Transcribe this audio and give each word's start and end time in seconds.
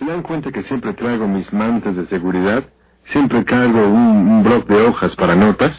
¿Se 0.00 0.06
dan 0.06 0.22
cuenta 0.22 0.50
que 0.50 0.62
siempre 0.62 0.94
traigo 0.94 1.28
mis 1.28 1.52
mantas 1.52 1.94
de 1.94 2.06
seguridad? 2.06 2.64
Siempre 3.04 3.44
cargo 3.44 3.86
un, 3.86 4.30
un 4.30 4.42
bloque 4.42 4.72
de 4.72 4.86
hojas 4.86 5.14
para 5.14 5.36
notas. 5.36 5.78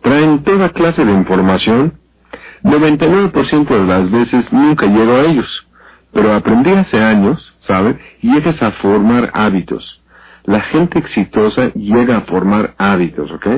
Traen 0.00 0.42
toda 0.42 0.70
clase 0.70 1.04
de 1.04 1.12
información. 1.12 1.98
99% 2.62 3.66
de 3.66 3.84
las 3.84 4.10
veces 4.10 4.50
nunca 4.54 4.86
llego 4.86 5.12
a 5.12 5.24
ellos. 5.24 5.68
Pero 6.14 6.32
aprendí 6.32 6.70
hace 6.70 6.98
años, 6.98 7.54
¿sabe? 7.58 7.98
Llegas 8.22 8.62
a 8.62 8.70
formar 8.70 9.30
hábitos. 9.34 10.02
La 10.44 10.62
gente 10.62 10.98
exitosa 10.98 11.74
llega 11.74 12.16
a 12.16 12.20
formar 12.22 12.74
hábitos, 12.78 13.30
¿ok? 13.30 13.48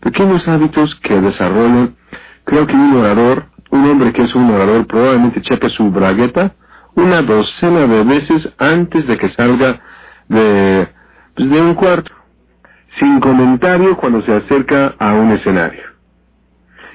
Pequeños 0.00 0.48
hábitos 0.48 0.96
que 0.96 1.20
desarrollan. 1.20 1.94
Creo 2.42 2.66
que 2.66 2.74
un 2.74 2.96
orador, 2.96 3.50
un 3.70 3.88
hombre 3.88 4.12
que 4.12 4.22
es 4.22 4.34
un 4.34 4.50
orador, 4.50 4.84
probablemente 4.88 5.42
cheque 5.42 5.68
su 5.68 5.92
bragueta 5.92 6.56
una 6.96 7.22
docena 7.22 7.86
de 7.86 8.04
veces 8.04 8.52
antes 8.58 9.06
de 9.06 9.16
que 9.18 9.28
salga 9.28 9.80
de, 10.28 10.88
pues, 11.34 11.48
de 11.48 11.60
un 11.60 11.74
cuarto, 11.74 12.12
sin 12.98 13.20
comentario 13.20 13.96
cuando 13.96 14.22
se 14.22 14.34
acerca 14.34 14.94
a 14.98 15.14
un 15.14 15.30
escenario. 15.32 15.84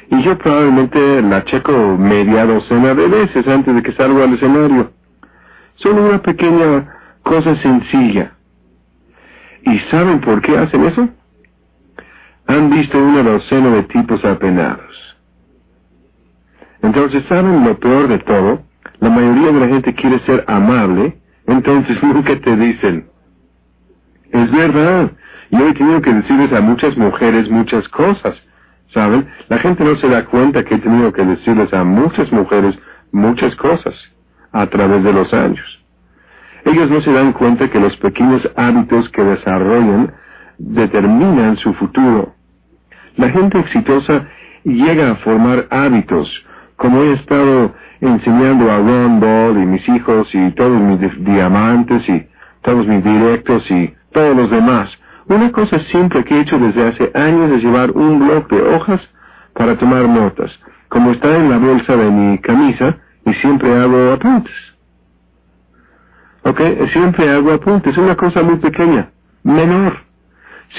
Y 0.09 0.23
yo 0.23 0.37
probablemente 0.37 1.21
la 1.21 1.45
checo 1.45 1.97
media 1.97 2.45
docena 2.45 2.93
de 2.93 3.07
veces 3.07 3.47
antes 3.47 3.73
de 3.73 3.81
que 3.81 3.93
salga 3.93 4.25
al 4.25 4.33
escenario. 4.33 4.91
Solo 5.75 6.09
una 6.09 6.21
pequeña 6.21 6.93
cosa 7.23 7.55
sencilla. 7.61 8.33
¿Y 9.63 9.79
saben 9.91 10.19
por 10.19 10.41
qué 10.41 10.57
hacen 10.57 10.83
eso? 10.85 11.07
Han 12.47 12.69
visto 12.71 12.97
una 12.97 13.23
docena 13.23 13.69
de 13.69 13.83
tipos 13.83 14.25
apenados. 14.25 15.17
Entonces, 16.81 17.23
¿saben 17.29 17.63
lo 17.63 17.79
peor 17.79 18.07
de 18.07 18.19
todo? 18.19 18.70
La 19.01 19.09
mayoría 19.09 19.51
de 19.51 19.59
la 19.59 19.67
gente 19.67 19.93
quiere 19.95 20.19
ser 20.19 20.45
amable, 20.47 21.17
entonces 21.47 22.01
nunca 22.03 22.39
te 22.39 22.55
dicen. 22.55 23.07
Es 24.31 24.51
verdad. 24.51 25.11
Yo 25.49 25.67
he 25.67 25.73
tenido 25.73 26.01
que 26.01 26.13
decirles 26.13 26.53
a 26.53 26.61
muchas 26.61 26.95
mujeres 26.95 27.49
muchas 27.49 27.87
cosas. 27.89 28.41
¿Saben? 28.93 29.27
La 29.49 29.57
gente 29.57 29.83
no 29.83 29.95
se 29.97 30.07
da 30.07 30.25
cuenta 30.25 30.63
que 30.63 30.75
he 30.75 30.79
tenido 30.79 31.11
que 31.11 31.25
decirles 31.25 31.73
a 31.73 31.83
muchas 31.83 32.31
mujeres 32.31 32.77
muchas 33.11 33.55
cosas 33.55 33.95
a 34.51 34.67
través 34.67 35.03
de 35.03 35.13
los 35.13 35.33
años. 35.33 35.83
Ellos 36.65 36.89
no 36.89 37.01
se 37.01 37.11
dan 37.11 37.33
cuenta 37.33 37.69
que 37.69 37.79
los 37.79 37.95
pequeños 37.97 38.47
hábitos 38.55 39.09
que 39.09 39.23
desarrollan 39.23 40.13
determinan 40.57 41.57
su 41.57 41.73
futuro. 41.73 42.35
La 43.17 43.29
gente 43.29 43.59
exitosa 43.59 44.27
llega 44.63 45.11
a 45.11 45.15
formar 45.15 45.67
hábitos, 45.71 46.29
como 46.81 47.03
he 47.03 47.13
estado 47.13 47.75
enseñando 48.01 48.71
a 48.71 48.77
Ron 48.77 49.19
Ball 49.19 49.55
y 49.61 49.65
mis 49.67 49.87
hijos 49.87 50.27
y 50.33 50.49
todos 50.53 50.81
mis 50.81 51.23
diamantes 51.23 52.09
y 52.09 52.27
todos 52.63 52.87
mis 52.87 53.03
directos 53.03 53.69
y 53.69 53.93
todos 54.11 54.35
los 54.35 54.49
demás. 54.49 54.89
Una 55.27 55.51
cosa 55.51 55.77
simple 55.91 56.23
que 56.23 56.35
he 56.35 56.41
hecho 56.41 56.57
desde 56.57 56.87
hace 56.87 57.11
años 57.13 57.51
es 57.51 57.63
llevar 57.63 57.91
un 57.91 58.17
bloque 58.17 58.55
de 58.55 58.63
hojas 58.63 58.99
para 59.53 59.77
tomar 59.77 60.09
notas, 60.09 60.51
como 60.89 61.11
está 61.11 61.37
en 61.37 61.51
la 61.51 61.59
bolsa 61.59 61.95
de 61.95 62.09
mi 62.09 62.39
camisa 62.39 62.97
y 63.27 63.33
siempre 63.35 63.75
hago 63.79 64.13
apuntes. 64.13 64.55
¿Ok? 66.45 66.61
Siempre 66.93 67.29
hago 67.29 67.51
apuntes. 67.51 67.93
Es 67.93 67.97
una 67.99 68.15
cosa 68.15 68.41
muy 68.41 68.55
pequeña, 68.55 69.11
menor. 69.43 69.99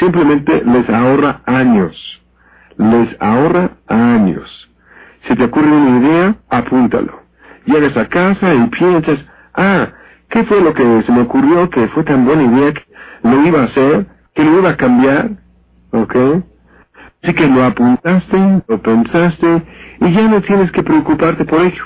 Simplemente 0.00 0.64
les 0.64 0.91
ahorra 0.91 1.42
años. 1.47 1.94
Les 2.77 3.09
ahorra 3.20 3.70
años. 3.87 4.72
Si 5.27 5.37
te 5.37 5.45
ocurre 5.45 5.70
una 5.70 5.98
idea, 6.01 6.37
apúntalo. 6.51 7.23
Llegas 7.65 7.97
a 7.97 8.09
casa 8.09 8.55
y 8.55 8.67
piensas, 8.69 9.19
ah, 9.55 9.89
¿qué 10.31 10.45
fue 10.45 10.61
lo 10.61 10.75
que 10.75 11.03
se 11.03 11.12
me 11.12 11.23
ocurrió 11.23 11.70
que 11.70 11.89
fue 11.89 12.03
tan 12.05 12.25
buena 12.25 12.42
idea 12.42 12.73
que 12.73 12.84
lo 13.23 13.47
iba 13.47 13.61
a 13.61 13.65
hacer, 13.65 14.06
que 14.34 14.45
lo 14.45 14.59
iba 14.59 14.70
a 14.70 14.77
cambiar? 14.77 15.31
¿Ok? 15.93 16.17
Así 17.22 17.34
que 17.34 17.47
lo 17.47 17.65
apuntaste, 17.65 18.62
lo 18.66 18.83
pensaste 18.83 19.62
y 20.00 20.12
ya 20.12 20.28
no 20.28 20.43
tienes 20.43 20.72
que 20.72 20.83
preocuparte 20.83 21.44
por 21.44 21.60
ello. 21.60 21.84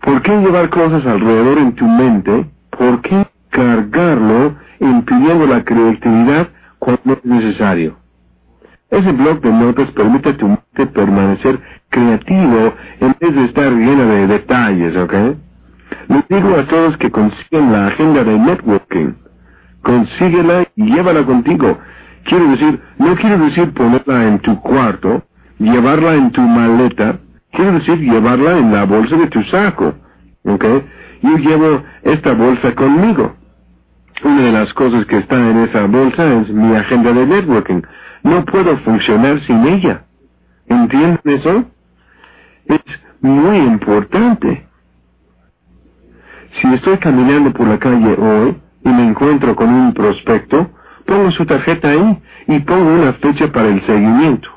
¿Por 0.00 0.22
qué 0.22 0.32
llevar 0.32 0.70
cosas 0.70 1.04
alrededor 1.04 1.58
en 1.58 1.74
tu 1.74 1.86
mente? 1.86 2.46
¿Por 2.70 3.02
qué 3.02 3.26
cargarlo 3.50 4.54
impidiendo 4.78 5.46
la 5.46 5.62
creatividad 5.62 6.48
cuando 6.78 7.12
es 7.12 7.24
necesario? 7.24 7.96
Ese 8.90 9.12
blog 9.12 9.40
de 9.42 9.52
notas 9.52 9.90
permite 9.92 10.30
a 10.30 10.36
tu 10.36 10.48
mente 10.48 10.86
permanecer 10.86 11.60
creativo 11.90 12.74
en 13.00 13.16
vez 13.20 13.34
de 13.34 13.44
estar 13.44 13.72
llena 13.72 14.04
de 14.04 14.26
detalles, 14.26 14.96
¿ok? 14.96 15.14
Les 16.08 16.28
digo 16.28 16.56
a 16.56 16.64
todos 16.66 16.96
que 16.98 17.10
consigan 17.10 17.72
la 17.72 17.88
agenda 17.88 18.24
de 18.24 18.38
networking. 18.38 19.12
Consíguela 19.82 20.66
y 20.76 20.92
llévala 20.92 21.24
contigo. 21.24 21.78
Quiero 22.24 22.50
decir, 22.50 22.80
no 22.98 23.14
quiero 23.16 23.38
decir 23.38 23.72
ponerla 23.72 24.28
en 24.28 24.38
tu 24.40 24.60
cuarto, 24.60 25.22
llevarla 25.58 26.14
en 26.14 26.30
tu 26.32 26.40
maleta, 26.40 27.18
quiero 27.52 27.72
decir 27.72 27.98
llevarla 27.98 28.58
en 28.58 28.72
la 28.72 28.84
bolsa 28.84 29.16
de 29.16 29.26
tu 29.28 29.42
saco, 29.44 29.94
¿ok? 30.44 30.64
Yo 31.22 31.36
llevo 31.36 31.82
esta 32.02 32.32
bolsa 32.32 32.74
conmigo. 32.74 33.34
Una 34.22 34.42
de 34.42 34.52
las 34.52 34.72
cosas 34.74 35.06
que 35.06 35.18
está 35.18 35.36
en 35.36 35.58
esa 35.64 35.86
bolsa 35.86 36.34
es 36.40 36.50
mi 36.50 36.74
agenda 36.76 37.12
de 37.12 37.26
networking. 37.26 37.82
No 38.22 38.44
puedo 38.44 38.76
funcionar 38.78 39.40
sin 39.46 39.64
ella. 39.66 40.04
¿Entienden 40.68 41.20
eso? 41.24 41.64
Es 42.70 42.82
muy 43.20 43.58
importante. 43.58 44.66
Si 46.60 46.74
estoy 46.74 46.98
caminando 46.98 47.52
por 47.52 47.66
la 47.66 47.78
calle 47.78 48.14
hoy 48.18 48.56
y 48.84 48.88
me 48.88 49.08
encuentro 49.08 49.56
con 49.56 49.68
un 49.68 49.92
prospecto, 49.92 50.70
pongo 51.04 51.30
su 51.32 51.44
tarjeta 51.46 51.90
ahí 51.90 52.18
y 52.46 52.60
pongo 52.60 52.94
una 52.94 53.12
fecha 53.14 53.50
para 53.52 53.68
el 53.68 53.84
seguimiento. 53.86 54.48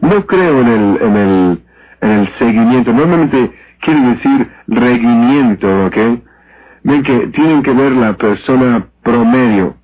No 0.00 0.26
creo 0.26 0.60
en 0.60 0.68
el, 0.68 1.02
en 1.02 1.16
el, 1.16 1.62
en 2.02 2.10
el 2.10 2.28
seguimiento. 2.38 2.92
Normalmente 2.92 3.52
quiere 3.80 4.00
decir 4.00 4.50
reguimiento, 4.68 5.86
¿ok? 5.86 5.96
Ven 6.82 7.02
que 7.02 7.26
tienen 7.28 7.62
que 7.62 7.72
ver 7.72 7.92
la 7.92 8.14
persona 8.14 8.86
promedio. 9.02 9.76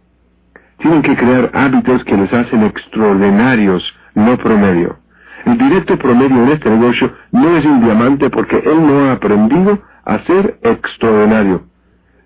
Tienen 0.78 1.03
que 1.03 1.17
crear 1.17 1.50
hábitos 1.55 2.05
que 2.05 2.17
les 2.17 2.33
hacen 2.33 2.65
extraordinarios, 2.65 3.83
no 4.15 4.37
promedio. 4.37 4.99
El 5.46 5.58
directo 5.58 5.96
promedio 5.96 6.42
en 6.42 6.48
este 6.48 6.68
negocio 6.68 7.12
no 7.30 7.56
es 7.56 7.64
un 7.64 7.80
diamante 7.80 8.28
porque 8.30 8.56
él 8.56 8.84
no 8.84 9.04
ha 9.04 9.12
aprendido 9.12 9.78
a 10.04 10.18
ser 10.24 10.58
extraordinario. 10.62 11.62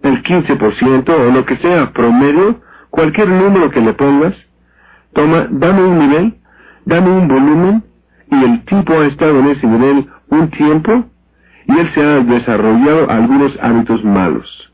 El 0.03 0.23
15% 0.23 1.11
o 1.11 1.31
lo 1.31 1.45
que 1.45 1.59
sea 1.59 1.93
promedio, 1.93 2.63
cualquier 2.89 3.29
número 3.29 3.71
que 3.71 3.83
le 3.83 3.93
pongas, 3.93 4.35
toma, 5.13 5.47
dame 5.51 5.83
un 5.83 5.99
nivel, 5.99 6.35
dame 6.87 7.11
un 7.11 7.29
volumen, 7.29 7.85
y 8.31 8.43
el 8.43 8.65
tipo 8.65 8.95
ha 8.95 9.07
estado 9.07 9.39
en 9.41 9.49
ese 9.49 9.67
nivel 9.67 10.07
un 10.31 10.49
tiempo, 10.49 11.05
y 11.67 11.79
él 11.79 11.91
se 11.95 12.03
ha 12.03 12.21
desarrollado 12.21 13.11
algunos 13.11 13.53
hábitos 13.61 14.03
malos. 14.03 14.73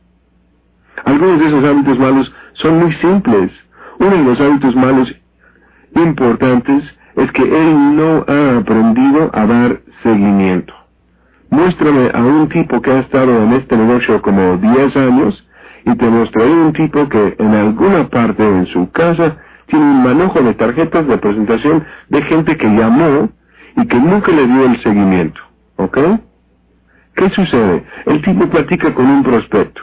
Algunos 1.05 1.41
de 1.41 1.47
esos 1.49 1.65
hábitos 1.65 1.99
malos 1.99 2.33
son 2.53 2.79
muy 2.79 2.93
simples. 2.95 3.51
Uno 3.99 4.11
de 4.11 4.23
los 4.23 4.41
hábitos 4.41 4.77
malos 4.77 5.13
importantes 5.97 6.85
es 7.17 7.33
que 7.33 7.43
él 7.43 7.97
no 7.97 8.25
ha 8.29 8.59
aprendido 8.59 9.31
a 9.33 9.47
dar 9.47 9.81
seguimiento. 10.03 10.75
Muéstrame 11.51 12.11
a 12.13 12.21
un 12.21 12.49
tipo 12.49 12.81
que 12.83 12.91
ha 12.91 13.01
estado 13.01 13.43
en 13.43 13.53
este 13.55 13.77
negocio 13.77 14.21
como 14.21 14.57
10 14.59 14.97
años 14.97 15.47
y 15.85 15.95
te 15.97 16.07
mostraré 16.07 16.51
un 16.51 16.73
tipo 16.73 17.09
que 17.09 17.37
en 17.39 17.55
alguna 17.55 18.09
parte 18.09 18.43
en 18.43 18.67
su 18.67 18.91
casa 18.91 19.37
tiene 19.67 19.85
un 19.85 20.03
manojo 20.03 20.43
de 20.43 20.55
tarjetas 20.55 21.07
de 21.07 21.19
presentación 21.19 21.85
de 22.09 22.23
gente 22.23 22.57
que 22.57 22.67
llamó 22.67 23.31
y 23.77 23.87
que 23.87 23.97
nunca 23.99 24.33
le 24.33 24.47
dio 24.47 24.67
el 24.67 24.83
seguimiento. 24.83 25.41
¿Ok? 25.77 25.99
¿Qué 27.15 27.31
sucede? 27.31 27.85
El 28.07 28.23
tipo 28.23 28.47
platica 28.49 28.93
con 28.95 29.07
un 29.07 29.23
prospecto. 29.23 29.81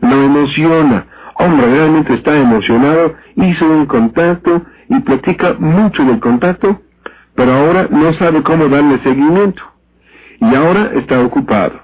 Lo 0.00 0.22
emociona. 0.22 1.06
Hombre, 1.36 1.66
realmente 1.66 2.14
está 2.14 2.36
emocionado, 2.36 3.14
hizo 3.36 3.66
un 3.66 3.86
contacto 3.86 4.62
y 4.88 5.00
platica 5.00 5.54
mucho 5.58 6.04
del 6.04 6.20
contacto, 6.20 6.80
pero 7.34 7.52
ahora 7.52 7.88
no 7.90 8.12
sabe 8.14 8.42
cómo 8.42 8.68
darle 8.68 8.98
seguimiento. 9.02 9.62
Y 10.40 10.54
ahora 10.54 10.92
está 10.94 11.20
ocupado. 11.20 11.80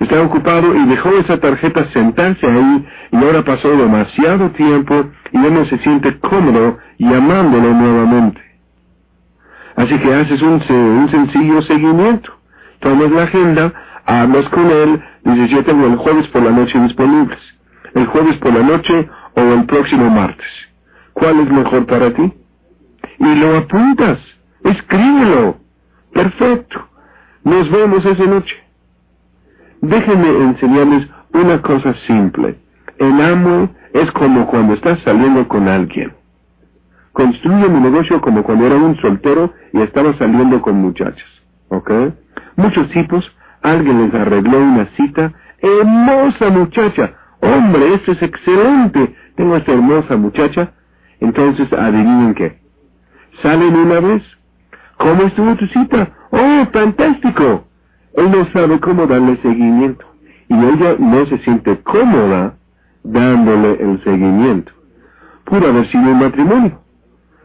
Está 0.00 0.22
ocupado 0.22 0.74
y 0.76 0.86
dejó 0.86 1.10
esa 1.10 1.38
tarjeta 1.38 1.90
sentarse 1.92 2.46
ahí 2.46 2.86
y 3.10 3.16
ahora 3.16 3.42
pasó 3.44 3.68
demasiado 3.70 4.50
tiempo 4.50 5.06
y 5.32 5.42
ya 5.42 5.50
no 5.50 5.64
se 5.66 5.78
siente 5.78 6.18
cómodo 6.20 6.78
llamándolo 6.98 7.74
nuevamente. 7.74 8.40
Así 9.74 9.98
que 9.98 10.14
haces 10.14 10.40
un, 10.42 10.60
sencillo 11.10 11.62
seguimiento. 11.62 12.32
Tomas 12.80 13.10
la 13.10 13.24
agenda, 13.24 13.72
hablas 14.06 14.48
con 14.50 14.70
él, 14.70 15.02
dices 15.24 15.50
yo 15.50 15.64
tengo 15.64 15.86
el 15.86 15.96
jueves 15.96 16.28
por 16.28 16.42
la 16.42 16.50
noche 16.50 16.78
disponibles. 16.80 17.38
El 17.94 18.06
jueves 18.06 18.36
por 18.36 18.52
la 18.52 18.62
noche 18.62 19.08
o 19.34 19.40
el 19.40 19.64
próximo 19.66 20.10
martes. 20.10 20.46
¿Cuál 21.12 21.40
es 21.40 21.50
mejor 21.50 21.86
para 21.86 22.12
ti? 22.12 22.32
Y 23.18 23.34
lo 23.34 23.56
apuntas. 23.56 24.18
Escríbelo. 24.64 25.56
Perfecto. 26.12 26.88
Nos 27.44 27.70
vemos 27.70 28.04
esa 28.04 28.24
noche. 28.24 28.56
Déjenme 29.80 30.28
enseñarles 30.44 31.08
una 31.32 31.62
cosa 31.62 31.94
simple. 32.06 32.56
en 32.98 33.20
Amway 33.20 33.70
es 33.94 34.10
como 34.12 34.46
cuando 34.48 34.74
estás 34.74 34.98
saliendo 35.00 35.46
con 35.46 35.68
alguien. 35.68 36.12
Construye 37.12 37.68
mi 37.68 37.80
negocio 37.80 38.20
como 38.20 38.42
cuando 38.42 38.66
era 38.66 38.76
un 38.76 38.96
soltero 39.00 39.52
y 39.72 39.80
estaba 39.80 40.16
saliendo 40.18 40.60
con 40.60 40.76
muchachas. 40.76 41.26
¿Ok? 41.68 41.90
Muchos 42.56 42.88
tipos, 42.90 43.30
alguien 43.62 44.04
les 44.04 44.14
arregló 44.14 44.58
una 44.58 44.86
cita. 44.96 45.32
Hermosa 45.60 46.50
muchacha. 46.50 47.14
Hombre, 47.40 47.94
eso 47.94 48.12
es 48.12 48.22
excelente. 48.22 49.14
Tengo 49.36 49.56
esta 49.56 49.72
hermosa 49.72 50.16
muchacha. 50.16 50.72
Entonces, 51.20 51.72
adivinen 51.72 52.34
qué. 52.34 52.58
Salen 53.42 53.74
una 53.74 54.00
vez. 54.00 54.22
¿Cómo 54.98 55.22
estuvo 55.22 55.54
tu 55.56 55.66
cita? 55.68 56.10
Oh, 56.30 56.66
fantástico. 56.72 57.64
Él 58.14 58.30
no 58.30 58.44
sabe 58.52 58.78
cómo 58.80 59.06
darle 59.06 59.36
seguimiento. 59.38 60.04
Y 60.48 60.54
ella 60.54 60.96
no 60.98 61.26
se 61.26 61.38
siente 61.38 61.78
cómoda 61.80 62.54
dándole 63.04 63.80
el 63.80 64.02
seguimiento. 64.02 64.72
Pudo 65.44 65.68
haber 65.68 65.86
sido 65.90 66.14
matrimonio. 66.14 66.80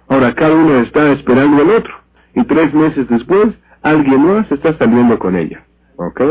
Ahora 0.08 0.34
cada 0.36 0.54
uno 0.54 0.80
está 0.80 1.12
esperando 1.12 1.62
al 1.62 1.70
otro. 1.70 1.94
Y 2.36 2.44
tres 2.46 2.74
meses 2.74 3.08
después, 3.10 3.54
alguien 3.84 4.26
más 4.26 4.52
está 4.52 4.78
saliendo 4.78 5.20
con 5.20 5.36
ella. 5.36 5.64
¿Ok? 5.98 6.22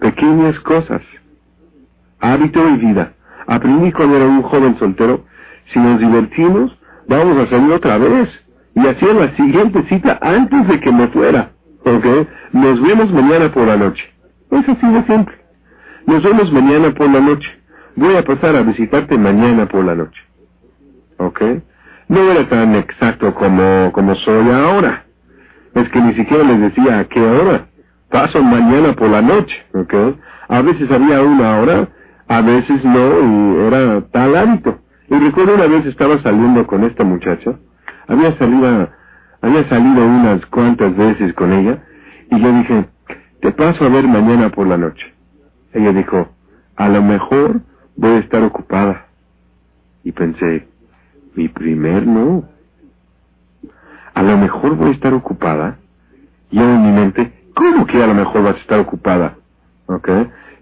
Pequeñas 0.00 0.58
cosas. 0.60 1.02
Hábito 2.20 2.68
y 2.68 2.76
vida. 2.78 3.12
Aprendí 3.46 3.92
cuando 3.92 4.16
era 4.16 4.26
un 4.26 4.42
joven 4.42 4.78
soltero, 4.78 5.24
si 5.72 5.78
nos 5.78 6.00
divertimos, 6.00 6.76
vamos 7.08 7.38
a 7.38 7.50
salir 7.50 7.72
otra 7.72 7.98
vez. 7.98 8.28
Y 8.74 8.86
hacía 8.86 9.12
la 9.12 9.36
siguiente 9.36 9.82
cita 9.88 10.18
antes 10.20 10.66
de 10.68 10.80
que 10.80 10.90
me 10.90 11.08
fuera. 11.08 11.50
¿Ok? 11.84 12.06
Nos 12.52 12.80
vemos 12.82 13.10
mañana 13.12 13.52
por 13.52 13.66
la 13.66 13.76
noche. 13.76 14.04
Es 14.50 14.68
así 14.68 14.86
de 14.86 15.02
simple. 15.04 15.34
Nos 16.06 16.22
vemos 16.22 16.52
mañana 16.52 16.92
por 16.92 17.10
la 17.10 17.20
noche. 17.20 17.48
Voy 17.96 18.16
a 18.16 18.24
pasar 18.24 18.56
a 18.56 18.62
visitarte 18.62 19.16
mañana 19.16 19.66
por 19.66 19.84
la 19.84 19.94
noche. 19.94 20.20
¿Ok? 21.18 21.40
No 22.08 22.20
era 22.30 22.48
tan 22.48 22.74
exacto 22.74 23.34
como, 23.34 23.92
como 23.92 24.14
soy 24.16 24.50
ahora. 24.50 25.04
Es 25.74 25.88
que 25.90 26.00
ni 26.00 26.14
siquiera 26.14 26.44
les 26.44 26.60
decía 26.60 27.00
a 27.00 27.04
qué 27.04 27.20
hora. 27.20 27.66
Paso 28.10 28.42
mañana 28.42 28.94
por 28.94 29.08
la 29.08 29.22
noche. 29.22 29.54
¿Ok? 29.74 29.94
A 30.48 30.62
veces 30.62 30.90
había 30.90 31.22
una 31.22 31.58
hora, 31.58 31.88
a 32.28 32.40
veces 32.42 32.84
no, 32.84 33.20
y 33.20 33.66
era 33.66 34.00
tal 34.12 34.36
hábito. 34.36 34.78
Y 35.08 35.14
recuerdo 35.18 35.54
una 35.54 35.66
vez 35.66 35.86
estaba 35.86 36.20
saliendo 36.22 36.66
con 36.66 36.84
esta 36.84 37.04
muchacha. 37.04 37.52
Había 38.06 38.36
salido, 38.38 38.88
había 39.40 39.68
salido 39.68 40.06
unas 40.06 40.44
cuantas 40.46 40.96
veces 40.96 41.32
con 41.34 41.52
ella. 41.52 41.82
Y 42.30 42.40
yo 42.40 42.52
dije, 42.52 42.86
te 43.40 43.52
paso 43.52 43.84
a 43.84 43.88
ver 43.88 44.06
mañana 44.06 44.50
por 44.50 44.66
la 44.66 44.76
noche. 44.76 45.12
Ella 45.72 45.92
dijo, 45.92 46.28
a 46.76 46.88
lo 46.88 47.02
mejor 47.02 47.60
voy 47.96 48.12
a 48.12 48.18
estar 48.18 48.42
ocupada. 48.42 49.06
Y 50.02 50.12
pensé, 50.12 50.68
mi 51.34 51.48
primer 51.48 52.06
no. 52.06 52.44
A 54.14 54.22
lo 54.22 54.38
mejor 54.38 54.76
voy 54.76 54.90
a 54.90 54.92
estar 54.92 55.12
ocupada. 55.12 55.78
Y 56.50 56.58
en 56.58 56.82
mi 56.82 56.92
mente, 56.92 57.32
¿cómo 57.54 57.86
que 57.86 58.02
a 58.02 58.06
lo 58.06 58.14
mejor 58.14 58.42
vas 58.42 58.54
a 58.54 58.60
estar 58.60 58.80
ocupada? 58.80 59.34
¿Ok? 59.86 60.08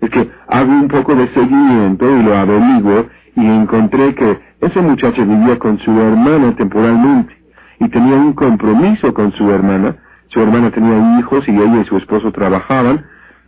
Es 0.00 0.10
que 0.10 0.30
hago 0.48 0.72
un 0.72 0.88
poco 0.88 1.14
de 1.14 1.28
seguimiento 1.28 2.10
y 2.10 2.22
lo 2.22 2.36
averiguo 2.36 3.06
y 3.36 3.46
encontré 3.46 4.14
que 4.14 4.38
ese 4.62 4.80
muchacho 4.80 5.26
vivía 5.26 5.58
con 5.58 5.76
su 5.80 5.90
hermana 5.90 6.54
temporalmente 6.54 7.36
y 7.80 7.88
tenía 7.88 8.14
un 8.14 8.32
compromiso 8.32 9.12
con 9.12 9.32
su 9.32 9.50
hermana. 9.50 9.96
Su 10.28 10.40
hermana 10.40 10.70
tenía 10.70 11.18
hijos 11.18 11.46
y 11.48 11.50
ella 11.50 11.80
y 11.80 11.84
su 11.84 11.96
esposo 11.96 12.30
trabajaban 12.30 13.04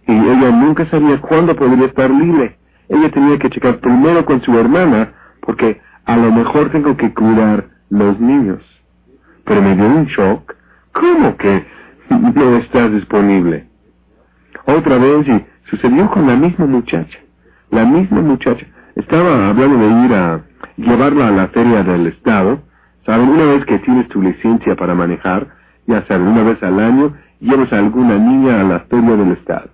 y 0.08 0.12
ella 0.12 0.50
nunca 0.50 0.86
sabía 0.86 1.20
cuándo 1.20 1.54
podría 1.54 1.86
estar 1.86 2.10
libre. 2.10 2.58
Ella 2.88 3.10
tenía 3.12 3.38
que 3.38 3.48
checar 3.48 3.78
primero 3.78 4.24
con 4.24 4.42
su 4.42 4.58
hermana 4.58 5.12
porque 5.42 5.80
a 6.04 6.16
lo 6.16 6.32
mejor 6.32 6.70
tengo 6.70 6.96
que 6.96 7.14
cuidar 7.14 7.68
los 7.90 8.18
niños. 8.18 8.60
Pero 9.44 9.62
me 9.62 9.76
dio 9.76 9.86
un 9.86 10.06
shock. 10.06 10.52
¿Cómo 10.92 11.36
que 11.36 11.64
no 12.10 12.56
estás 12.56 12.92
disponible? 12.92 13.66
Otra 14.66 14.98
vez 14.98 15.28
y 15.28 15.44
sucedió 15.70 16.10
con 16.10 16.26
la 16.26 16.34
misma 16.34 16.66
muchacha. 16.66 17.18
La 17.70 17.84
misma 17.84 18.20
muchacha. 18.20 18.66
Estaba 18.96 19.50
hablando 19.50 19.78
de 19.78 20.06
ir 20.06 20.14
a 20.14 20.40
llevarla 20.76 21.28
a 21.28 21.30
la 21.30 21.48
feria 21.48 21.82
del 21.82 22.06
estado. 22.08 22.60
Saben, 23.06 23.28
una 23.28 23.44
vez 23.44 23.64
que 23.66 23.78
tienes 23.80 24.08
tu 24.08 24.22
licencia 24.22 24.74
para 24.76 24.94
manejar, 24.94 25.48
ya 25.86 26.04
saben, 26.06 26.28
una 26.28 26.42
vez 26.42 26.62
al 26.62 26.78
año, 26.80 27.14
llevas 27.40 27.72
a 27.72 27.78
alguna 27.78 28.16
niña 28.16 28.60
a 28.60 28.64
la 28.64 28.80
feria 28.80 29.16
del 29.16 29.32
estado. 29.32 29.70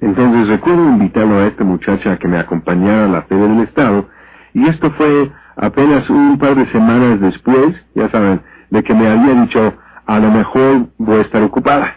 Entonces 0.00 0.48
recuerdo 0.48 0.88
invitarlo 0.88 1.38
a 1.38 1.46
esta 1.46 1.64
muchacha 1.64 2.12
a 2.12 2.18
que 2.18 2.28
me 2.28 2.38
acompañara 2.38 3.04
a 3.04 3.08
la 3.08 3.22
feria 3.22 3.46
del 3.46 3.60
estado, 3.60 4.08
y 4.54 4.66
esto 4.66 4.90
fue 4.92 5.30
apenas 5.56 6.08
un 6.10 6.38
par 6.38 6.54
de 6.54 6.66
semanas 6.72 7.20
después, 7.20 7.76
ya 7.94 8.10
saben, 8.10 8.40
de 8.70 8.82
que 8.82 8.94
me 8.94 9.08
había 9.08 9.42
dicho, 9.42 9.74
a 10.06 10.18
lo 10.18 10.30
mejor 10.30 10.86
voy 10.98 11.18
a 11.18 11.22
estar 11.22 11.42
ocupada. 11.42 11.96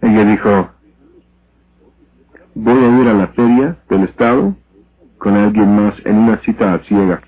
Ella 0.00 0.24
dijo, 0.24 0.70
voy 2.54 2.84
a 2.84 3.00
ir 3.00 3.08
a 3.08 3.14
la 3.14 3.26
feria 3.28 3.76
del 3.88 4.04
estado 4.04 4.54
con 5.24 5.36
alguien 5.36 5.74
más 5.74 5.94
en 6.04 6.18
una 6.18 6.36
cita 6.40 6.74
a 6.74 6.80
ciegas. 6.80 7.22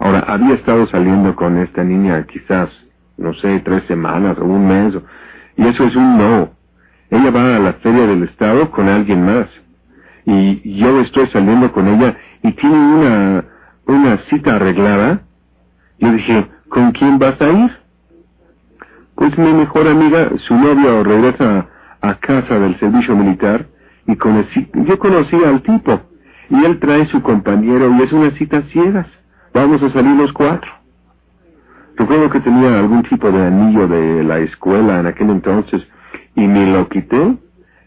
Ahora, 0.00 0.24
había 0.26 0.54
estado 0.54 0.88
saliendo 0.88 1.36
con 1.36 1.56
esta 1.58 1.84
niña 1.84 2.26
quizás, 2.26 2.68
no 3.16 3.32
sé, 3.34 3.60
tres 3.60 3.84
semanas 3.84 4.36
o 4.40 4.44
un 4.44 4.66
mes, 4.66 4.92
y 5.56 5.68
eso 5.68 5.84
es 5.84 5.94
un 5.94 6.18
no. 6.18 6.50
Ella 7.10 7.30
va 7.30 7.54
a 7.54 7.58
la 7.60 7.74
feria 7.74 8.08
del 8.08 8.24
estado 8.24 8.72
con 8.72 8.88
alguien 8.88 9.24
más. 9.24 9.46
Y 10.26 10.78
yo 10.80 11.00
estoy 11.00 11.28
saliendo 11.28 11.70
con 11.70 11.86
ella 11.86 12.16
y 12.42 12.50
tiene 12.50 12.76
una, 12.76 13.44
una 13.86 14.16
cita 14.28 14.56
arreglada. 14.56 15.20
Yo 16.00 16.10
dije, 16.10 16.44
¿con 16.70 16.90
quién 16.90 17.20
vas 17.20 17.40
a 17.40 17.50
ir? 17.50 17.70
Pues 19.14 19.38
mi 19.38 19.52
mejor 19.52 19.86
amiga, 19.86 20.30
su 20.38 20.54
novia 20.56 21.04
regresa 21.04 21.68
a 22.00 22.14
casa 22.14 22.58
del 22.58 22.76
servicio 22.80 23.14
militar 23.14 23.64
y 24.08 24.16
conocí, 24.16 24.68
yo 24.74 24.98
conocí 24.98 25.36
al 25.44 25.62
tipo 25.62 26.07
y 26.50 26.64
él 26.64 26.78
trae 26.78 27.06
su 27.06 27.22
compañero 27.22 27.90
y 27.90 28.02
es 28.02 28.12
una 28.12 28.30
cita 28.32 28.62
ciegas. 28.72 29.06
Vamos 29.52 29.82
a 29.82 29.92
salir 29.92 30.16
los 30.16 30.32
cuatro. 30.32 30.70
Recuerdo 31.96 32.30
que 32.30 32.40
tenía 32.40 32.78
algún 32.78 33.02
tipo 33.04 33.30
de 33.30 33.46
anillo 33.46 33.88
de 33.88 34.22
la 34.24 34.38
escuela 34.38 35.00
en 35.00 35.06
aquel 35.06 35.30
entonces 35.30 35.82
y 36.34 36.46
me 36.46 36.70
lo 36.70 36.88
quité 36.88 37.36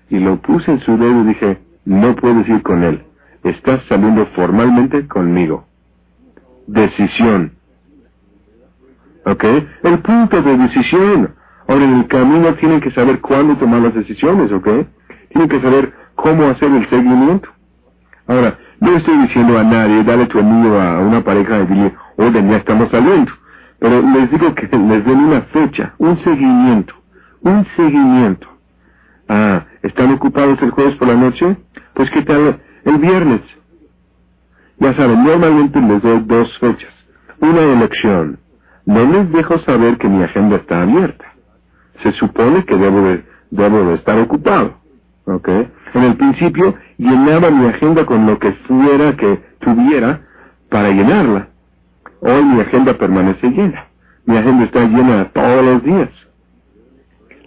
y 0.09 0.19
lo 0.19 0.37
puse 0.41 0.71
en 0.71 0.79
su 0.81 0.97
dedo 0.97 1.21
y 1.21 1.27
dije, 1.27 1.59
no 1.85 2.15
puedes 2.15 2.47
ir 2.49 2.61
con 2.61 2.83
él. 2.83 3.03
Estás 3.43 3.81
saliendo 3.87 4.25
formalmente 4.35 5.07
conmigo. 5.07 5.65
Decisión. 6.67 7.53
¿Ok? 9.25 9.43
El 9.83 9.99
punto 9.99 10.41
de 10.41 10.57
decisión. 10.57 11.33
Ahora 11.67 11.85
en 11.85 11.99
el 11.99 12.07
camino 12.07 12.53
tienen 12.55 12.81
que 12.81 12.91
saber 12.91 13.21
cuándo 13.21 13.55
tomar 13.55 13.81
las 13.81 13.93
decisiones, 13.93 14.51
¿ok? 14.51 14.67
Tienen 15.29 15.47
que 15.47 15.61
saber 15.61 15.93
cómo 16.15 16.47
hacer 16.47 16.69
el 16.69 16.89
seguimiento. 16.89 17.47
Ahora, 18.27 18.57
no 18.79 18.95
estoy 18.95 19.17
diciendo 19.19 19.57
a 19.57 19.63
nadie, 19.63 20.03
dale 20.03 20.25
tu 20.27 20.39
amigo 20.39 20.79
a 20.79 20.99
una 20.99 21.23
pareja 21.23 21.59
y 21.61 21.65
dile, 21.67 21.93
oye, 22.17 22.43
ya 22.47 22.57
estamos 22.57 22.89
saliendo. 22.89 23.31
Pero 23.79 24.01
les 24.01 24.31
digo 24.31 24.53
que 24.55 24.67
les 24.77 25.05
den 25.05 25.19
una 25.19 25.41
fecha, 25.53 25.93
un 25.97 26.17
seguimiento, 26.23 26.93
un 27.41 27.65
seguimiento. 27.75 28.47
Ah, 29.27 29.65
¿están 29.81 30.11
ocupados 30.13 30.61
el 30.61 30.71
jueves 30.71 30.95
por 30.95 31.07
la 31.07 31.15
noche? 31.15 31.57
Pues 31.93 32.09
qué 32.11 32.21
tal 32.23 32.59
el 32.85 32.97
viernes. 32.97 33.41
Ya 34.77 34.95
saben, 34.95 35.23
normalmente 35.23 35.79
les 35.79 36.01
doy 36.01 36.19
dos 36.25 36.57
fechas. 36.59 36.93
Una 37.39 37.61
elección. 37.61 38.39
No 38.85 39.05
les 39.05 39.31
dejo 39.31 39.59
saber 39.59 39.97
que 39.97 40.07
mi 40.07 40.23
agenda 40.23 40.57
está 40.57 40.81
abierta. 40.81 41.25
Se 42.01 42.11
supone 42.13 42.65
que 42.65 42.75
debo 42.75 43.01
de, 43.03 43.23
debo 43.51 43.85
de 43.85 43.95
estar 43.95 44.17
ocupado. 44.19 44.75
¿Ok? 45.25 45.49
En 45.93 46.03
el 46.03 46.15
principio 46.15 46.75
llenaba 46.97 47.49
mi 47.49 47.67
agenda 47.67 48.05
con 48.05 48.25
lo 48.25 48.39
que 48.39 48.51
fuera 48.67 49.15
que 49.17 49.39
tuviera 49.59 50.21
para 50.69 50.89
llenarla. 50.89 51.47
Hoy 52.21 52.43
mi 52.43 52.61
agenda 52.61 52.93
permanece 52.97 53.49
llena. 53.49 53.85
Mi 54.25 54.37
agenda 54.37 54.65
está 54.65 54.81
llena 54.81 55.25
todos 55.33 55.65
los 55.65 55.83
días. 55.83 56.09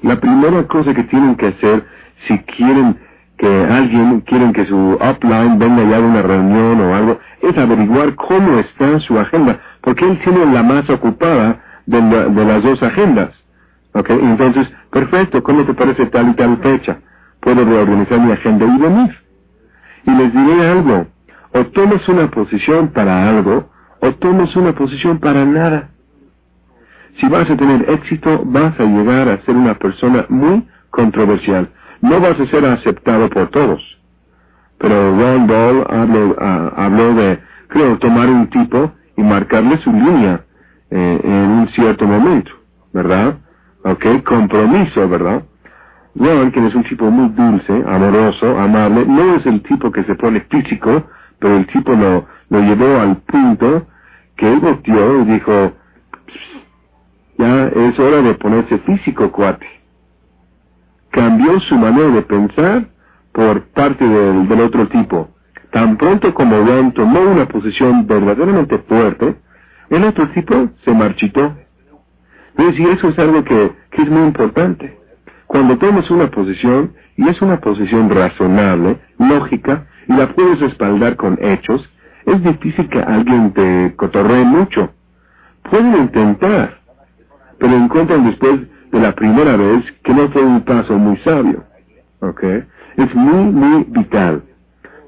La 0.02 0.20
primera 0.20 0.66
cosa 0.66 0.92
que 0.92 1.04
tienen 1.04 1.36
que 1.36 1.46
hacer 1.46 1.84
si 2.26 2.38
quieren 2.40 2.98
que 3.38 3.46
alguien, 3.46 4.20
quieren 4.22 4.52
que 4.52 4.66
su 4.66 4.76
upline 4.76 5.58
venga 5.58 5.82
ya 5.84 5.96
a 5.96 6.00
una 6.00 6.22
reunión 6.22 6.80
o 6.80 6.94
algo, 6.94 7.18
es 7.42 7.56
averiguar 7.56 8.14
cómo 8.14 8.58
está 8.58 9.00
su 9.00 9.18
agenda, 9.18 9.58
porque 9.80 10.04
él 10.04 10.20
tiene 10.22 10.46
la 10.52 10.62
más 10.62 10.88
ocupada 10.88 11.60
de, 11.86 12.00
de 12.00 12.44
las 12.44 12.62
dos 12.62 12.82
agendas. 12.82 13.30
¿Ok? 13.92 14.10
Entonces, 14.10 14.68
perfecto, 14.90 15.42
¿cómo 15.42 15.64
te 15.64 15.74
parece 15.74 16.06
tal 16.06 16.30
y 16.30 16.34
tal 16.34 16.56
fecha? 16.58 16.98
Puedo 17.44 17.64
reorganizar 17.64 18.18
mi 18.18 18.32
agenda 18.32 18.66
y 18.66 18.78
venir. 18.78 19.16
Y 20.06 20.10
les 20.10 20.32
diré 20.32 20.66
algo, 20.66 21.06
o 21.52 21.64
tomas 21.66 22.08
una 22.08 22.28
posición 22.30 22.88
para 22.88 23.28
algo, 23.28 23.70
o 24.00 24.12
tomas 24.14 24.56
una 24.56 24.74
posición 24.74 25.20
para 25.20 25.44
nada. 25.44 25.90
Si 27.20 27.28
vas 27.28 27.48
a 27.48 27.56
tener 27.56 27.88
éxito, 27.88 28.42
vas 28.44 28.78
a 28.80 28.84
llegar 28.84 29.28
a 29.28 29.40
ser 29.42 29.54
una 29.54 29.74
persona 29.74 30.26
muy 30.28 30.66
controversial 30.90 31.68
no 32.04 32.20
vas 32.20 32.38
a 32.38 32.46
ser 32.46 32.64
aceptado 32.66 33.30
por 33.30 33.48
todos. 33.48 33.82
pero 34.78 35.16
Ron 35.16 35.46
Ball 35.46 35.86
habló, 35.88 36.36
ah, 36.38 36.72
habló 36.76 37.14
de, 37.14 37.38
creo, 37.68 37.96
tomar 37.98 38.28
un 38.28 38.48
tipo 38.48 38.92
y 39.16 39.22
marcarle 39.22 39.78
su 39.78 39.90
línea 39.90 40.44
eh, 40.90 41.20
en 41.24 41.32
un 41.32 41.68
cierto 41.68 42.06
momento, 42.06 42.52
¿verdad? 42.92 43.38
Ok, 43.84 44.22
compromiso, 44.24 45.08
¿verdad? 45.08 45.42
Ron, 46.16 46.52
que 46.52 46.64
es 46.64 46.74
un 46.74 46.84
tipo 46.84 47.10
muy 47.10 47.28
dulce, 47.30 47.72
amoroso, 47.86 48.58
amable, 48.58 49.04
no 49.06 49.34
es 49.34 49.46
el 49.46 49.62
tipo 49.62 49.90
que 49.90 50.04
se 50.04 50.14
pone 50.14 50.40
físico, 50.42 51.04
pero 51.38 51.56
el 51.56 51.66
tipo 51.66 51.92
lo, 51.92 52.26
lo 52.50 52.60
llevó 52.60 53.00
al 53.00 53.16
punto 53.18 53.86
que 54.36 54.52
él 54.52 54.60
volteó 54.60 55.22
y 55.22 55.24
dijo, 55.24 55.72
ya 57.38 57.66
es 57.66 57.98
hora 57.98 58.22
de 58.22 58.34
ponerse 58.34 58.78
físico, 58.78 59.30
cuate. 59.32 59.66
Cambió 61.10 61.58
su 61.60 61.76
manera 61.76 62.08
de 62.10 62.22
pensar 62.22 62.86
por 63.32 63.62
parte 63.68 64.06
del, 64.06 64.48
del 64.48 64.60
otro 64.60 64.86
tipo. 64.88 65.30
Tan 65.70 65.96
pronto 65.96 66.32
como 66.34 66.64
Ron 66.64 66.92
tomó 66.92 67.20
una 67.20 67.46
posición 67.46 68.06
verdaderamente 68.06 68.78
fuerte, 68.78 69.34
el 69.90 70.04
otro 70.04 70.28
tipo 70.30 70.70
se 70.84 70.92
marchitó. 70.92 71.56
Es 72.56 72.66
decir, 72.66 72.88
eso 72.88 73.08
es 73.08 73.18
algo 73.18 73.42
que, 73.42 73.72
que 73.90 74.02
es 74.02 74.08
muy 74.08 74.22
importante. 74.22 75.03
Cuando 75.54 75.78
tomas 75.78 76.10
una 76.10 76.32
posición, 76.32 76.94
y 77.16 77.28
es 77.28 77.40
una 77.40 77.60
posición 77.60 78.10
razonable, 78.10 78.98
lógica, 79.20 79.86
y 80.08 80.12
la 80.12 80.26
puedes 80.34 80.58
respaldar 80.58 81.14
con 81.14 81.38
hechos, 81.40 81.88
es 82.26 82.42
difícil 82.42 82.88
que 82.88 82.98
alguien 82.98 83.52
te 83.52 83.94
cotorree 83.94 84.44
mucho. 84.44 84.90
Pueden 85.70 85.96
intentar, 85.96 86.80
pero 87.60 87.72
encuentran 87.72 88.24
después 88.24 88.62
de 88.90 88.98
la 88.98 89.12
primera 89.12 89.56
vez 89.56 89.84
que 90.02 90.12
no 90.12 90.28
fue 90.30 90.42
un 90.42 90.60
paso 90.62 90.98
muy 90.98 91.18
sabio. 91.18 91.62
¿Ok? 92.18 92.42
Es 92.96 93.14
muy, 93.14 93.44
muy 93.52 93.84
vital. 93.90 94.42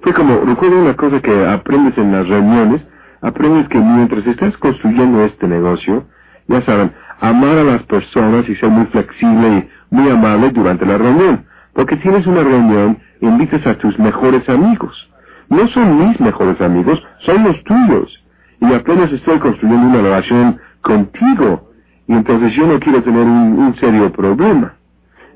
Fue 0.03 0.15
como, 0.15 0.43
recuerdo 0.45 0.81
una 0.81 0.95
cosa 0.95 1.21
que 1.23 1.45
aprendes 1.45 1.99
en 1.99 2.13
las 2.13 2.29
reuniones, 2.29 2.83
aprendes 3.21 3.67
que 3.67 3.79
mientras 3.79 4.25
estás 4.25 4.57
construyendo 4.59 5.25
este 5.25 5.49
negocio, 5.49 6.05
ya 6.47 6.63
saben, 6.63 6.93
amar 7.21 7.59
a 7.59 7.65
las 7.65 7.83
personas 7.85 8.49
y 8.49 8.55
ser 8.57 8.69
muy 8.69 8.87
flexible 8.87 9.49
y 9.49 9.76
muy 9.91 10.09
amable 10.11 10.51
durante 10.51 10.87
la 10.87 10.99
reunión. 10.99 11.45
Porque 11.73 11.97
tienes 11.97 12.27
una 12.27 12.43
reunión, 12.43 12.99
invitas 13.21 13.67
a 13.67 13.75
tus 13.75 13.99
mejores 13.99 14.49
amigos. 14.49 15.11
No 15.49 15.69
son 15.69 16.09
mis 16.09 16.19
mejores 16.21 16.61
amigos, 16.61 17.03
son 17.21 17.45
los 17.45 17.63
tuyos. 17.65 18.25
Y 18.61 18.73
apenas 18.73 19.13
estoy 19.13 19.39
construyendo 19.39 19.87
una 19.87 20.03
relación 20.03 20.59
contigo. 20.81 21.71
Y 22.09 22.15
entonces 22.15 22.55
yo 22.55 22.67
no 22.67 22.79
quiero 22.81 23.03
tener 23.03 23.23
un, 23.23 23.75
serio 23.79 24.11
problema. 24.13 24.75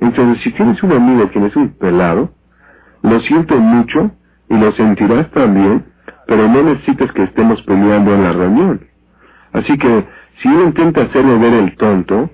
Entonces, 0.00 0.42
si 0.42 0.50
tienes 0.52 0.82
un 0.82 0.92
amigo 0.92 1.30
que 1.30 1.44
es 1.44 1.56
un 1.56 1.68
pelado, 1.70 2.30
lo 3.02 3.20
siento 3.20 3.56
mucho 3.58 4.10
y 4.48 4.56
lo 4.56 4.72
sentirás 4.72 5.30
también, 5.32 5.84
pero 6.26 6.48
no 6.48 6.62
necesitas 6.62 7.12
que 7.12 7.24
estemos 7.24 7.60
peleando 7.62 8.14
en 8.14 8.22
la 8.22 8.32
reunión. 8.32 8.80
Así 9.52 9.76
que, 9.76 10.06
si 10.40 10.48
él 10.48 10.62
intenta 10.66 11.02
hacerme 11.02 11.38
ver 11.38 11.52
el 11.54 11.76
tonto, 11.76 12.30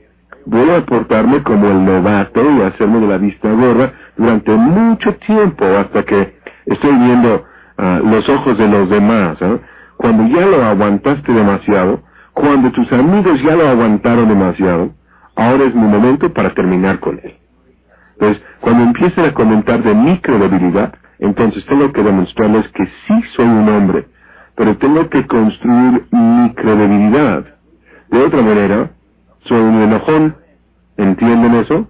voy 0.47 0.71
a 0.71 0.85
portarme 0.87 1.43
como 1.43 1.69
el 1.69 1.85
novato 1.85 2.41
y 2.51 2.63
hacerme 2.63 3.01
de 3.01 3.07
la 3.07 3.19
vista 3.19 3.51
gorda 3.51 3.93
durante 4.17 4.53
mucho 4.53 5.15
tiempo 5.17 5.65
hasta 5.65 6.03
que 6.05 6.37
estoy 6.67 6.93
viendo 6.93 7.45
Ah, 7.79 8.01
los 8.03 8.27
ojos 8.29 8.57
de 8.57 8.69
los 8.69 8.89
demás. 8.89 9.37
¿eh? 9.41 9.61
Cuando 9.97 10.27
ya 10.35 10.47
lo 10.47 10.65
aguantaste 10.65 11.33
demasiado, 11.33 12.03
cuando 12.33 12.71
tus 12.73 12.91
amigos 12.93 13.41
ya 13.43 13.55
lo 13.55 13.69
aguantaron 13.69 14.29
demasiado, 14.29 14.95
ahora 15.35 15.65
es 15.65 15.75
mi 15.75 15.87
momento 15.87 16.33
para 16.33 16.55
terminar 16.55 17.01
con 17.01 17.21
él. 17.23 17.35
Entonces, 18.15 18.43
cuando 18.61 18.85
empiecen 18.85 19.27
a 19.27 19.35
comentar 19.35 19.83
de 19.83 19.95
mi 19.95 20.21
entonces 21.19 21.65
tengo 21.67 21.93
que 21.93 22.03
demostrarles 22.03 22.69
que 22.69 22.87
sí 22.87 23.23
soy 23.35 23.47
un 23.47 23.69
hombre, 23.69 24.07
pero 24.55 24.77
tengo 24.77 25.09
que 25.09 25.27
construir 25.27 26.05
mi 26.11 26.55
credibilidad. 26.55 27.45
De 28.11 28.23
otra 28.23 28.43
manera, 28.43 28.91
soy 29.47 29.61
un 29.61 29.83
enojón. 29.83 30.37
¿Entienden 30.97 31.55
eso? 31.55 31.89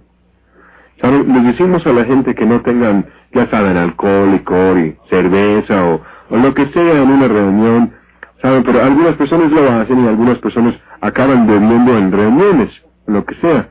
¿Saben? 1.01 1.33
Le 1.33 1.51
decimos 1.51 1.85
a 1.85 1.93
la 1.93 2.05
gente 2.05 2.35
que 2.35 2.45
no 2.45 2.61
tengan 2.61 3.05
ya 3.33 3.47
saben, 3.47 3.77
alcohol, 3.77 4.31
licor 4.31 4.79
y 4.79 4.97
cerveza 5.09 5.85
o, 5.85 6.01
o 6.29 6.37
lo 6.37 6.53
que 6.53 6.65
sea 6.67 7.01
en 7.01 7.09
una 7.09 7.27
reunión, 7.27 7.93
saben, 8.41 8.63
pero 8.63 8.83
algunas 8.83 9.15
personas 9.15 9.51
lo 9.51 9.69
hacen 9.71 10.03
y 10.03 10.07
algunas 10.07 10.37
personas 10.39 10.75
acaban 11.01 11.47
bebiendo 11.47 11.97
en 11.97 12.11
reuniones, 12.11 12.69
lo 13.05 13.25
que 13.25 13.35
sea. 13.35 13.69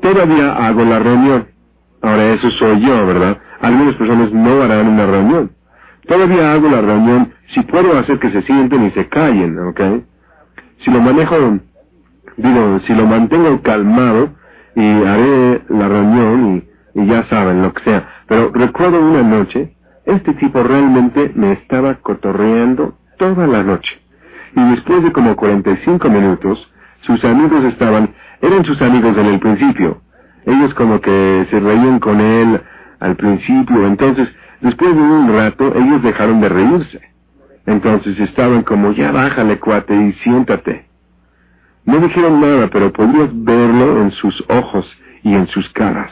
Todavía 0.00 0.52
hago 0.66 0.84
la 0.84 0.98
reunión. 0.98 1.46
Ahora 2.02 2.32
eso 2.32 2.50
soy 2.52 2.80
yo, 2.80 3.06
¿verdad? 3.06 3.38
Algunas 3.60 3.94
personas 3.96 4.32
no 4.32 4.62
harán 4.62 4.88
una 4.88 5.06
reunión. 5.06 5.50
Todavía 6.06 6.52
hago 6.52 6.68
la 6.68 6.82
reunión 6.82 7.32
si 7.54 7.62
puedo 7.62 7.98
hacer 7.98 8.18
que 8.18 8.30
se 8.30 8.42
sienten 8.42 8.84
y 8.86 8.90
se 8.90 9.08
callen, 9.08 9.58
¿ok? 9.58 9.80
Si 10.80 10.90
lo 10.90 11.00
manejo, 11.00 11.36
digo, 12.36 12.80
si 12.86 12.94
lo 12.94 13.06
mantengo 13.06 13.62
calmado 13.62 14.30
y 14.74 15.04
haré 15.04 15.62
la 15.68 15.88
reunión 15.88 16.56
y 16.56 16.74
y 16.94 17.06
ya 17.06 17.24
saben 17.28 17.62
lo 17.62 17.72
que 17.74 17.82
sea. 17.84 18.08
Pero 18.26 18.50
recuerdo 18.52 19.00
una 19.00 19.22
noche, 19.22 19.74
este 20.06 20.32
tipo 20.34 20.62
realmente 20.62 21.32
me 21.34 21.52
estaba 21.52 21.94
cotorreando 21.96 22.94
toda 23.18 23.46
la 23.46 23.62
noche. 23.62 24.00
Y 24.56 24.70
después 24.70 25.02
de 25.02 25.12
como 25.12 25.34
45 25.34 26.08
minutos, 26.08 26.72
sus 27.00 27.22
amigos 27.24 27.64
estaban, 27.64 28.14
eran 28.40 28.64
sus 28.64 28.80
amigos 28.80 29.16
en 29.18 29.26
el 29.26 29.40
principio. 29.40 30.00
Ellos 30.46 30.72
como 30.74 31.00
que 31.00 31.46
se 31.50 31.58
reían 31.58 31.98
con 31.98 32.20
él 32.20 32.60
al 33.00 33.16
principio, 33.16 33.86
entonces 33.86 34.28
después 34.60 34.94
de 34.94 35.02
un 35.02 35.34
rato 35.34 35.72
ellos 35.74 36.02
dejaron 36.02 36.40
de 36.40 36.48
reírse. 36.48 37.00
Entonces 37.66 38.18
estaban 38.20 38.62
como, 38.62 38.92
ya 38.92 39.10
bájale 39.10 39.58
cuate 39.58 39.94
y 39.94 40.12
siéntate. 40.22 40.86
No 41.86 41.98
dijeron 41.98 42.40
nada, 42.40 42.68
pero 42.68 42.92
podías 42.92 43.28
verlo 43.32 44.02
en 44.02 44.10
sus 44.12 44.42
ojos 44.48 44.86
y 45.22 45.34
en 45.34 45.46
sus 45.48 45.68
caras. 45.70 46.10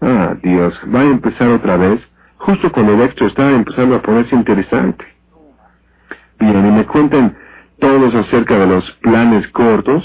Ah, 0.00 0.34
Dios, 0.42 0.78
va 0.94 1.00
a 1.00 1.04
empezar 1.04 1.48
otra 1.48 1.76
vez, 1.76 2.00
justo 2.36 2.70
cuando 2.72 2.94
el 2.94 3.02
extra 3.02 3.26
está 3.26 3.50
empezando 3.50 3.96
a 3.96 4.02
ponerse 4.02 4.34
interesante. 4.34 5.04
Bien, 6.38 6.66
y 6.66 6.70
me 6.70 6.86
cuentan 6.86 7.36
todos 7.78 8.14
acerca 8.14 8.58
de 8.58 8.66
los 8.66 8.90
planes 9.02 9.46
cortos, 9.48 10.04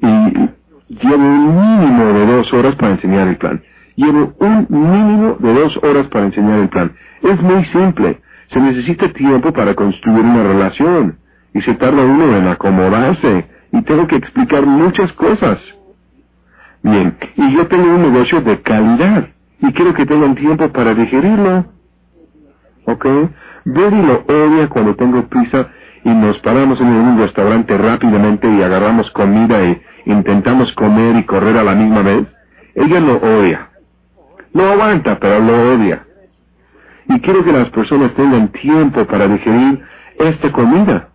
y 0.00 0.06
llevo 0.06 1.16
un 1.16 1.80
mínimo 1.80 2.12
de 2.12 2.26
dos 2.26 2.52
horas 2.52 2.74
para 2.76 2.92
enseñar 2.92 3.28
el 3.28 3.36
plan. 3.36 3.62
Llevo 3.96 4.34
un 4.38 4.66
mínimo 4.68 5.36
de 5.38 5.54
dos 5.54 5.78
horas 5.82 6.06
para 6.08 6.26
enseñar 6.26 6.60
el 6.60 6.68
plan. 6.68 6.92
Es 7.22 7.40
muy 7.40 7.64
simple. 7.66 8.20
Se 8.52 8.60
necesita 8.60 9.12
tiempo 9.12 9.52
para 9.52 9.74
construir 9.74 10.24
una 10.24 10.42
relación, 10.42 11.18
y 11.54 11.60
se 11.62 11.74
tarda 11.74 12.02
uno 12.02 12.36
en 12.36 12.48
acomodarse, 12.48 13.46
y 13.72 13.82
tengo 13.82 14.06
que 14.06 14.16
explicar 14.16 14.66
muchas 14.66 15.12
cosas. 15.14 15.58
Bien, 16.82 17.16
y 17.36 17.54
yo 17.54 17.66
tengo 17.68 17.94
un 17.94 18.02
negocio 18.02 18.40
de 18.40 18.60
calidad 18.60 19.28
y 19.60 19.72
quiero 19.72 19.94
que 19.94 20.06
tengan 20.06 20.34
tiempo 20.34 20.68
para 20.72 20.94
digerirlo. 20.94 21.66
¿Ok? 22.86 23.06
Betty 23.64 24.02
lo 24.02 24.24
odia 24.26 24.68
cuando 24.68 24.96
tengo 24.96 25.22
prisa 25.28 25.68
y 26.04 26.10
nos 26.10 26.38
paramos 26.38 26.80
en 26.80 26.88
un 26.88 27.18
restaurante 27.18 27.76
rápidamente 27.78 28.50
y 28.52 28.62
agarramos 28.62 29.10
comida 29.12 29.62
e 29.62 29.80
intentamos 30.06 30.72
comer 30.72 31.16
y 31.16 31.24
correr 31.24 31.56
a 31.56 31.62
la 31.62 31.74
misma 31.74 32.02
vez. 32.02 32.26
Ella 32.74 33.00
lo 33.00 33.16
odia. 33.18 33.68
Lo 34.52 34.68
aguanta, 34.68 35.18
pero 35.20 35.38
lo 35.38 35.74
odia. 35.74 36.04
Y 37.08 37.20
quiero 37.20 37.44
que 37.44 37.52
las 37.52 37.70
personas 37.70 38.12
tengan 38.14 38.48
tiempo 38.48 39.06
para 39.06 39.28
digerir 39.28 39.80
esta 40.18 40.50
comida. 40.50 41.11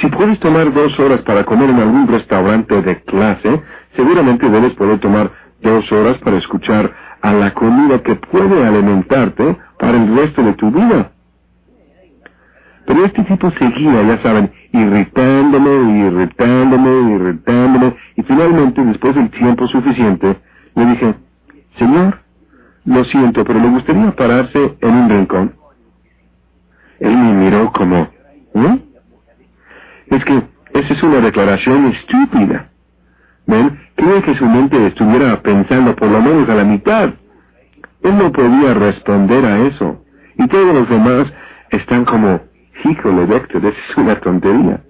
Si 0.00 0.06
puedes 0.08 0.38
tomar 0.38 0.72
dos 0.72 0.98
horas 1.00 1.22
para 1.22 1.44
comer 1.44 1.70
en 1.70 1.80
algún 1.80 2.06
restaurante 2.06 2.82
de 2.82 3.02
clase, 3.02 3.62
seguramente 3.96 4.48
debes 4.48 4.72
poder 4.74 5.00
tomar 5.00 5.30
dos 5.60 5.90
horas 5.90 6.16
para 6.18 6.36
escuchar 6.36 6.92
a 7.20 7.32
la 7.32 7.52
comida 7.52 8.00
que 8.02 8.14
puede 8.14 8.64
alimentarte 8.64 9.56
para 9.78 9.96
el 9.96 10.16
resto 10.16 10.42
de 10.42 10.52
tu 10.52 10.70
vida. 10.70 11.10
Pero 12.86 13.04
este 13.04 13.24
tipo 13.24 13.50
seguía, 13.50 14.02
ya 14.02 14.22
saben, 14.22 14.52
irritándome, 14.72 16.06
irritándome, 16.06 17.14
irritándome, 17.14 17.96
y 18.16 18.22
finalmente, 18.22 18.84
después 18.84 19.16
del 19.16 19.30
tiempo 19.30 19.66
suficiente, 19.66 20.36
le 20.76 20.86
dije, 20.86 21.14
Señor, 21.76 22.20
lo 22.84 23.04
siento, 23.04 23.44
pero 23.44 23.58
le 23.58 23.68
gustaría 23.68 24.10
pararse 24.12 24.76
en 24.80 24.94
un 24.94 25.10
rincón. 25.10 25.54
Él 27.00 27.16
me 27.16 27.32
miró 27.34 27.72
como, 27.72 28.08
¿eh? 28.54 28.78
Es 30.10 30.24
que 30.24 30.42
esa 30.74 30.94
es 30.94 31.02
una 31.02 31.20
declaración 31.20 31.86
estúpida. 31.86 32.68
¿Ven? 33.46 33.78
Creo 33.96 34.22
que 34.22 34.34
su 34.36 34.44
mente 34.44 34.86
estuviera 34.86 35.40
pensando 35.42 35.96
por 35.96 36.08
lo 36.08 36.20
menos 36.20 36.48
a 36.48 36.54
la 36.54 36.64
mitad. 36.64 37.10
Él 38.02 38.18
no 38.18 38.30
podía 38.30 38.74
responder 38.74 39.44
a 39.44 39.66
eso. 39.66 40.04
Y 40.36 40.46
todos 40.48 40.74
los 40.74 40.88
demás 40.88 41.32
están 41.70 42.04
como, 42.04 42.40
híjole, 42.84 43.26
Doctor, 43.26 43.64
esa 43.64 43.78
es 43.90 43.96
una 43.96 44.14
tontería. 44.20 44.80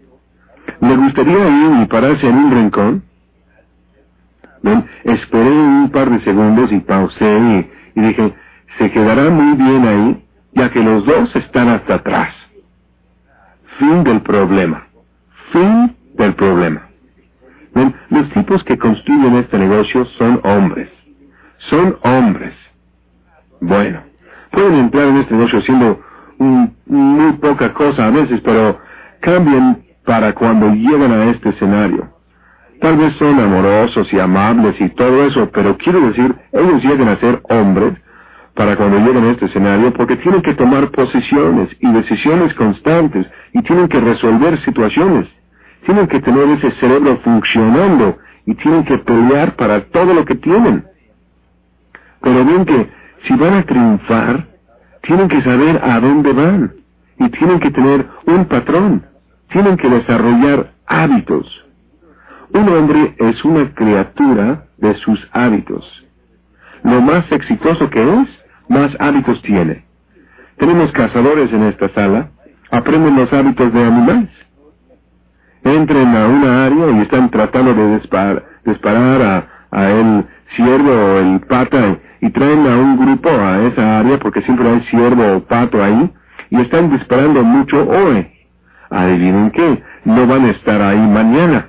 ¿Le 0.81 0.97
gustaría 0.97 1.49
ir 1.49 1.83
y 1.83 1.87
pararse 1.87 2.29
en 2.29 2.37
un 2.37 2.51
rincón? 2.51 3.03
¿Ven? 4.63 4.85
Esperé 5.05 5.51
un 5.51 5.91
par 5.91 6.11
de 6.11 6.21
segundos 6.21 6.71
y 6.73 6.81
pausé 6.81 7.39
y, 7.39 7.71
y 8.01 8.03
dije, 8.03 8.35
se 8.79 8.91
quedará 8.91 9.31
muy 9.31 9.57
bien 9.57 9.87
ahí 9.87 10.25
ya 10.53 10.71
que 10.71 10.81
los 10.81 11.05
dos 11.07 11.35
están 11.37 11.69
hasta 11.69 11.95
atrás. 11.95 12.35
Fin 13.79 14.03
del 14.03 14.21
problema. 14.23 14.88
Fin 15.53 15.97
del 16.15 16.35
problema. 16.35 16.83
los 18.11 18.29
tipos 18.31 18.65
que 18.65 18.77
construyen 18.77 19.37
este 19.37 19.59
negocio 19.59 20.05
son 20.19 20.41
hombres. 20.45 20.89
Son 21.71 21.97
hombres. 22.03 22.55
Bueno, 23.61 24.03
pueden 24.51 24.75
entrar 24.75 25.09
en 25.09 25.19
este 25.19 25.35
negocio 25.35 25.61
siendo 25.63 26.01
muy 26.39 27.33
poca 27.35 27.73
cosa 27.75 28.07
a 28.07 28.11
veces, 28.11 28.41
pero 28.45 28.79
cambian 29.21 29.83
para 30.05 30.33
cuando 30.33 30.71
llegan 30.71 31.13
a 31.13 31.31
este 31.31 31.51
escenario. 31.51 32.09
Tal 32.81 32.97
vez 32.97 33.13
son 33.17 33.41
amorosos 33.41 34.13
y 34.13 34.21
amables 34.21 34.81
y 34.81 34.89
todo 34.91 35.25
eso, 35.25 35.51
pero 35.53 35.77
quiero 35.79 36.01
decir, 36.09 36.35
ellos 36.53 36.83
llegan 36.83 37.09
a 37.09 37.17
ser 37.17 37.41
hombres 37.51 37.95
para 38.55 38.77
cuando 38.77 38.99
llegan 38.99 39.25
a 39.25 39.31
este 39.33 39.47
escenario 39.47 39.93
porque 39.93 40.17
tienen 40.17 40.43
que 40.43 40.55
tomar 40.55 40.91
posiciones 40.91 41.69
y 41.81 41.93
decisiones 41.93 42.55
constantes 42.55 43.27
y 43.53 43.63
tienen 43.63 43.89
que 43.89 44.01
resolver 44.01 44.59
situaciones. 44.65 45.29
Tienen 45.85 46.07
que 46.07 46.21
tener 46.21 46.49
ese 46.51 46.71
cerebro 46.73 47.19
funcionando 47.25 48.19
y 48.47 48.55
tienen 48.55 48.85
que 48.85 48.99
pelear 48.99 49.57
para 49.57 49.85
todo 49.87 50.15
lo 50.15 50.25
que 50.25 50.35
tienen. 50.37 50.85
Pero 52.21 52.45
bien 52.45 52.65
que 52.65 52.91
si 53.27 53.35
van 53.35 53.55
a 53.55 53.63
triunfar, 53.65 54.47
tienen 55.03 55.29
que 55.29 55.43
saber 55.43 55.81
a 55.83 56.01
dónde 56.01 56.33
van 56.33 56.73
y 57.19 57.29
tienen 57.31 57.61
que 57.61 57.71
tener 57.71 58.07
un 58.27 58.45
patrón. 58.47 59.05
Tienen 59.51 59.77
que 59.77 59.89
desarrollar 59.89 60.73
hábitos. 60.87 61.65
Un 62.53 62.69
hombre 62.69 63.15
es 63.19 63.45
una 63.45 63.75
criatura 63.75 64.65
de 64.79 64.95
sus 64.97 65.29
hábitos. 65.33 65.85
Lo 66.83 67.01
más 67.01 67.31
exitoso 67.33 67.91
que 67.91 68.03
es, 68.03 68.29
más 68.69 68.95
hábitos 69.01 69.41
tiene. 69.43 69.85
Tenemos 70.57 70.91
cazadores 70.93 71.53
en 71.53 71.65
esta 71.65 71.89
sala, 71.91 72.31
aprenden 72.71 73.17
los 73.17 73.33
hábitos 73.33 73.73
de 73.73 73.83
animales. 73.83 74.31
Entren 75.69 76.17
a 76.17 76.27
una 76.27 76.65
área 76.65 76.91
y 76.91 77.01
están 77.01 77.31
tratando 77.31 77.75
de 77.75 78.01
disparar 78.65 79.47
a, 79.71 79.91
el 79.91 80.25
ciervo 80.57 80.91
o 80.91 81.19
el 81.19 81.41
pata 81.41 81.99
y 82.23 82.31
traen 82.31 82.67
a 82.67 82.77
un 82.77 82.97
grupo 82.99 83.29
a 83.29 83.61
esa 83.67 83.99
área 83.99 84.19
porque 84.19 84.41
siempre 84.43 84.67
hay 84.67 84.81
ciervo 84.89 85.37
o 85.37 85.41
pato 85.41 85.85
ahí 85.85 86.11
y 86.49 86.61
están 86.63 86.91
disparando 86.91 87.43
mucho 87.43 87.87
hoy. 87.87 88.27
Adivinen 88.89 89.51
qué, 89.51 89.83
no 90.07 90.27
van 90.27 90.47
a 90.47 90.51
estar 90.53 90.81
ahí 90.81 90.99
mañana. 90.99 91.69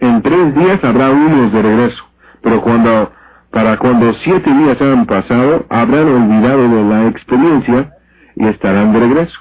En 0.00 0.20
tres 0.22 0.54
días 0.56 0.82
habrá 0.82 1.10
unos 1.10 1.52
de 1.52 1.62
regreso, 1.62 2.04
pero 2.42 2.60
cuando, 2.60 3.12
para 3.52 3.76
cuando 3.76 4.12
siete 4.24 4.52
días 4.52 4.82
han 4.82 5.06
pasado, 5.06 5.64
habrán 5.70 6.08
olvidado 6.08 6.68
de 6.68 6.84
la 6.84 7.06
experiencia 7.06 7.92
y 8.34 8.46
estarán 8.48 8.92
de 8.92 8.98
regreso. 8.98 9.38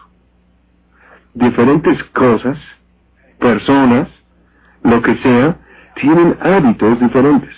Diferentes 1.34 2.04
cosas, 2.14 2.60
personas, 3.41 4.07
lo 4.83 5.01
que 5.01 5.17
sea, 5.17 5.57
tienen 5.95 6.38
hábitos 6.41 6.98
diferentes 7.01 7.53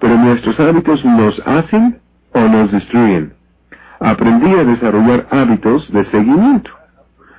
pero 0.00 0.16
nuestros 0.16 0.58
hábitos 0.58 1.04
nos 1.04 1.38
hacen 1.46 1.98
o 2.32 2.40
nos 2.40 2.72
destruyen. 2.72 3.34
Aprendí 4.00 4.50
a 4.54 4.64
desarrollar 4.64 5.26
hábitos 5.30 5.90
de 5.92 6.04
seguimiento. 6.06 6.70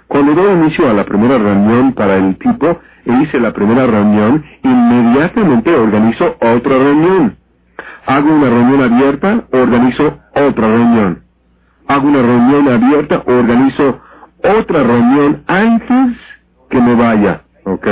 Cuando 0.08 0.36
doy 0.36 0.54
inicio 0.54 0.90
a 0.90 0.94
la 0.94 1.06
primera 1.06 1.38
reunión 1.38 1.94
para 1.94 2.18
el 2.18 2.38
tipo 2.38 2.80
e 3.06 3.14
hice 3.24 3.40
la 3.40 3.52
primera 3.52 3.88
reunión, 3.88 4.44
inmediatamente 4.64 5.74
organizo 5.74 6.36
otra 6.40 6.78
reunión. 6.78 7.36
Hago 8.06 8.32
una 8.32 8.50
reunión 8.50 8.82
abierta, 8.94 9.44
organizo 9.52 10.20
otra 10.36 10.68
reunión. 10.68 11.24
Hago 11.88 12.08
una 12.08 12.22
reunión 12.22 12.70
abierta, 12.70 13.24
organizo 13.26 14.02
otra 14.44 14.84
reunión 14.84 15.44
antes 15.48 16.18
que 16.70 16.80
me 16.80 16.94
vaya. 16.96 17.42
¿Ok? 17.72 17.88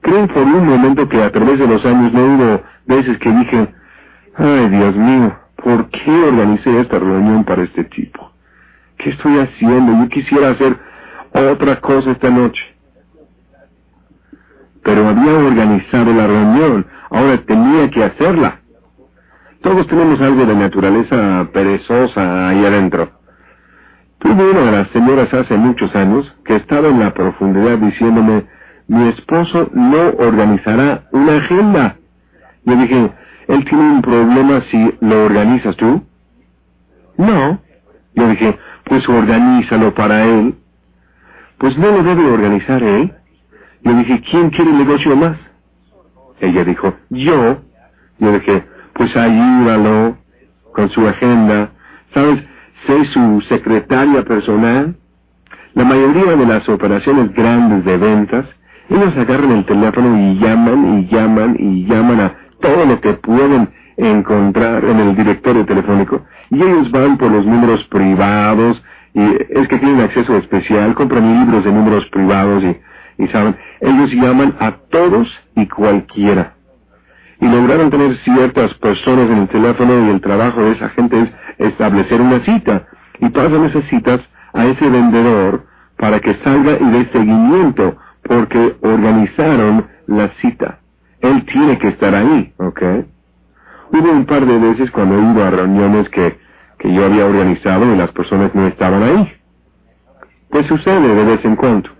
Creen 0.00 0.28
por 0.28 0.42
un 0.42 0.66
momento 0.66 1.08
que 1.08 1.22
a 1.22 1.30
través 1.30 1.58
de 1.58 1.66
los 1.66 1.84
años 1.84 2.12
no 2.12 2.24
hubo 2.24 2.62
veces 2.86 3.18
que 3.18 3.30
dije, 3.30 3.68
Ay, 4.36 4.68
Dios 4.68 4.96
mío, 4.96 5.36
¿por 5.56 5.88
qué 5.90 6.10
organicé 6.10 6.80
esta 6.80 6.98
reunión 6.98 7.44
para 7.44 7.62
este 7.62 7.84
tipo? 7.84 8.32
¿Qué 8.98 9.10
estoy 9.10 9.38
haciendo? 9.38 9.92
Yo 9.92 10.08
quisiera 10.08 10.50
hacer 10.50 10.76
otra 11.32 11.80
cosa 11.80 12.10
esta 12.10 12.30
noche. 12.30 12.62
Pero 14.82 15.08
había 15.08 15.32
organizado 15.34 16.12
la 16.12 16.26
reunión, 16.26 16.86
ahora 17.10 17.40
tenía 17.46 17.90
que 17.90 18.04
hacerla. 18.04 18.60
Todos 19.62 19.86
tenemos 19.86 20.20
algo 20.20 20.44
de 20.44 20.54
naturaleza 20.56 21.48
perezosa 21.52 22.48
ahí 22.48 22.64
adentro. 22.64 23.10
Tuve 24.18 24.50
una 24.50 24.60
de 24.60 24.72
las 24.72 24.88
señoras 24.90 25.32
hace 25.32 25.56
muchos 25.56 25.94
años 25.94 26.30
que 26.44 26.56
estaba 26.56 26.88
en 26.88 27.00
la 27.00 27.14
profundidad 27.14 27.78
diciéndome, 27.78 28.44
mi 28.86 29.08
esposo 29.08 29.70
no 29.72 30.10
organizará 30.18 31.04
una 31.12 31.36
agenda. 31.36 31.96
Yo 32.64 32.76
dije, 32.76 33.12
él 33.48 33.64
tiene 33.64 33.90
un 33.92 34.02
problema 34.02 34.62
si 34.70 34.94
lo 35.00 35.24
organizas 35.24 35.76
tú. 35.76 36.02
No. 37.16 37.60
Yo 38.14 38.28
dije, 38.28 38.58
pues 38.84 39.08
organízalo 39.08 39.94
para 39.94 40.24
él. 40.24 40.54
Pues 41.58 41.76
no 41.78 41.90
lo 41.90 42.02
debe 42.02 42.24
organizar 42.30 42.82
él. 42.82 43.12
Yo 43.82 43.94
dije, 43.94 44.22
¿quién 44.30 44.50
quiere 44.50 44.70
el 44.70 44.78
negocio 44.78 45.16
más? 45.16 45.36
Ella 46.40 46.64
dijo, 46.64 46.94
yo. 47.10 47.60
Yo 48.18 48.32
dije, 48.32 48.64
pues 48.94 49.16
ayúdalo 49.16 50.16
con 50.72 50.90
su 50.90 51.06
agenda. 51.06 51.70
¿Sabes? 52.12 52.42
Sé 52.86 53.04
su 53.06 53.40
secretaria 53.48 54.22
personal. 54.24 54.94
La 55.74 55.84
mayoría 55.84 56.36
de 56.36 56.46
las 56.46 56.68
operaciones 56.68 57.32
grandes 57.34 57.84
de 57.84 57.96
ventas, 57.96 58.46
ellos 58.90 59.16
agarran 59.16 59.52
el 59.52 59.64
teléfono 59.64 60.18
y 60.18 60.38
llaman 60.38 60.98
y 60.98 61.06
llaman 61.08 61.56
y 61.58 61.86
llaman 61.86 62.20
a 62.20 62.34
todo 62.60 62.84
lo 62.86 63.00
que 63.00 63.14
pueden 63.14 63.68
encontrar 63.96 64.84
en 64.84 64.98
el 64.98 65.16
directorio 65.16 65.64
telefónico. 65.64 66.22
Y 66.50 66.62
ellos 66.62 66.90
van 66.90 67.16
por 67.16 67.30
los 67.30 67.46
números 67.46 67.82
privados 67.84 68.82
y 69.14 69.20
es 69.20 69.68
que 69.68 69.78
tienen 69.78 70.00
acceso 70.00 70.36
especial, 70.36 70.94
compran 70.94 71.40
libros 71.40 71.64
de 71.64 71.72
números 71.72 72.04
privados 72.06 72.64
y, 72.64 73.22
y 73.22 73.28
saben, 73.28 73.56
ellos 73.80 74.10
llaman 74.12 74.54
a 74.60 74.72
todos 74.90 75.28
y 75.54 75.66
cualquiera. 75.66 76.54
Y 77.40 77.46
lograron 77.46 77.90
tener 77.90 78.16
ciertas 78.18 78.74
personas 78.74 79.30
en 79.30 79.38
el 79.38 79.48
teléfono 79.48 80.06
y 80.06 80.10
el 80.10 80.20
trabajo 80.20 80.62
de 80.62 80.72
esa 80.72 80.88
gente 80.90 81.20
es 81.20 81.28
establecer 81.58 82.20
una 82.20 82.40
cita. 82.40 82.86
Y 83.20 83.28
pasan 83.28 83.64
esas 83.64 83.84
citas 83.84 84.20
a 84.52 84.66
ese 84.66 84.88
vendedor 84.88 85.64
para 85.96 86.20
que 86.20 86.34
salga 86.42 86.76
y 86.80 86.90
dé 86.90 87.08
seguimiento 87.12 87.96
porque 88.24 88.76
organizaron 88.82 89.86
la 90.06 90.28
cita. 90.40 90.78
Él 91.20 91.44
tiene 91.46 91.78
que 91.78 91.88
estar 91.88 92.14
ahí, 92.14 92.52
¿ok? 92.58 92.82
Hubo 93.92 94.12
un 94.12 94.26
par 94.26 94.44
de 94.44 94.58
veces 94.58 94.90
cuando 94.90 95.18
iba 95.18 95.48
a 95.48 95.50
reuniones 95.50 96.08
que, 96.10 96.36
que 96.78 96.92
yo 96.92 97.04
había 97.04 97.26
organizado 97.26 97.92
y 97.92 97.96
las 97.96 98.10
personas 98.12 98.54
no 98.54 98.66
estaban 98.66 99.02
ahí. 99.02 99.32
Pues 100.50 100.66
sucede 100.66 101.14
de 101.14 101.24
vez 101.24 101.44
en 101.44 101.56
cuando. 101.56 101.90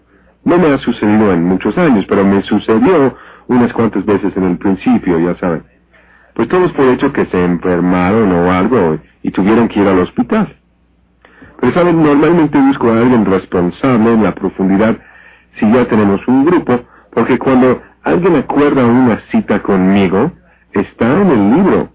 No 0.45 0.59
me 0.59 0.69
ha 0.69 0.79
sucedido 0.79 1.33
en 1.33 1.45
muchos 1.45 1.77
años, 1.79 2.05
pero 2.09 2.25
me 2.25 2.43
sucedió 2.43 3.17
unas 3.47 3.73
cuantas 3.73 4.05
veces 4.05 4.37
en 4.37 4.45
el 4.45 4.59
principio, 4.59 5.19
ya 5.19 5.35
saben. 5.39 5.63
Pues 6.35 6.49
todos 6.49 6.73
por 6.73 6.87
hecho 6.87 7.13
que 7.13 7.27
se 7.27 7.45
enfermaron 7.45 8.33
o 8.33 8.51
algo 8.51 8.99
y 9.23 9.31
tuvieron 9.31 9.69
que 9.69 9.81
ir 9.81 9.89
al 9.89 10.01
hospital. 10.01 10.55
Pero 11.61 11.73
saben, 11.73 12.03
normalmente 12.03 12.59
busco 12.59 12.91
a 12.91 12.99
alguien 12.99 13.25
responsable 13.25 14.13
en 14.13 14.23
la 14.23 14.35
profundidad 14.35 14.99
si 15.59 15.71
ya 15.73 15.87
tenemos 15.87 16.27
un 16.27 16.45
grupo, 16.45 16.81
porque 17.11 17.39
cuando 17.39 17.81
alguien 18.03 18.37
acuerda 18.37 18.85
una 18.85 19.21
cita 19.31 19.63
conmigo, 19.63 20.33
está 20.73 21.21
en 21.21 21.31
el 21.31 21.55
libro. 21.57 21.89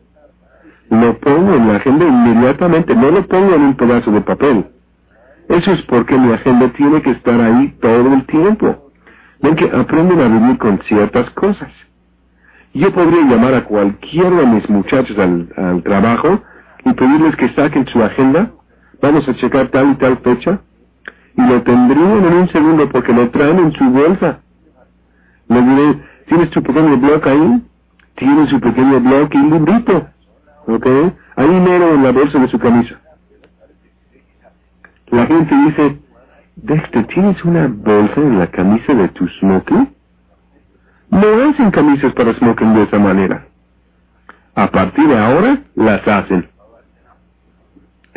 Lo 0.90 1.18
pongo 1.20 1.54
en 1.54 1.68
la 1.68 1.76
agenda 1.76 2.06
inmediatamente, 2.06 2.96
no 2.96 3.12
lo 3.12 3.28
pongo 3.28 3.56
en 3.56 3.62
un 3.62 3.76
pedazo 3.76 4.12
de 4.12 4.22
papel. 4.22 4.66
Eso 5.50 5.72
es 5.72 5.82
porque 5.84 6.18
mi 6.18 6.32
agenda 6.32 6.70
tiene 6.70 7.02
que 7.02 7.12
estar 7.12 7.40
ahí 7.40 7.76
todo 7.82 8.14
el 8.14 8.26
tiempo. 8.26 8.92
Ven 9.42 9.56
que 9.56 9.66
aprenden 9.66 10.22
a 10.22 10.28
vivir 10.28 10.58
con 10.58 10.80
ciertas 10.84 11.30
cosas. 11.32 11.72
Yo 12.74 12.92
podría 12.94 13.22
llamar 13.24 13.56
a 13.56 13.64
cualquiera 13.66 14.30
de 14.30 14.46
mis 14.46 14.70
muchachos 14.70 15.18
al, 15.18 15.50
al 15.58 15.82
trabajo 15.84 16.42
y 16.86 16.94
pedirles 16.94 17.36
que 17.36 17.50
saquen 17.50 17.88
su 17.88 18.04
agenda. 18.04 18.52
Vamos 19.02 19.28
a 19.28 19.36
checar 19.36 19.70
tal 19.70 19.92
y 19.92 19.96
tal 19.96 20.18
fecha. 20.18 20.60
Y 21.40 21.42
lo 21.42 21.62
tendrían 21.64 22.26
en 22.26 22.34
un 22.34 22.50
segundo 22.50 22.90
porque 22.90 23.14
lo 23.14 23.30
traen 23.30 23.60
en 23.60 23.72
su 23.72 23.86
bolsa. 23.86 24.40
Le 25.48 25.62
diré, 25.62 26.00
¿tienes 26.28 26.50
tu 26.50 26.62
pequeño 26.62 26.98
blog 26.98 27.26
ahí? 27.26 27.64
Tiene 28.16 28.46
su 28.48 28.60
pequeño 28.60 29.00
blog 29.00 29.30
y 29.32 29.38
un 29.38 29.52
librito. 29.52 30.06
¿Ok? 30.68 30.86
Ahí 31.38 31.48
mero 31.48 31.94
en 31.94 32.04
la 32.04 32.12
bolsa 32.12 32.40
de 32.40 32.50
su 32.50 32.60
camisa. 32.60 33.00
La 35.12 35.26
gente 35.28 35.56
dice, 35.56 35.98
Dexter, 36.58 37.08
¿tienes 37.08 37.42
una 37.46 37.70
bolsa 37.70 38.20
en 38.20 38.38
la 38.38 38.48
camisa 38.48 38.94
de 38.94 39.08
tu 39.08 39.26
smoking? 39.40 39.88
No 41.10 41.50
hacen 41.50 41.72
camisas 41.72 42.12
para 42.16 42.34
smoking 42.34 42.74
de 42.74 42.84
esa 42.84 43.00
manera. 43.00 43.48
A 44.56 44.70
partir 44.70 45.08
de 45.08 45.18
ahora, 45.18 45.58
las 45.76 46.06
hacen. 46.06 46.50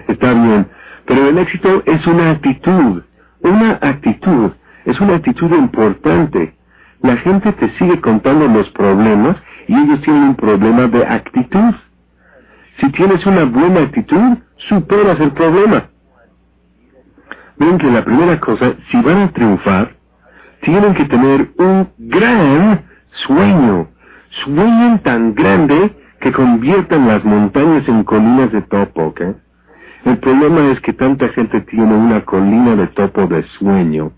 Está 0.08 0.32
bien, 0.32 0.66
Pero 1.06 1.28
el 1.28 1.38
éxito 1.38 1.85
es 1.87 2.04
una 2.08 2.32
actitud, 2.32 3.02
una 3.42 3.78
actitud, 3.81 4.52
es 4.85 5.00
una 5.00 5.16
actitud 5.16 5.50
importante. 5.52 6.55
La 7.00 7.16
gente 7.16 7.52
te 7.52 7.70
sigue 7.78 8.00
contando 8.00 8.46
los 8.46 8.68
problemas 8.70 9.37
y 9.66 9.74
ellos 9.74 10.00
tienen 10.02 10.22
un 10.22 10.37
problema 10.37 10.87
de 10.87 11.05
actitud. 11.05 11.74
Si 12.81 12.90
tienes 12.92 13.24
una 13.26 13.44
buena 13.44 13.81
actitud, 13.81 14.38
superas 14.68 15.20
el 15.20 15.33
problema. 15.33 15.85
Ven 17.59 17.78
que 17.78 17.90
la 17.90 18.05
primera 18.05 18.40
cosa, 18.40 18.74
si 18.90 19.00
van 19.02 19.18
a 19.18 19.33
triunfar, 19.33 19.92
tienen 20.62 20.94
que 20.94 21.05
tener 21.05 21.50
un 21.59 21.88
gran 21.98 22.83
sueño. 23.26 23.88
Sueñen 24.44 25.00
tan 25.00 25.35
grande 25.35 25.94
que 26.20 26.33
conviertan 26.33 27.07
las 27.09 27.24
montañas 27.24 27.87
en 27.88 28.05
colinas 28.05 28.50
de 28.52 28.62
topo, 28.62 29.07
¿ok? 29.07 29.20
El 30.05 30.19
problema 30.19 30.73
es 30.73 30.81
que 30.81 30.93
tanta 30.93 31.29
gente 31.29 31.61
tiene 31.62 31.95
una 31.95 32.25
colina 32.25 32.75
de 32.75 32.88
topo 32.88 33.27
de 33.29 33.45
sueño 33.59 34.12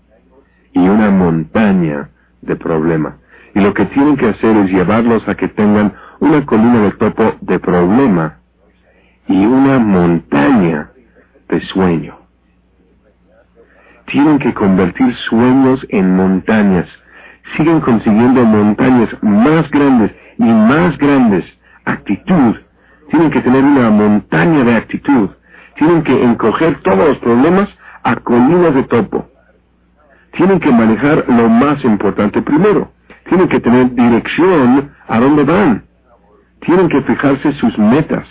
y 0.73 0.79
una 0.79 1.11
montaña 1.11 2.09
de 2.41 2.55
problema. 2.55 3.17
Y 3.53 3.59
lo 3.59 3.73
que 3.73 3.85
tienen 3.85 4.17
que 4.17 4.29
hacer 4.29 4.57
es 4.57 4.71
llevarlos 4.71 5.27
a 5.27 5.35
que 5.35 5.47
tengan 5.47 5.93
una 6.19 6.45
colina 6.45 6.81
de 6.81 6.91
topo 6.91 7.35
de 7.41 7.59
problema 7.59 8.37
y 9.27 9.45
una 9.45 9.77
montaña 9.77 10.89
de 11.49 11.61
sueño. 11.61 12.17
Tienen 14.07 14.39
que 14.39 14.53
convertir 14.53 15.15
sueños 15.29 15.85
en 15.89 16.15
montañas. 16.15 16.87
Siguen 17.55 17.79
consiguiendo 17.81 18.43
montañas 18.43 19.09
más 19.21 19.69
grandes 19.69 20.11
y 20.37 20.43
más 20.43 20.97
grandes. 20.97 21.45
Actitud. 21.85 22.55
Tienen 23.09 23.29
que 23.29 23.41
tener 23.41 23.63
una 23.63 23.89
montaña 23.91 24.63
de 24.63 24.75
actitud. 24.75 25.29
Tienen 25.75 26.03
que 26.03 26.23
encoger 26.23 26.81
todos 26.81 27.07
los 27.07 27.17
problemas 27.19 27.69
a 28.03 28.15
colinas 28.17 28.75
de 28.75 28.83
topo. 28.83 29.27
Tienen 30.31 30.59
que 30.59 30.71
manejar 30.71 31.25
lo 31.27 31.49
más 31.49 31.83
importante 31.83 32.41
primero. 32.41 32.91
Tienen 33.29 33.47
que 33.47 33.59
tener 33.59 33.93
dirección 33.93 34.91
a 35.07 35.19
dónde 35.19 35.43
van. 35.43 35.83
Tienen 36.61 36.89
que 36.89 37.01
fijarse 37.01 37.53
sus 37.53 37.77
metas 37.77 38.27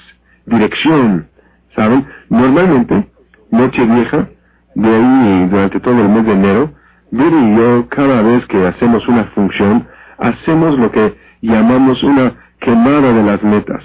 dirección, 0.47 1.27
¿saben? 1.75 2.07
Normalmente, 2.29 3.09
noche 3.51 3.85
vieja, 3.85 4.29
de 4.75 4.89
ahí 4.89 5.49
durante 5.51 5.81
todo 5.81 6.01
el 6.01 6.09
mes 6.09 6.27
de 6.27 6.33
enero, 6.33 6.71
Viri 7.11 7.37
y 7.37 7.57
yo, 7.57 7.89
cada 7.91 8.23
vez 8.23 8.45
que 8.47 8.67
hacemos 8.67 9.07
una 9.07 9.25
función, 9.27 9.87
hacemos 10.19 10.77
lo 10.77 10.91
que 10.91 11.15
llamamos 11.43 12.03
una 12.03 12.33
quemada 12.59 13.13
de 13.13 13.23
las 13.23 13.43
metas. 13.43 13.85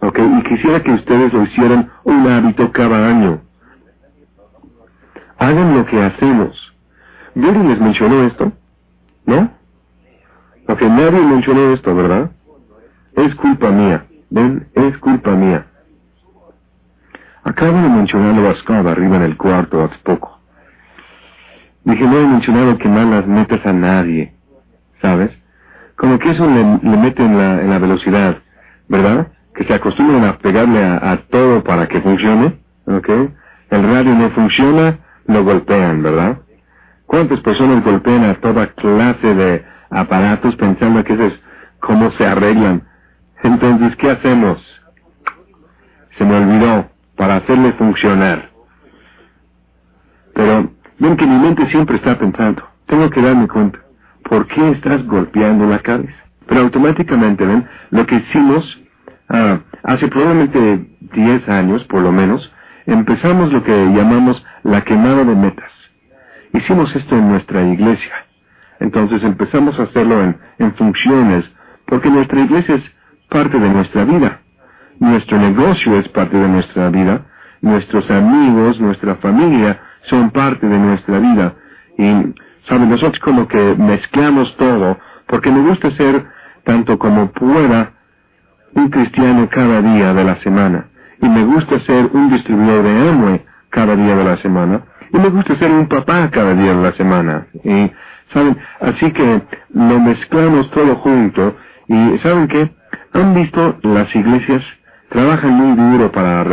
¿Ok? 0.00 0.18
Y 0.18 0.42
quisiera 0.44 0.82
que 0.82 0.92
ustedes 0.92 1.32
lo 1.32 1.42
hicieran 1.44 1.90
un 2.04 2.26
hábito 2.28 2.70
cada 2.72 3.08
año. 3.08 3.40
Hagan 5.38 5.76
lo 5.76 5.86
que 5.86 6.02
hacemos. 6.02 6.74
Viri 7.34 7.62
les 7.64 7.80
mencionó 7.80 8.22
esto, 8.24 8.52
¿no? 9.26 9.50
Ok, 10.68 10.82
nadie 10.82 11.20
mencionó 11.20 11.72
esto, 11.72 11.94
¿verdad? 11.94 12.30
Es 13.14 13.34
culpa 13.36 13.70
mía. 13.70 14.06
Ven, 14.30 14.66
es 14.74 14.96
culpa 14.98 15.30
mía. 15.32 15.66
Acabo 17.44 17.76
de 17.80 17.88
mencionarlo 17.88 18.48
a 18.48 18.90
arriba 18.90 19.16
en 19.16 19.22
el 19.22 19.36
cuarto 19.36 19.84
hace 19.84 19.96
poco. 20.02 20.40
Dije, 21.84 22.04
no 22.04 22.18
he 22.18 22.26
mencionado 22.26 22.76
que 22.78 22.88
mal 22.88 23.08
las 23.08 23.26
metas 23.28 23.64
a 23.64 23.72
nadie, 23.72 24.34
¿sabes? 25.00 25.30
Como 25.94 26.18
que 26.18 26.30
eso 26.30 26.44
le, 26.44 26.64
mete 26.96 27.22
en 27.22 27.38
la, 27.38 27.62
en 27.62 27.70
la 27.70 27.78
velocidad, 27.78 28.38
¿verdad? 28.88 29.28
Que 29.56 29.64
se 29.64 29.74
acostumbran 29.74 30.24
a 30.24 30.38
pegarle 30.38 30.84
a, 30.84 31.12
a 31.12 31.16
todo 31.28 31.64
para 31.64 31.88
que 31.88 32.00
funcione, 32.00 32.58
¿ok? 32.86 33.08
El 33.70 33.82
radio 33.82 34.14
no 34.14 34.30
funciona, 34.30 34.98
lo 35.26 35.44
golpean, 35.44 36.02
¿verdad? 36.02 36.38
¿Cuántas 37.06 37.40
personas 37.40 37.84
golpean 37.84 38.24
a 38.24 38.34
toda 38.34 38.66
clase 38.68 39.34
de 39.34 39.64
aparatos 39.90 40.54
pensando 40.56 41.02
que 41.04 41.14
eso 41.14 41.24
es 41.24 41.40
cómo 41.80 42.10
se 42.12 42.26
arreglan? 42.26 42.82
Entonces, 43.42 43.96
¿qué 43.96 44.10
hacemos? 44.10 44.62
Se 46.18 46.24
me 46.24 46.36
olvidó, 46.36 46.88
para 47.16 47.36
hacerle 47.36 47.72
funcionar. 47.72 48.50
Pero 50.34 50.70
ven 50.98 51.16
que 51.16 51.26
mi 51.26 51.38
mente 51.38 51.66
siempre 51.70 51.96
está 51.96 52.18
pensando, 52.18 52.62
tengo 52.86 53.08
que 53.10 53.22
darme 53.22 53.48
cuenta, 53.48 53.78
¿por 54.24 54.46
qué 54.46 54.70
estás 54.72 55.04
golpeando 55.06 55.66
la 55.66 55.78
cabeza? 55.78 56.12
Pero 56.46 56.60
automáticamente, 56.62 57.44
ven, 57.44 57.66
lo 57.90 58.06
que 58.06 58.16
hicimos 58.16 58.82
ah, 59.28 59.60
hace 59.82 60.08
probablemente 60.08 60.86
10 61.00 61.48
años, 61.48 61.84
por 61.84 62.02
lo 62.02 62.12
menos, 62.12 62.52
empezamos 62.86 63.52
lo 63.52 63.62
que 63.62 63.72
llamamos 63.72 64.44
la 64.62 64.82
quemada 64.82 65.24
de 65.24 65.34
metas. 65.34 65.70
Hicimos 66.52 66.94
esto 66.94 67.16
en 67.16 67.28
nuestra 67.30 67.62
iglesia. 67.62 68.14
Entonces 68.80 69.22
empezamos 69.22 69.78
a 69.78 69.84
hacerlo 69.84 70.22
en, 70.22 70.36
en 70.58 70.74
funciones, 70.74 71.44
porque 71.86 72.10
nuestra 72.10 72.40
iglesia 72.40 72.76
es 72.76 72.84
parte 73.28 73.58
de 73.58 73.68
nuestra 73.68 74.04
vida. 74.04 74.40
Nuestro 74.98 75.38
negocio 75.38 75.98
es 75.98 76.08
parte 76.08 76.36
de 76.36 76.48
nuestra 76.48 76.90
vida. 76.90 77.26
Nuestros 77.60 78.10
amigos, 78.10 78.80
nuestra 78.80 79.16
familia 79.16 79.80
son 80.02 80.30
parte 80.30 80.66
de 80.66 80.78
nuestra 80.78 81.18
vida. 81.18 81.54
Y, 81.98 82.34
¿saben? 82.68 82.90
Nosotros 82.90 83.18
como 83.20 83.46
que 83.48 83.74
mezclamos 83.76 84.54
todo, 84.56 84.98
porque 85.26 85.50
me 85.50 85.68
gusta 85.68 85.90
ser, 85.92 86.26
tanto 86.64 86.98
como 86.98 87.30
pueda, 87.32 87.92
un 88.76 88.90
cristiano 88.90 89.48
cada 89.50 89.80
día 89.80 90.12
de 90.12 90.24
la 90.24 90.36
semana. 90.42 90.86
Y 91.20 91.28
me 91.28 91.44
gusta 91.44 91.80
ser 91.80 92.10
un 92.12 92.30
distribuidor 92.30 92.84
de 92.84 93.08
Amway 93.08 93.44
cada 93.70 93.96
día 93.96 94.14
de 94.14 94.24
la 94.24 94.36
semana. 94.38 94.82
Y 95.12 95.18
me 95.18 95.30
gusta 95.30 95.56
ser 95.56 95.70
un 95.70 95.88
papá 95.88 96.30
cada 96.30 96.54
día 96.54 96.74
de 96.74 96.82
la 96.82 96.92
semana. 96.92 97.46
Y, 97.64 97.90
¿saben? 98.32 98.56
Así 98.80 99.10
que 99.12 99.42
lo 99.72 99.98
mezclamos 100.00 100.70
todo 100.72 100.96
junto. 100.96 101.56
Y, 101.88 102.18
¿saben 102.18 102.48
qué? 102.48 102.70
¿Han 103.14 103.34
visto 103.34 103.78
las 103.82 104.14
iglesias? 104.14 104.62
Trabajan 105.08 105.52
muy 105.52 105.74
duro 105.76 106.12
para 106.12 106.44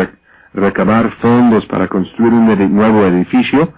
recabar 0.53 1.11
fondos 1.21 1.65
para 1.65 1.89
construir 1.89 2.31
un 2.31 2.75
nuevo 2.75 3.05
edificio. 3.05 3.73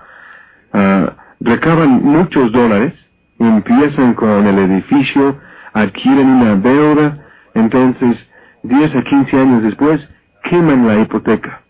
Ah, 0.72 1.14
recaban 1.40 2.04
muchos 2.04 2.52
dólares, 2.52 2.94
empiezan 3.40 4.14
con 4.14 4.46
el 4.46 4.60
edificio, 4.60 5.40
adquieren 5.74 6.28
una 6.28 6.56
deuda, 6.56 7.18
entonces 7.56 8.18
10 8.68 8.96
a 8.96 9.04
15 9.04 9.38
años 9.38 9.64
después 9.64 10.02
queman 10.44 10.88
la 10.88 11.00
hipoteca. 11.00 11.62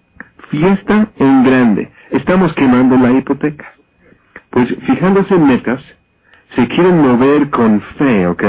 Fiesta 0.50 1.10
en 1.18 1.44
grande. 1.44 1.92
Estamos 2.12 2.54
quemando 2.54 2.98
la 2.98 3.12
hipoteca. 3.12 3.66
Pues 4.52 4.70
fijándose 4.86 5.34
en 5.34 5.48
metas, 5.48 5.82
se 6.56 6.68
quieren 6.68 7.02
mover 7.02 7.50
con 7.50 7.82
fe, 7.98 8.28
¿ok? 8.28 8.44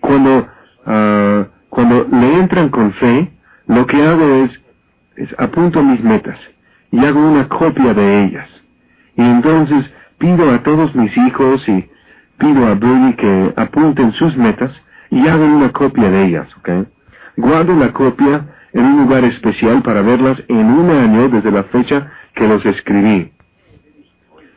Cuando 0.00 0.48
uh, 0.86 1.44
cuando 1.70 2.06
le 2.10 2.34
entran 2.34 2.68
con 2.68 2.92
fe, 2.94 3.30
lo 3.68 3.86
que 3.86 4.02
hago 4.02 4.44
es, 4.44 4.50
apunto 5.38 5.82
mis 5.82 6.02
metas 6.02 6.38
y 6.90 6.98
hago 6.98 7.20
una 7.20 7.48
copia 7.48 7.94
de 7.94 8.24
ellas. 8.24 8.48
Y 9.16 9.22
entonces 9.22 9.84
pido 10.18 10.52
a 10.52 10.62
todos 10.62 10.94
mis 10.94 11.16
hijos 11.16 11.66
y 11.68 11.88
pido 12.38 12.66
a 12.66 12.74
Bernie 12.74 13.14
que 13.16 13.52
apunten 13.56 14.12
sus 14.12 14.36
metas 14.36 14.72
y 15.10 15.20
hagan 15.20 15.52
una 15.52 15.70
copia 15.72 16.10
de 16.10 16.26
ellas, 16.26 16.48
¿ok? 16.58 16.88
Guardo 17.36 17.74
la 17.74 17.92
copia 17.92 18.46
en 18.72 18.84
un 18.84 19.02
lugar 19.02 19.24
especial 19.24 19.82
para 19.82 20.02
verlas 20.02 20.42
en 20.48 20.66
un 20.66 20.90
año 20.90 21.28
desde 21.28 21.50
la 21.50 21.64
fecha 21.64 22.10
que 22.34 22.46
los 22.46 22.64
escribí. 22.64 23.32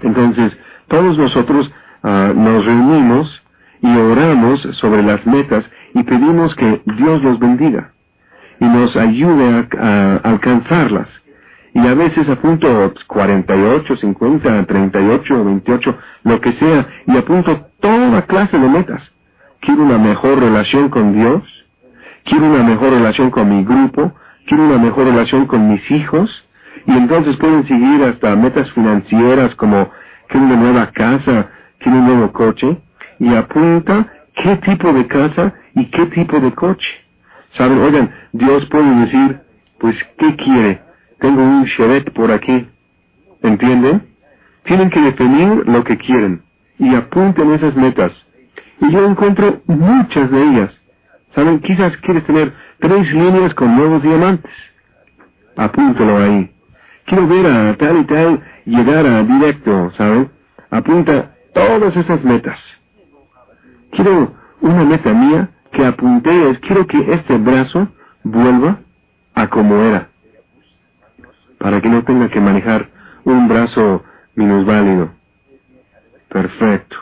Entonces, 0.02 0.52
todos 0.88 1.18
nosotros 1.18 1.72
ah, 2.04 2.32
nos 2.36 2.66
reunimos 2.66 3.44
y 3.82 3.98
oramos 3.98 4.62
sobre 4.74 5.04
las 5.04 5.26
metas 5.26 5.66
y 5.94 6.04
pedimos 6.04 6.56
que 6.56 6.82
Dios 6.86 7.24
los 7.24 7.40
bendiga 7.40 7.94
y 8.60 8.66
nos 8.66 8.96
ayude 8.96 9.68
a, 9.80 10.22
alcanzarlas. 10.24 11.08
Y 11.74 11.80
a 11.80 11.94
veces 11.96 12.30
apunto 12.30 12.94
48, 13.08 13.98
50, 13.98 14.66
38, 14.66 15.44
28, 15.44 15.98
lo 16.24 16.40
que 16.40 16.54
sea, 16.54 16.88
y 17.08 17.18
apunto 17.18 17.68
toda 17.82 18.22
clase 18.24 18.58
de 18.58 18.70
metas. 18.70 19.02
Quiero 19.60 19.84
una 19.84 19.98
mejor 19.98 20.40
relación 20.40 20.90
con 20.90 21.14
Dios, 21.14 21.44
quiero 22.24 22.46
una 22.48 22.64
mejor 22.64 22.92
relación 22.92 23.32
con 23.32 23.50
mi 23.50 23.64
grupo, 23.64 24.14
quiero 24.48 24.66
una 24.66 24.78
mejor 24.78 25.06
relación 25.06 25.46
con 25.46 25.70
mis 25.70 25.92
hijos, 25.92 26.48
y 26.86 26.92
entonces 26.92 27.38
pueden 27.38 27.68
seguir 27.68 28.04
hasta 28.04 28.36
metas 28.36 28.72
financieras 28.72 29.56
como 29.56 29.90
quiero 30.28 30.46
una 30.46 30.56
nueva 30.56 30.92
casa, 30.92 31.50
quiero 31.80 32.00
un 32.00 32.08
nuevo 32.08 32.32
coche, 32.34 32.78
y 33.20 33.34
apunta 33.34 34.08
qué 34.36 34.58
tipo 34.58 34.92
de 34.92 35.08
casa 35.08 35.54
y 35.76 35.86
qué 35.86 36.06
tipo 36.08 36.40
de 36.40 36.52
coche. 36.54 36.90
Saben, 37.58 37.80
oigan, 37.80 38.12
Dios 38.32 38.66
puede 38.66 38.90
decir, 39.06 39.40
pues, 39.80 39.96
¿qué 40.18 40.36
quiere? 40.36 40.82
Tengo 41.20 41.42
un 41.42 41.66
Chevette 41.66 42.12
por 42.12 42.32
aquí. 42.32 42.68
¿Entienden? 43.44 44.08
Tienen 44.64 44.90
que 44.90 45.02
definir 45.02 45.68
lo 45.68 45.84
que 45.84 45.98
quieren 45.98 46.42
y 46.80 46.96
apunten 46.96 47.52
esas 47.54 47.76
metas. 47.76 48.12
Y 48.82 48.92
yo 48.92 49.06
encuentro 49.06 49.62
muchas 49.68 50.32
de 50.32 50.44
ellas. 50.44 50.72
¿Saben? 51.36 51.60
Quizás 51.62 51.96
quieres 51.98 52.26
tener 52.26 52.54
tres 52.80 53.12
líneas 53.12 53.54
con 53.56 53.76
nuevos 53.76 54.04
diamantes. 54.04 54.52
Apúntalo 55.56 56.18
ahí. 56.18 56.52
quiero 57.06 57.28
ver 57.28 57.48
a 57.48 57.76
tal 57.78 57.98
y 58.00 58.06
tal 58.06 58.42
llegar 58.66 59.06
a 59.06 59.24
directo, 59.24 59.92
¿saben? 59.98 60.32
Apunta 60.72 61.32
todas 61.54 61.96
esas 61.96 62.24
metas. 62.24 62.60
Quiero 63.92 64.34
una 64.62 64.84
meta 64.84 65.14
mía 65.14 65.50
que 65.72 65.86
apunté 65.86 66.50
es, 66.50 66.60
quiero 66.60 66.88
que 66.88 67.14
este 67.14 67.38
brazo 67.38 67.88
vuelva 68.24 68.80
a 69.36 69.48
como 69.48 69.76
era, 69.76 70.08
para 71.58 71.82
que 71.82 71.90
no 71.90 72.04
tenga 72.04 72.30
que 72.30 72.40
manejar 72.40 72.90
un 73.24 73.48
brazo 73.48 74.04
minusválido. 74.36 75.12
Perfecto. 76.30 76.98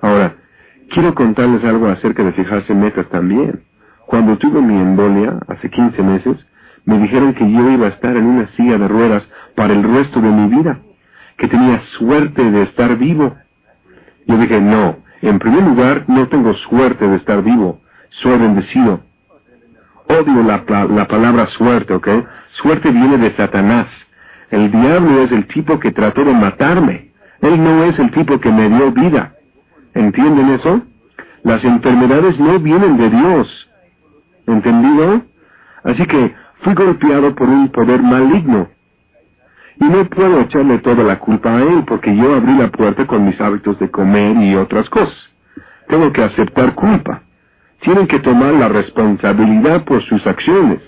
Ahora, 0.00 0.36
quiero 0.90 1.14
contarles 1.14 1.64
algo 1.64 1.88
acerca 1.88 2.22
de 2.22 2.32
fijarse 2.32 2.74
metas 2.74 3.08
también. 3.08 3.60
Cuando 4.06 4.36
tuve 4.38 4.60
mi 4.60 4.74
embolia, 4.74 5.38
hace 5.48 5.70
15 5.70 6.02
meses, 6.02 6.36
me 6.84 6.98
dijeron 6.98 7.34
que 7.34 7.50
yo 7.50 7.70
iba 7.70 7.86
a 7.86 7.90
estar 7.90 8.16
en 8.16 8.24
una 8.24 8.48
silla 8.56 8.78
de 8.78 8.88
ruedas 8.88 9.22
para 9.54 9.74
el 9.74 9.82
resto 9.82 10.20
de 10.20 10.30
mi 10.30 10.56
vida, 10.56 10.78
que 11.36 11.48
tenía 11.48 11.82
suerte 11.98 12.50
de 12.50 12.62
estar 12.62 12.96
vivo. 12.96 13.36
Yo 14.26 14.38
dije, 14.38 14.60
no, 14.60 14.96
en 15.20 15.38
primer 15.38 15.62
lugar, 15.62 16.04
no 16.08 16.28
tengo 16.28 16.54
suerte 16.54 17.06
de 17.06 17.16
estar 17.16 17.42
vivo, 17.42 17.80
soy 18.22 18.38
bendecido. 18.38 19.00
Odio 20.08 20.42
la, 20.42 20.64
la 20.88 21.06
palabra 21.06 21.46
suerte, 21.48 21.92
¿ok? 21.92 22.08
Suerte 22.52 22.90
viene 22.90 23.18
de 23.18 23.36
Satanás. 23.36 23.86
El 24.50 24.70
diablo 24.70 25.20
es 25.22 25.32
el 25.32 25.46
tipo 25.48 25.78
que 25.78 25.92
trató 25.92 26.24
de 26.24 26.32
matarme. 26.32 27.10
Él 27.42 27.62
no 27.62 27.84
es 27.84 27.98
el 27.98 28.10
tipo 28.12 28.40
que 28.40 28.50
me 28.50 28.70
dio 28.70 28.90
vida. 28.92 29.34
¿Entienden 29.98 30.50
eso? 30.50 30.80
Las 31.42 31.64
enfermedades 31.64 32.38
no 32.38 32.60
vienen 32.60 32.96
de 32.98 33.10
Dios. 33.10 33.70
¿Entendido? 34.46 35.22
Así 35.82 36.06
que 36.06 36.34
fui 36.60 36.72
golpeado 36.74 37.34
por 37.34 37.48
un 37.48 37.68
poder 37.70 38.00
maligno. 38.00 38.68
Y 39.80 39.84
no 39.86 40.04
puedo 40.08 40.40
echarle 40.42 40.78
toda 40.78 41.02
la 41.02 41.18
culpa 41.18 41.50
a 41.50 41.62
él 41.62 41.82
porque 41.84 42.14
yo 42.14 42.32
abrí 42.32 42.56
la 42.56 42.70
puerta 42.70 43.08
con 43.08 43.26
mis 43.26 43.40
hábitos 43.40 43.76
de 43.80 43.90
comer 43.90 44.36
y 44.36 44.54
otras 44.54 44.88
cosas. 44.88 45.18
Tengo 45.88 46.12
que 46.12 46.22
aceptar 46.22 46.76
culpa. 46.76 47.22
Tienen 47.80 48.06
que 48.06 48.20
tomar 48.20 48.54
la 48.54 48.68
responsabilidad 48.68 49.84
por 49.84 50.00
sus 50.04 50.24
acciones. 50.28 50.80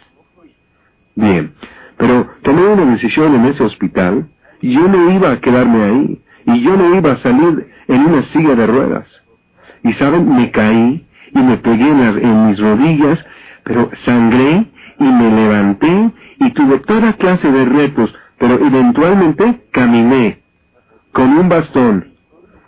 Bien, 1.17 1.53
pero 1.97 2.29
tomé 2.43 2.65
una 2.65 2.93
decisión 2.93 3.35
en 3.35 3.47
ese 3.47 3.65
hospital 3.65 4.29
y 4.61 4.73
yo 4.75 4.87
no 4.87 5.11
iba 5.11 5.33
a 5.33 5.41
quedarme 5.41 5.83
ahí 5.83 6.21
y 6.47 6.63
yo 6.63 6.77
no 6.77 6.95
iba 6.95 7.13
a 7.13 7.23
salir 7.23 7.70
en 7.91 8.07
una 8.07 8.23
silla 8.33 8.55
de 8.55 8.67
ruedas. 8.67 9.07
Y 9.83 9.93
saben, 9.95 10.35
me 10.35 10.51
caí 10.53 11.05
y 11.35 11.39
me 11.39 11.57
pegué 11.59 11.89
en, 11.89 12.47
mis 12.47 12.59
rodillas, 12.59 13.19
pero 13.65 13.91
sangré 14.05 14.65
y 14.99 15.05
me 15.05 15.31
levanté 15.31 16.11
y 16.39 16.51
tuve 16.53 16.79
toda 16.81 17.13
clase 17.15 17.51
de 17.51 17.65
retos, 17.65 18.15
pero 18.39 18.55
eventualmente 18.55 19.61
caminé 19.73 20.39
con 21.13 21.37
un 21.37 21.49
bastón. 21.49 22.07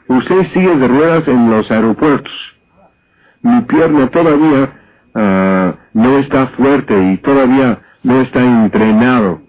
Usé 0.08 0.44
sillas 0.52 0.80
de 0.80 0.88
ruedas 0.88 1.28
en 1.28 1.50
los 1.50 1.70
aeropuertos. 1.70 2.32
Mi 3.42 3.60
pierna 3.62 4.08
todavía 4.08 4.70
ah, 5.14 5.74
no 5.94 6.18
está 6.18 6.48
fuerte 6.48 7.12
y 7.12 7.16
todavía 7.18 7.80
no 8.02 8.20
está 8.22 8.40
entrenado. 8.40 9.40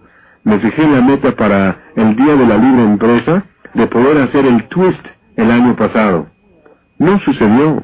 Me 0.44 0.60
fijé 0.60 0.84
en 0.84 0.94
la 0.94 1.02
meta 1.02 1.32
para 1.36 1.78
el 1.96 2.16
día 2.16 2.36
de 2.36 2.46
la 2.46 2.58
libre 2.58 2.84
empresa 2.84 3.44
de 3.74 3.88
poder 3.88 4.22
hacer 4.22 4.46
el 4.46 4.68
twist 4.68 5.06
el 5.36 5.52
año 5.52 5.76
pasado. 5.76 6.28
No 7.00 7.20
sucedió. 7.20 7.84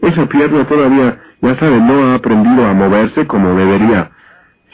Esa 0.00 0.26
pierna 0.26 0.66
todavía, 0.66 1.18
ya 1.40 1.58
saben, 1.58 1.86
no 1.86 2.04
ha 2.04 2.14
aprendido 2.16 2.66
a 2.66 2.74
moverse 2.74 3.26
como 3.26 3.54
debería. 3.54 4.10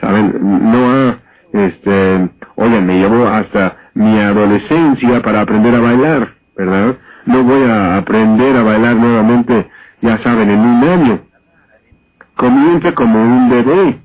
Saben, 0.00 0.38
no 0.40 0.90
ha, 0.90 1.18
este, 1.52 2.30
oye, 2.56 2.80
me 2.80 2.98
llevó 2.98 3.28
hasta 3.28 3.76
mi 3.94 4.18
adolescencia 4.18 5.22
para 5.22 5.42
aprender 5.42 5.74
a 5.74 5.80
bailar, 5.80 6.28
¿verdad? 6.56 6.96
No 7.26 7.42
voy 7.44 7.62
a 7.64 7.96
aprender 7.98 8.56
a 8.56 8.62
bailar 8.62 8.96
nuevamente, 8.96 9.68
ya 10.00 10.18
saben, 10.18 10.50
en 10.50 10.60
un 10.60 10.84
año. 10.84 11.20
Comienza 12.36 12.92
como 12.92 13.22
un 13.22 13.50
bebé 13.50 14.00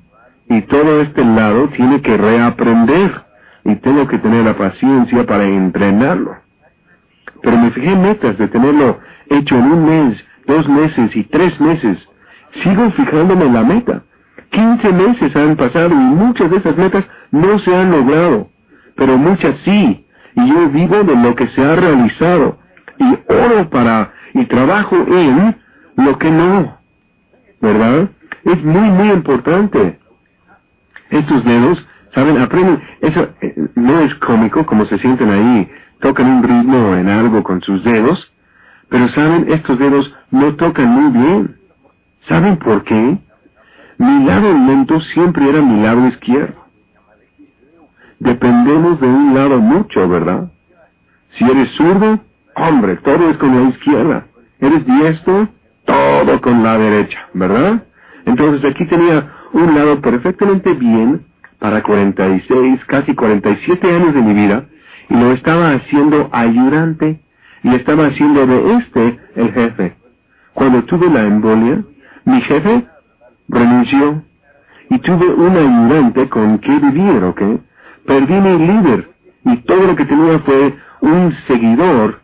y 0.48 0.60
todo 0.62 1.00
este 1.00 1.24
lado 1.24 1.68
tiene 1.70 2.02
que 2.02 2.16
reaprender 2.16 3.22
y 3.64 3.74
tengo 3.76 4.06
que 4.06 4.18
tener 4.18 4.44
la 4.44 4.56
paciencia 4.56 5.24
para 5.24 5.44
entrenarlo. 5.44 6.45
Pero 7.42 7.56
me 7.58 7.70
fijé 7.70 7.94
metas 7.96 8.38
de 8.38 8.48
tenerlo 8.48 8.98
hecho 9.28 9.56
en 9.56 9.64
un 9.64 9.86
mes, 9.86 10.24
dos 10.46 10.68
meses 10.68 11.14
y 11.14 11.24
tres 11.24 11.58
meses. 11.60 11.98
Sigo 12.62 12.90
fijándome 12.92 13.44
en 13.44 13.54
la 13.54 13.62
meta. 13.62 14.02
Quince 14.50 14.92
meses 14.92 15.34
han 15.36 15.56
pasado 15.56 15.90
y 15.90 15.94
muchas 15.94 16.50
de 16.50 16.58
esas 16.58 16.76
metas 16.76 17.04
no 17.30 17.58
se 17.58 17.74
han 17.74 17.90
logrado, 17.90 18.48
pero 18.94 19.18
muchas 19.18 19.54
sí. 19.64 20.04
Y 20.34 20.48
yo 20.48 20.68
vivo 20.70 21.02
de 21.02 21.16
lo 21.16 21.34
que 21.34 21.48
se 21.48 21.64
ha 21.64 21.76
realizado 21.76 22.58
y 22.98 23.18
oro 23.32 23.68
para 23.70 24.12
y 24.34 24.44
trabajo 24.46 24.96
en 24.96 25.56
lo 25.96 26.18
que 26.18 26.30
no. 26.30 26.78
¿Verdad? 27.60 28.10
Es 28.44 28.62
muy, 28.62 28.90
muy 28.90 29.10
importante. 29.10 29.98
Estos 31.10 31.44
dedos, 31.44 31.86
¿saben? 32.14 32.38
Aprenden. 32.38 32.82
Eso 33.00 33.28
eh, 33.40 33.54
no 33.74 34.00
es 34.00 34.14
cómico 34.16 34.64
como 34.66 34.84
se 34.86 34.98
sienten 34.98 35.30
ahí 35.30 35.70
tocan 36.00 36.26
un 36.26 36.42
ritmo 36.42 36.94
en 36.94 37.08
algo 37.08 37.42
con 37.42 37.60
sus 37.62 37.82
dedos, 37.84 38.32
pero 38.88 39.08
saben, 39.10 39.46
estos 39.50 39.78
dedos 39.78 40.14
no 40.30 40.54
tocan 40.54 40.88
muy 40.88 41.22
bien. 41.22 41.56
¿Saben 42.28 42.56
por 42.56 42.84
qué? 42.84 43.18
Mi 43.98 44.24
lado 44.24 44.52
lento 44.52 45.00
siempre 45.00 45.48
era 45.48 45.62
mi 45.62 45.82
lado 45.82 46.06
izquierdo. 46.08 46.66
Dependemos 48.18 49.00
de 49.00 49.06
un 49.06 49.34
lado 49.34 49.58
mucho, 49.58 50.08
¿verdad? 50.08 50.50
Si 51.32 51.44
eres 51.44 51.70
zurdo, 51.72 52.18
hombre, 52.54 52.96
todo 52.96 53.30
es 53.30 53.36
con 53.36 53.54
la 53.54 53.70
izquierda. 53.70 54.26
Eres 54.60 54.86
diestro, 54.86 55.48
todo 55.84 56.40
con 56.40 56.62
la 56.62 56.78
derecha, 56.78 57.18
¿verdad? 57.34 57.82
Entonces 58.24 58.68
aquí 58.70 58.86
tenía 58.86 59.32
un 59.52 59.74
lado 59.74 60.00
perfectamente 60.00 60.72
bien 60.74 61.24
para 61.58 61.82
46, 61.82 62.84
casi 62.86 63.14
47 63.14 63.94
años 63.94 64.14
de 64.14 64.22
mi 64.22 64.34
vida, 64.34 64.66
lo 65.08 65.32
estaba 65.32 65.72
haciendo 65.72 66.28
ayudante 66.32 67.20
y 67.62 67.74
estaba 67.74 68.06
haciendo 68.06 68.46
de 68.46 68.74
este 68.74 69.18
el 69.36 69.52
jefe. 69.52 69.96
Cuando 70.54 70.82
tuve 70.84 71.10
la 71.10 71.24
embolia, 71.24 71.82
mi 72.24 72.40
jefe 72.42 72.84
renunció 73.48 74.22
y 74.90 74.98
tuve 74.98 75.28
un 75.34 75.56
ayudante 75.56 76.28
con 76.28 76.58
que 76.58 76.78
vivir, 76.78 77.24
¿ok? 77.24 77.42
Perdí 78.06 78.34
mi 78.34 78.58
líder 78.66 79.08
y 79.44 79.56
todo 79.58 79.82
lo 79.82 79.96
que 79.96 80.04
tenía 80.04 80.38
fue 80.40 80.74
un 81.00 81.34
seguidor 81.46 82.20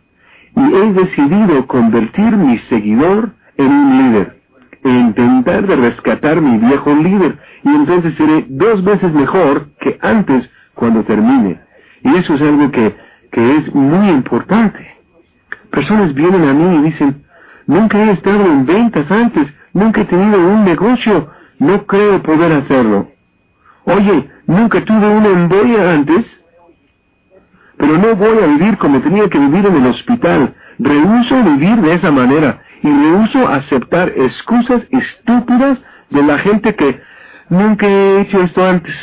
y 0.55 0.75
he 0.75 0.93
decidido 0.93 1.67
convertir 1.67 2.35
mi 2.37 2.57
seguidor 2.69 3.31
en 3.57 3.71
un 3.71 3.97
líder 3.97 4.37
e 4.83 4.89
intentar 4.89 5.65
de 5.65 5.75
rescatar 5.75 6.41
mi 6.41 6.57
viejo 6.57 6.93
líder 6.93 7.37
y 7.63 7.69
entonces 7.69 8.13
seré 8.17 8.45
dos 8.49 8.83
veces 8.83 9.13
mejor 9.13 9.67
que 9.79 9.97
antes 10.01 10.49
cuando 10.75 11.03
termine. 11.03 11.59
Y 12.03 12.15
eso 12.15 12.33
es 12.33 12.41
algo 12.41 12.71
que, 12.71 12.95
que 13.31 13.57
es 13.57 13.73
muy 13.73 14.09
importante. 14.09 14.95
Personas 15.71 16.13
vienen 16.13 16.43
a 16.47 16.53
mí 16.53 16.77
y 16.77 16.91
dicen, 16.91 17.23
nunca 17.65 17.97
he 17.97 18.11
estado 18.11 18.45
en 18.45 18.65
ventas 18.65 19.09
antes, 19.09 19.47
nunca 19.73 20.01
he 20.01 20.05
tenido 20.05 20.39
un 20.39 20.65
negocio, 20.65 21.29
no 21.59 21.85
creo 21.85 22.21
poder 22.21 22.51
hacerlo. 22.53 23.07
Oye, 23.85 24.29
nunca 24.47 24.83
tuve 24.83 25.07
una 25.07 25.29
embolia 25.29 25.93
antes, 25.93 26.25
pero 27.77 27.97
no 27.97 28.15
voy 28.15 28.37
a 28.43 28.47
vivir 28.47 28.77
como 28.77 29.01
tenía 29.01 29.29
que 29.29 29.39
vivir 29.39 29.65
en 29.65 29.75
el 29.77 29.87
hospital. 29.87 30.53
Rehuso 30.79 31.43
vivir 31.43 31.81
de 31.81 31.93
esa 31.93 32.11
manera 32.11 32.61
y 32.81 32.87
rehuso 32.87 33.47
aceptar 33.47 34.09
excusas 34.15 34.83
estúpidas 34.89 35.79
de 36.09 36.23
la 36.23 36.37
gente 36.39 36.75
que 36.75 37.01
nunca 37.49 37.87
he 37.87 38.21
hecho 38.21 38.41
esto 38.41 38.65
antes. 38.65 38.95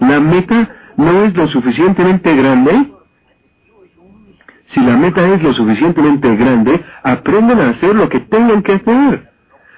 La 0.00 0.20
meta 0.20 0.68
no 0.96 1.24
es 1.24 1.34
lo 1.34 1.48
suficientemente 1.48 2.34
grande, 2.34 2.90
si 4.74 4.80
la 4.80 4.96
meta 4.96 5.26
es 5.28 5.42
lo 5.42 5.52
suficientemente 5.52 6.34
grande, 6.36 6.84
aprendan 7.04 7.60
a 7.60 7.70
hacer 7.70 7.94
lo 7.94 8.08
que 8.08 8.20
tengan 8.20 8.62
que 8.62 8.72
hacer. 8.72 9.30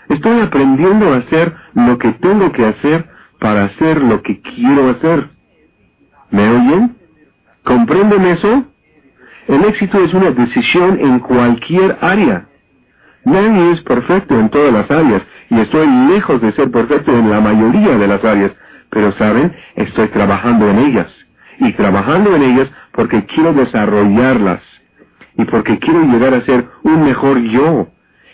Estoy 0.09 0.41
aprendiendo 0.41 1.13
a 1.13 1.19
hacer 1.19 1.55
lo 1.75 1.99
que 1.99 2.13
tengo 2.13 2.51
que 2.53 2.65
hacer 2.65 3.07
para 3.39 3.65
hacer 3.65 4.03
lo 4.03 4.23
que 4.23 4.41
quiero 4.41 4.91
hacer. 4.91 5.29
¿Me 6.31 6.49
oyen? 6.49 6.97
¿Comprenden 7.65 8.27
eso? 8.27 8.65
El 9.49 9.65
éxito 9.65 9.99
es 10.03 10.15
una 10.15 10.31
decisión 10.31 10.99
en 11.01 11.19
cualquier 11.21 11.99
área. 12.01 12.47
Nadie 13.25 13.73
es 13.73 13.81
perfecto 13.83 14.39
en 14.39 14.49
todas 14.51 14.73
las 14.73 14.91
áreas 14.91 15.23
y 15.51 15.61
estoy 15.61 15.87
lejos 16.09 16.41
de 16.41 16.53
ser 16.53 16.71
perfecto 16.71 17.13
en 17.13 17.31
la 17.31 17.41
mayoría 17.41 17.99
de 17.99 18.07
las 18.07 18.25
áreas, 18.25 18.53
pero 18.91 19.13
saben, 19.13 19.55
estoy 19.75 20.09
trabajando 20.09 20.69
en 20.69 20.79
ellas. 20.79 21.13
Y 21.59 21.73
trabajando 21.73 22.35
en 22.35 22.43
ellas 22.43 22.71
porque 22.93 23.25
quiero 23.27 23.53
desarrollarlas. 23.53 24.61
Y 25.37 25.45
porque 25.45 25.79
quiero 25.79 26.03
llegar 26.05 26.35
a 26.35 26.43
ser 26.43 26.67
un 26.83 27.05
mejor 27.05 27.39
yo. 27.41 27.89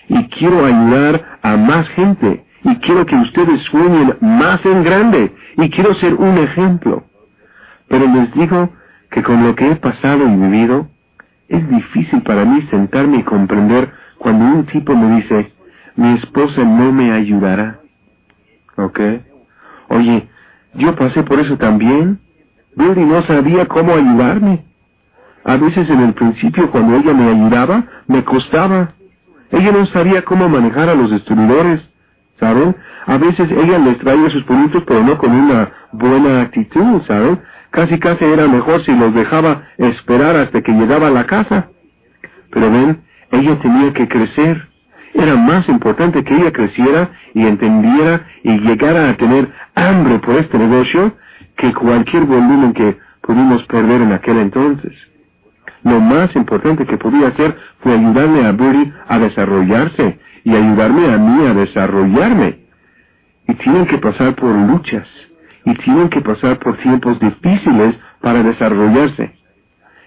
Y 0.08 0.24
quiero 0.28 0.64
ayudar 0.64 1.38
a 1.42 1.56
más 1.56 1.88
gente. 1.90 2.44
Y 2.64 2.76
quiero 2.76 3.06
que 3.06 3.16
ustedes 3.16 3.62
sueñen 3.62 4.16
más 4.20 4.64
en 4.64 4.84
grande. 4.84 5.32
Y 5.56 5.70
quiero 5.70 5.94
ser 5.94 6.14
un 6.14 6.38
ejemplo. 6.38 7.04
Pero 7.88 8.06
les 8.06 8.32
digo 8.34 8.70
que 9.10 9.22
con 9.22 9.44
lo 9.44 9.54
que 9.54 9.70
he 9.70 9.76
pasado 9.76 10.26
y 10.26 10.36
vivido, 10.36 10.88
es 11.48 11.68
difícil 11.68 12.22
para 12.22 12.44
mí 12.44 12.66
sentarme 12.70 13.18
y 13.18 13.22
comprender 13.24 13.92
cuando 14.18 14.44
un 14.44 14.66
tipo 14.66 14.94
me 14.96 15.16
dice, 15.16 15.52
mi 15.96 16.14
esposa 16.14 16.62
no 16.62 16.92
me 16.92 17.12
ayudará. 17.12 17.80
¿Ok? 18.76 19.00
Oye, 19.88 20.28
yo 20.74 20.94
pasé 20.96 21.22
por 21.22 21.40
eso 21.40 21.56
también. 21.56 22.18
Billy 22.74 23.04
no 23.04 23.22
sabía 23.22 23.66
cómo 23.66 23.94
ayudarme. 23.94 24.64
A 25.44 25.56
veces 25.56 25.88
en 25.90 26.00
el 26.00 26.14
principio 26.14 26.70
cuando 26.70 26.96
ella 26.96 27.12
me 27.12 27.28
ayudaba, 27.28 27.85
me 28.06 28.24
costaba. 28.24 28.92
Ella 29.50 29.72
no 29.72 29.85
sabía 29.87 30.22
cómo 30.24 30.48
manejar 30.48 30.88
a 30.88 30.94
los 30.94 31.11
destruidores, 31.11 31.80
¿saben? 32.38 32.74
A 33.06 33.18
veces 33.18 33.50
ella 33.50 33.78
les 33.78 33.98
traía 33.98 34.30
sus 34.30 34.44
productos, 34.44 34.85
pero 34.87 35.02
no 35.02 35.18
con 35.18 35.32
una 35.32 35.70
buena 35.92 36.42
actitud, 36.42 37.02
¿saben? 37.06 37.40
Casi 37.70 37.98
casi 37.98 38.24
era 38.24 38.46
mejor 38.46 38.82
si 38.85 38.92
los 38.94 39.14
dejaba 39.14 39.62
esperar 39.78 40.37
hasta 40.37 40.62
que 40.62 40.72
llegaba 40.72 41.08
a 41.08 41.11
la 41.11 41.26
casa. 41.26 41.68
Pero 42.50 42.70
ven, 42.70 43.02
ella 43.30 43.58
tenía 43.61 43.92
que 43.92 44.08
crecer. 44.08 44.68
Era 45.14 45.37
más 45.37 45.68
importante 45.68 46.25
que 46.25 46.35
ella 46.35 46.53
creciera 46.53 47.11
y 47.35 47.46
entendiera 47.46 48.27
y 48.42 48.59
llegara 48.61 49.11
a 49.11 49.16
tener 49.16 49.48
hambre 49.75 50.18
por 50.20 50.37
este 50.37 50.59
negocio 50.59 51.16
que 51.57 51.72
cualquier 51.75 52.25
volumen 52.25 52.72
que 52.72 52.96
pudimos 53.20 53.62
perder 53.64 54.01
en 54.03 54.12
aquel 54.12 54.38
entonces. 54.38 54.92
Lo 55.85 56.01
más 56.01 56.35
importante 56.37 56.87
que 56.87 56.96
podía 56.96 57.29
hacer 57.29 57.57
fue 57.81 57.92
ayudarme 57.92 58.46
a 58.46 58.53
Bertie 58.53 58.92
a 59.09 59.18
desarrollarse 59.18 60.18
y 60.44 60.55
ayudarme 60.55 61.12
a 61.12 61.18
mí 61.18 61.46
a 61.46 61.55
desarrollarme. 61.55 62.59
Y 63.48 63.55
tienen 63.55 63.87
que 63.87 63.98
pasar 63.98 64.35
por 64.37 64.55
luchas 64.55 65.09
y 65.64 65.75
tienen 65.75 66.09
que 66.09 66.20
pasar 66.20 66.59
por 66.59 66.77
tiempos 66.79 67.18
difíciles 67.20 67.96
para 68.20 68.42
desarrollarse. 68.42 69.33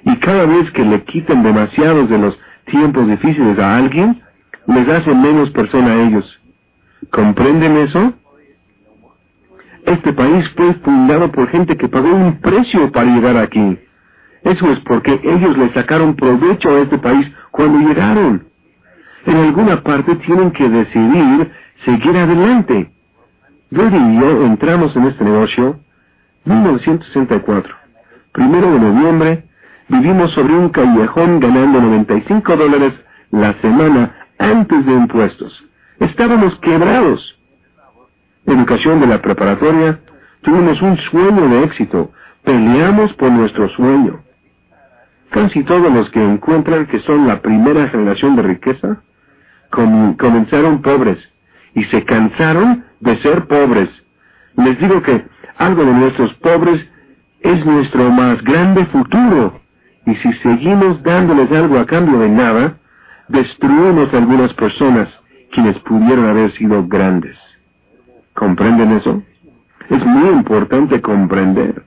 Y 0.05 0.15
cada 0.17 0.45
vez 0.45 0.69
que 0.71 0.83
le 0.83 1.03
quiten 1.03 1.43
demasiados 1.43 2.09
de 2.09 2.17
los 2.17 2.39
tiempos 2.65 3.07
difíciles 3.07 3.59
a 3.59 3.77
alguien, 3.77 4.21
les 4.67 4.87
hace 4.89 5.13
menos 5.13 5.49
persona 5.51 5.93
a 5.93 6.03
ellos. 6.03 6.39
¿Comprenden 7.11 7.77
eso? 7.77 8.13
Este 9.85 10.13
país 10.13 10.49
fue 10.55 10.73
fundado 10.75 11.31
por 11.31 11.47
gente 11.49 11.77
que 11.77 11.87
pagó 11.87 12.09
un 12.09 12.39
precio 12.39 12.91
para 12.91 13.05
llegar 13.05 13.37
aquí. 13.37 13.77
Eso 14.43 14.71
es 14.71 14.79
porque 14.81 15.19
ellos 15.23 15.57
le 15.57 15.71
sacaron 15.73 16.15
provecho 16.15 16.69
a 16.69 16.79
este 16.81 16.97
país 16.97 17.31
cuando 17.51 17.87
llegaron. 17.87 18.45
En 19.25 19.37
alguna 19.37 19.81
parte 19.81 20.15
tienen 20.15 20.51
que 20.51 20.69
decidir 20.69 21.51
seguir 21.83 22.17
adelante. 22.17 22.91
Brady 23.71 23.97
y 23.97 24.19
yo 24.19 24.45
entramos 24.45 24.95
en 24.95 25.05
este 25.05 25.23
negocio 25.23 25.79
en 26.45 26.53
1964. 26.53 27.75
Primero 28.31 28.71
de 28.71 28.79
noviembre, 28.79 29.43
vivimos 29.87 30.31
sobre 30.31 30.53
un 30.53 30.69
callejón 30.69 31.39
ganando 31.39 31.81
95 31.81 32.55
dólares 32.55 32.93
la 33.31 33.53
semana 33.61 34.24
antes 34.39 34.85
de 34.85 34.93
impuestos. 34.93 35.65
Estábamos 35.99 36.57
quebrados. 36.59 37.39
Educación 38.45 38.99
de 38.99 39.07
la 39.07 39.21
preparatoria, 39.21 39.99
tuvimos 40.41 40.81
un 40.81 40.97
sueño 40.97 41.49
de 41.49 41.63
éxito. 41.63 42.11
Peleamos 42.43 43.13
por 43.13 43.31
nuestro 43.31 43.69
sueño. 43.69 44.21
Casi 45.31 45.63
todos 45.63 45.91
los 45.91 46.09
que 46.11 46.23
encuentran 46.23 46.85
que 46.87 46.99
son 46.99 47.27
la 47.27 47.41
primera 47.41 47.89
generación 47.89 48.35
de 48.35 48.43
riqueza 48.43 49.01
comenzaron 49.71 50.81
pobres 50.81 51.17
y 51.73 51.83
se 51.85 52.03
cansaron 52.05 52.85
de 53.01 53.17
ser 53.17 53.47
pobres. 53.47 53.89
Les 54.55 54.79
digo 54.79 55.01
que 55.01 55.25
algo 55.57 55.83
de 55.83 55.93
nuestros 55.93 56.33
pobres 56.35 56.87
es 57.41 57.65
nuestro 57.65 58.09
más 58.11 58.41
grande 58.43 58.85
futuro. 58.85 59.59
Y 60.05 60.15
si 60.15 60.33
seguimos 60.33 61.01
dándoles 61.03 61.51
algo 61.51 61.79
a 61.79 61.85
cambio 61.85 62.19
de 62.19 62.29
nada, 62.29 62.77
destruimos 63.27 64.13
algunas 64.13 64.53
personas 64.53 65.09
quienes 65.51 65.77
pudieron 65.79 66.25
haber 66.27 66.51
sido 66.53 66.85
grandes. 66.87 67.37
¿Comprenden 68.33 68.91
eso? 68.93 69.23
Es 69.89 70.05
muy 70.05 70.29
importante 70.29 71.01
comprender. 71.01 71.83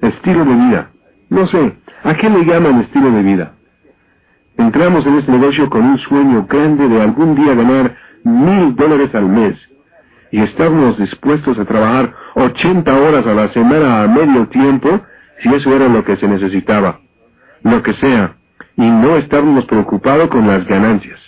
Estilo 0.00 0.44
de 0.44 0.54
vida. 0.54 0.90
No 1.30 1.46
sé, 1.46 1.72
¿a 2.04 2.14
qué 2.14 2.28
le 2.28 2.44
llaman 2.44 2.80
estilo 2.80 3.10
de 3.10 3.22
vida? 3.22 3.52
Entramos 4.58 5.06
en 5.06 5.18
este 5.18 5.32
negocio 5.32 5.70
con 5.70 5.82
un 5.82 5.98
sueño 5.98 6.46
grande 6.48 6.88
de 6.88 7.00
algún 7.00 7.34
día 7.34 7.54
ganar 7.54 7.96
mil 8.24 8.74
dólares 8.76 9.14
al 9.14 9.26
mes. 9.26 9.56
Y 10.30 10.40
estábamos 10.40 10.98
dispuestos 10.98 11.58
a 11.58 11.64
trabajar 11.64 12.14
80 12.34 12.94
horas 12.94 13.26
a 13.26 13.34
la 13.34 13.48
semana 13.52 14.02
a 14.02 14.08
medio 14.08 14.46
tiempo 14.48 15.00
si 15.42 15.48
eso 15.54 15.74
era 15.74 15.88
lo 15.88 16.04
que 16.04 16.16
se 16.16 16.28
necesitaba. 16.28 17.00
Lo 17.62 17.82
que 17.82 17.94
sea. 17.94 18.34
Y 18.76 18.88
no 18.88 19.16
estábamos 19.16 19.64
preocupados 19.66 20.28
con 20.28 20.46
las 20.46 20.66
ganancias. 20.66 21.20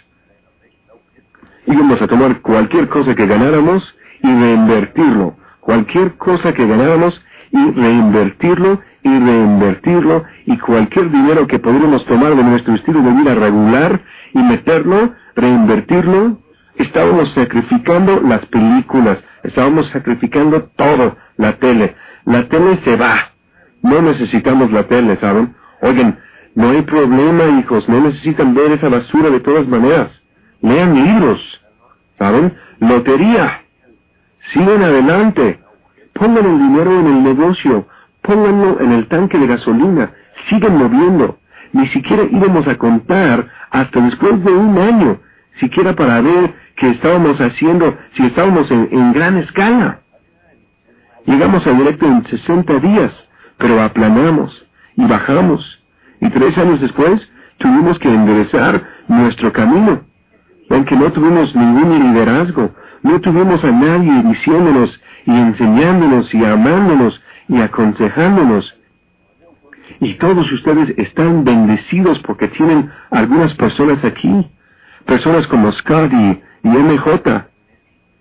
Íbamos 1.67 2.01
a 2.01 2.07
tomar 2.07 2.41
cualquier 2.41 2.89
cosa 2.89 3.15
que 3.15 3.27
ganáramos 3.27 3.83
y 4.23 4.29
reinvertirlo. 4.29 5.37
Cualquier 5.61 6.15
cosa 6.17 6.53
que 6.53 6.67
ganáramos 6.67 7.21
y 7.51 7.71
reinvertirlo 7.71 8.81
y 9.03 9.09
reinvertirlo 9.09 10.25
y 10.47 10.59
cualquier 10.59 11.11
dinero 11.11 11.47
que 11.47 11.59
pudiéramos 11.59 12.05
tomar 12.07 12.35
de 12.35 12.43
nuestro 12.43 12.75
estilo 12.75 13.01
de 13.03 13.13
vida 13.13 13.35
regular 13.35 14.01
y 14.33 14.39
meterlo, 14.39 15.13
reinvertirlo, 15.37 16.39
estábamos 16.77 17.33
sacrificando 17.35 18.21
las 18.23 18.45
películas, 18.47 19.19
estábamos 19.43 19.89
sacrificando 19.91 20.65
todo, 20.77 21.17
la 21.37 21.53
tele. 21.59 21.95
La 22.25 22.49
tele 22.49 22.81
se 22.85 22.97
va. 22.97 23.31
No 23.83 24.01
necesitamos 24.01 24.73
la 24.73 24.85
tele, 24.85 25.17
¿saben? 25.21 25.55
Oigan, 25.83 26.19
no 26.55 26.71
hay 26.71 26.83
problema, 26.83 27.61
hijos, 27.61 27.89
no 27.89 28.01
necesitan 28.01 28.55
ver 28.55 28.73
esa 28.73 28.89
basura 28.89 29.31
de 29.31 29.41
todas 29.41 29.67
maneras. 29.67 30.11
Lean 30.61 30.95
libros, 30.95 31.41
¿saben? 32.19 32.55
Lotería. 32.81 33.63
Sigan 34.53 34.83
adelante. 34.83 35.61
Pongan 36.13 36.47
el 36.47 36.59
dinero 36.59 37.01
en 37.01 37.07
el 37.07 37.23
negocio 37.25 37.87
pónganlo 38.25 38.81
en 38.81 38.93
el 38.93 39.07
tanque 39.09 39.39
de 39.39 39.47
gasolina, 39.47 40.11
sigan 40.49 40.77
moviendo. 40.77 41.39
Ni 41.73 41.87
siquiera 41.89 42.25
íbamos 42.31 42.67
a 42.67 42.77
contar 42.77 43.49
hasta 43.71 44.01
después 44.01 44.43
de 44.45 44.53
un 44.53 44.79
año, 44.79 45.21
siquiera 45.61 45.95
para 45.95 46.21
ver 46.21 46.55
qué 46.77 46.91
estábamos 46.91 47.39
haciendo, 47.41 47.97
si 48.17 48.25
estábamos 48.27 48.71
en, 48.71 49.13
gran 49.13 49.37
escala. 49.39 50.01
Llegamos 51.27 51.67
a 51.67 51.73
directo 51.73 52.07
en 52.07 52.27
60 52.27 52.79
días, 52.81 53.13
pero 53.59 53.81
aplanamos 53.83 54.67
y 54.97 55.07
bajamos. 55.07 55.84
Y 56.25 56.31
tres 56.31 56.57
años 56.57 56.81
después 56.81 57.21
tuvimos 57.59 57.99
que 57.99 58.09
enderezar 58.09 58.83
nuestro 59.09 59.53
camino. 59.53 60.01
Aunque 60.71 60.97
no 60.97 61.13
tuvimos 61.13 61.55
ningún 61.55 61.99
liderazgo, 62.01 62.75
no 63.03 63.21
tuvimos 63.21 63.63
a 63.63 63.71
nadie 63.71 64.23
diciéndonos 64.23 64.99
y 65.27 65.31
enseñándonos 65.31 66.35
y 66.35 66.43
amándonos 66.43 67.23
y 67.49 67.61
aconsejándonos. 67.61 68.75
Y 70.01 70.15
todos 70.15 70.51
ustedes 70.51 70.95
están 70.97 71.45
bendecidos 71.45 72.19
porque 72.21 72.49
tienen 72.49 72.91
algunas 73.11 73.53
personas 73.57 74.03
aquí, 74.03 74.47
personas 75.05 75.47
como 75.49 75.71
Scott 75.73 76.11
y, 76.11 76.43
MJ, 76.67 77.45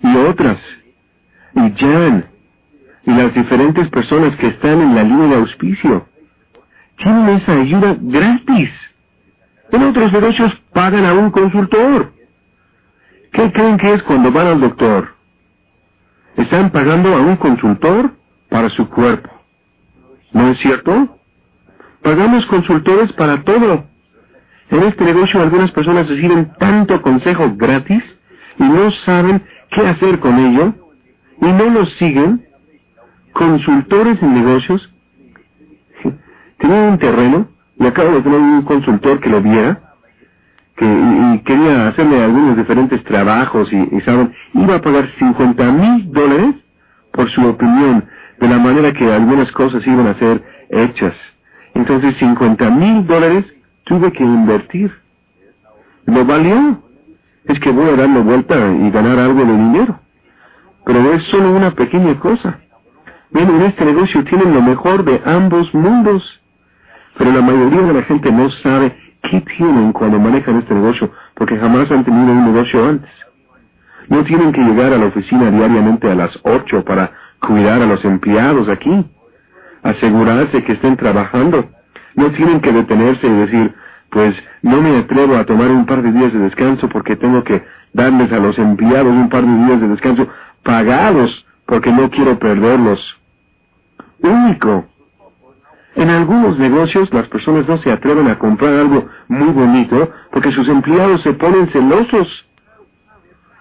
y 0.01 0.17
otras, 0.17 0.57
y 1.55 1.71
Jan, 1.79 2.25
y 3.05 3.11
las 3.11 3.33
diferentes 3.33 3.87
personas 3.87 4.35
que 4.35 4.47
están 4.47 4.81
en 4.81 4.93
la 4.93 5.03
línea 5.03 5.27
de 5.27 5.35
auspicio. 5.35 6.12
Tienen 6.97 7.29
esa 7.29 7.53
ayuda 7.53 7.97
gratis. 7.99 8.69
En 9.71 9.83
otros 9.83 10.11
negocios 10.13 10.53
pagan 10.73 11.05
a 11.05 11.13
un 11.13 11.31
consultor. 11.31 12.13
¿Qué 13.31 13.51
creen 13.51 13.77
que 13.77 13.93
es 13.93 14.03
cuando 14.03 14.31
van 14.31 14.47
al 14.47 14.61
doctor? 14.61 15.15
¿Están 16.37 16.71
pagando 16.71 17.15
a 17.15 17.21
un 17.21 17.35
consultor? 17.37 18.11
para 18.53 18.69
su 18.69 18.87
cuerpo. 18.87 19.31
¿No 20.31 20.49
es 20.49 20.59
cierto? 20.59 21.17
Pagamos 22.03 22.45
consultores 22.45 23.11
para 23.13 23.43
todo. 23.43 23.85
En 24.69 24.83
este 24.83 25.03
negocio 25.05 25.41
algunas 25.41 25.71
personas 25.71 26.07
reciben 26.07 26.53
tanto 26.59 27.01
consejo 27.01 27.51
gratis 27.55 28.03
y 28.59 28.63
no 28.63 28.91
saben 29.05 29.43
qué 29.71 29.87
hacer 29.87 30.19
con 30.19 30.37
ello 30.37 30.75
y 31.41 31.47
no 31.47 31.65
los 31.71 31.91
siguen. 31.93 32.45
Consultores 33.33 34.21
en 34.21 34.35
negocios. 34.35 34.92
Tenía 36.57 36.83
un 36.83 36.97
terreno 36.97 37.47
y 37.79 37.85
acabo 37.85 38.11
de 38.11 38.21
tener 38.21 38.39
un 38.39 38.61
consultor 38.63 39.19
que 39.19 39.29
lo 39.29 39.41
viera 39.41 39.93
que, 40.75 40.85
y, 40.85 41.39
quería 41.39 41.87
hacerle 41.89 42.23
algunos 42.23 42.57
diferentes 42.57 43.03
trabajos 43.03 43.71
y, 43.71 44.01
saben, 44.01 44.33
iba 44.53 44.75
a 44.75 44.81
pagar 44.81 45.09
50 45.19 45.71
mil 45.71 46.11
dólares 46.11 46.55
por 47.11 47.29
su 47.29 47.45
opinión 47.45 48.05
de 48.39 48.47
la 48.47 48.57
manera 48.57 48.93
que 48.93 49.11
algunas 49.11 49.51
cosas 49.51 49.85
iban 49.85 50.07
a 50.07 50.15
ser 50.15 50.43
hechas. 50.69 51.13
Entonces 51.75 52.15
50 52.17 52.69
mil 52.71 53.05
dólares 53.05 53.45
tuve 53.85 54.11
que 54.11 54.23
invertir. 54.23 54.91
¿Lo 56.05 56.25
valió? 56.25 56.81
Es 57.45 57.59
que 57.59 57.71
voy 57.71 57.89
a 57.89 57.95
darle 57.95 58.19
vuelta 58.21 58.55
y 58.55 58.89
ganar 58.89 59.19
algo 59.19 59.45
de 59.45 59.53
dinero. 59.53 59.99
Pero 60.85 61.13
es 61.13 61.23
solo 61.25 61.51
una 61.55 61.71
pequeña 61.71 62.19
cosa. 62.19 62.59
Ven, 63.31 63.49
en 63.49 63.61
este 63.63 63.85
negocio 63.85 64.23
tienen 64.25 64.53
lo 64.53 64.61
mejor 64.61 65.03
de 65.03 65.21
ambos 65.25 65.73
mundos. 65.73 66.42
Pero 67.17 67.31
la 67.31 67.41
mayoría 67.41 67.81
de 67.81 67.93
la 67.93 68.03
gente 68.03 68.31
no 68.31 68.49
sabe 68.49 68.95
qué 69.23 69.41
tienen 69.57 69.93
cuando 69.93 70.19
manejan 70.19 70.57
este 70.57 70.73
negocio, 70.73 71.11
porque 71.35 71.57
jamás 71.57 71.89
han 71.91 72.03
tenido 72.03 72.31
un 72.31 72.53
negocio 72.53 72.87
antes. 72.87 73.09
No 74.09 74.23
tienen 74.23 74.51
que 74.51 74.61
llegar 74.61 74.93
a 74.93 74.97
la 74.97 75.05
oficina 75.05 75.49
diariamente 75.49 76.09
a 76.09 76.15
las 76.15 76.37
ocho 76.43 76.83
para 76.83 77.11
cuidar 77.39 77.81
a 77.81 77.85
los 77.85 78.03
empleados 78.03 78.67
aquí, 78.69 79.05
asegurarse 79.83 80.63
que 80.63 80.73
estén 80.73 80.97
trabajando. 80.97 81.69
No 82.15 82.31
tienen 82.31 82.61
que 82.61 82.71
detenerse 82.71 83.27
y 83.27 83.31
decir, 83.31 83.73
pues 84.09 84.35
no 84.61 84.81
me 84.81 84.97
atrevo 84.97 85.35
a 85.35 85.45
tomar 85.45 85.71
un 85.71 85.85
par 85.85 86.01
de 86.01 86.11
días 86.11 86.33
de 86.33 86.39
descanso 86.39 86.87
porque 86.89 87.15
tengo 87.15 87.43
que 87.43 87.63
darles 87.93 88.31
a 88.31 88.37
los 88.37 88.57
empleados 88.59 89.11
un 89.11 89.29
par 89.29 89.43
de 89.45 89.65
días 89.65 89.81
de 89.81 89.87
descanso 89.87 90.27
pagados 90.63 91.45
porque 91.65 91.91
no 91.91 92.09
quiero 92.09 92.37
perderlos. 92.37 92.99
Único. 94.21 94.85
En 95.95 96.09
algunos 96.09 96.57
negocios 96.57 97.13
las 97.13 97.27
personas 97.27 97.67
no 97.67 97.77
se 97.77 97.91
atreven 97.91 98.27
a 98.27 98.39
comprar 98.39 98.73
algo 98.73 99.07
muy 99.27 99.49
bonito 99.49 100.11
porque 100.31 100.51
sus 100.51 100.67
empleados 100.67 101.21
se 101.21 101.33
ponen 101.33 101.69
celosos. 101.69 102.47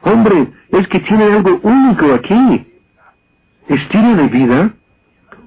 Hombre, 0.03 0.49
es 0.71 0.89
que 0.89 1.01
tiene 1.01 1.25
algo 1.25 1.61
único 1.63 2.13
aquí. 2.15 2.67
¿Estilo 3.69 4.17
de 4.17 4.29
vida? 4.29 4.71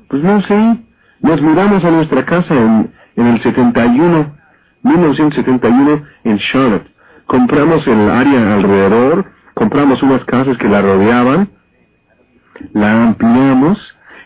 Pues 0.08 0.24
no 0.24 0.42
sé. 0.44 0.78
Nos 1.22 1.42
mudamos 1.42 1.84
a 1.84 1.92
nuestra 1.92 2.24
casa 2.24 2.54
en, 2.54 2.92
en 3.16 3.28
el 3.28 3.42
71, 3.42 4.36
1971, 4.84 6.04
en 6.24 6.38
Charlotte. 6.38 6.88
Compramos 7.26 7.86
el 7.88 8.10
área 8.12 8.54
alrededor, 8.54 9.26
compramos 9.56 10.02
unas 10.04 10.24
casas 10.26 10.58
que 10.58 10.70
la 10.70 10.82
rodeaban, 10.82 11.50
la 12.74 13.04
ampliamos, 13.04 13.80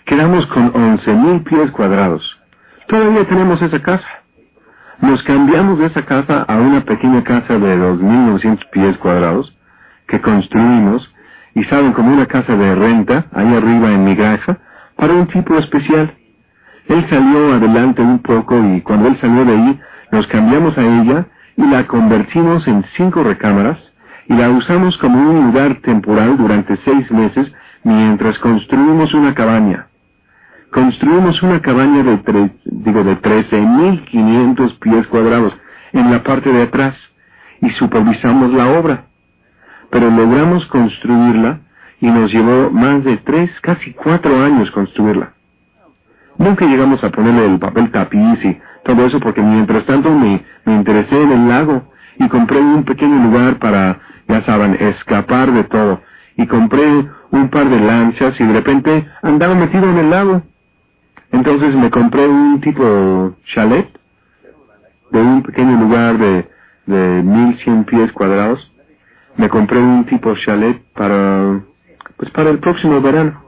quedamos 0.06 0.46
con 0.48 0.74
11.000 0.74 1.44
pies 1.46 1.72
cuadrados. 1.72 2.39
Todavía 2.90 3.24
tenemos 3.28 3.62
esa 3.62 3.80
casa. 3.84 4.08
Nos 5.00 5.22
cambiamos 5.22 5.78
de 5.78 5.86
esa 5.86 6.04
casa 6.08 6.42
a 6.48 6.56
una 6.56 6.84
pequeña 6.84 7.24
casa 7.24 7.54
de 7.60 7.78
2.900 7.78 8.68
pies 8.72 8.98
cuadrados 8.98 9.56
que 10.08 10.20
construimos 10.20 11.08
y 11.54 11.64
saben 11.66 11.94
como 11.94 12.12
una 12.12 12.26
casa 12.26 12.56
de 12.56 12.74
renta 12.74 13.28
ahí 13.34 13.54
arriba 13.54 13.92
en 13.92 14.06
mi 14.06 14.16
granja 14.16 14.58
para 14.96 15.14
un 15.14 15.28
tipo 15.28 15.56
especial. 15.60 16.12
Él 16.88 17.06
salió 17.12 17.54
adelante 17.54 18.02
un 18.02 18.24
poco 18.24 18.58
y 18.58 18.82
cuando 18.82 19.10
él 19.10 19.20
salió 19.22 19.46
de 19.46 19.52
ahí 19.52 19.80
nos 20.12 20.26
cambiamos 20.26 20.76
a 20.76 20.82
ella 20.82 21.28
y 21.58 21.68
la 21.68 21.86
convertimos 21.86 22.68
en 22.68 22.84
cinco 22.98 23.22
recámaras 23.22 23.78
y 24.28 24.34
la 24.34 24.50
usamos 24.50 24.98
como 24.98 25.30
un 25.30 25.46
lugar 25.46 25.80
temporal 25.82 26.38
durante 26.38 26.76
seis 26.84 27.12
meses 27.12 27.54
mientras 27.84 28.40
construimos 28.40 29.14
una 29.14 29.36
cabaña. 29.36 29.89
Construimos 30.72 31.42
una 31.42 31.62
cabaña 31.62 32.04
de, 32.04 32.18
tre 32.18 32.52
digo, 32.66 33.04
de 33.04 33.20
13.500 33.22 34.80
pies 34.80 35.08
cuadrados 35.08 35.54
en 35.94 36.12
la 36.12 36.24
parte 36.24 36.52
de 36.52 36.64
atrás 36.64 36.96
y 37.62 37.70
supervisamos 37.72 38.54
la 38.54 38.80
obra 38.80 39.10
pero 39.90 40.10
logramos 40.10 40.66
construirla 40.68 41.60
y 42.02 42.08
nos 42.08 42.32
llevó 42.32 42.70
más 42.72 43.04
de 43.04 43.18
tres, 43.18 43.50
casi 43.62 43.94
cuatro 43.94 44.44
años 44.44 44.72
construirla. 44.72 45.34
Nunca 46.38 46.66
llegamos 46.66 47.04
a 47.04 47.10
ponerle 47.10 47.46
el 47.46 47.60
papel 47.60 47.92
tapiz 47.92 48.46
y 48.46 48.58
todo 48.86 49.06
eso 49.06 49.20
porque 49.20 49.42
mientras 49.42 49.86
tanto 49.86 50.10
me, 50.10 50.44
me 50.66 50.76
interesé 50.76 51.22
en 51.22 51.32
el 51.32 51.50
lago 51.50 51.92
y 52.18 52.28
compré 52.30 52.60
un 52.60 52.84
pequeño 52.86 53.24
lugar 53.24 53.60
para, 53.60 54.00
ya 54.28 54.44
saben, 54.46 54.78
escapar 54.80 55.52
de 55.52 55.64
todo. 55.66 56.02
Y 56.38 56.48
compré 56.48 57.06
un 57.32 57.50
par 57.50 57.70
de 57.70 57.80
lanchas 57.80 58.40
y 58.40 58.46
de 58.46 58.54
repente 58.54 59.06
andaba 59.22 59.56
metido 59.56 59.90
en 59.90 59.98
el 59.98 60.10
lago. 60.10 60.42
Entonces 61.32 61.76
me 61.76 61.90
compré 61.92 62.28
un 62.28 62.60
tipo 62.62 63.36
chalet 63.46 63.88
de 65.12 65.22
un 65.22 65.44
pequeño 65.44 65.80
lugar 65.80 66.18
de, 66.18 66.50
de 66.86 67.24
1100 67.24 67.86
pies 67.86 68.12
cuadrados 68.14 68.70
me 69.40 69.48
compré 69.48 69.80
un 69.80 70.06
tipo 70.06 70.36
chalet 70.36 70.82
para, 70.94 71.62
pues 72.18 72.30
para 72.32 72.50
el 72.50 72.60
próximo 72.60 73.00
verano. 73.00 73.42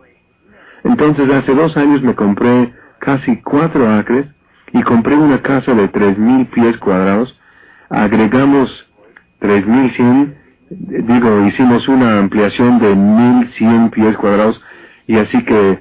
Entonces 0.86 1.30
hace 1.30 1.54
dos 1.54 1.76
años 1.76 2.02
me 2.02 2.16
compré 2.16 2.74
casi 3.00 3.36
cuatro 3.42 3.92
acres 3.92 4.26
y 4.72 4.82
compré 4.84 5.16
una 5.16 5.42
casa 5.42 5.74
de 5.74 5.90
tres 5.90 6.18
mil 6.18 6.46
pies 6.48 6.78
cuadrados. 6.78 7.38
Agregamos 7.90 8.70
tres 9.40 9.68
mil 9.68 9.92
cien, 9.94 10.38
digo, 10.70 11.46
hicimos 11.48 11.86
una 11.90 12.20
ampliación 12.20 12.80
de 12.80 12.96
mil 12.96 13.52
cien 13.58 13.90
pies 13.90 14.16
cuadrados 14.16 14.64
y 15.08 15.18
así 15.18 15.44
que 15.44 15.80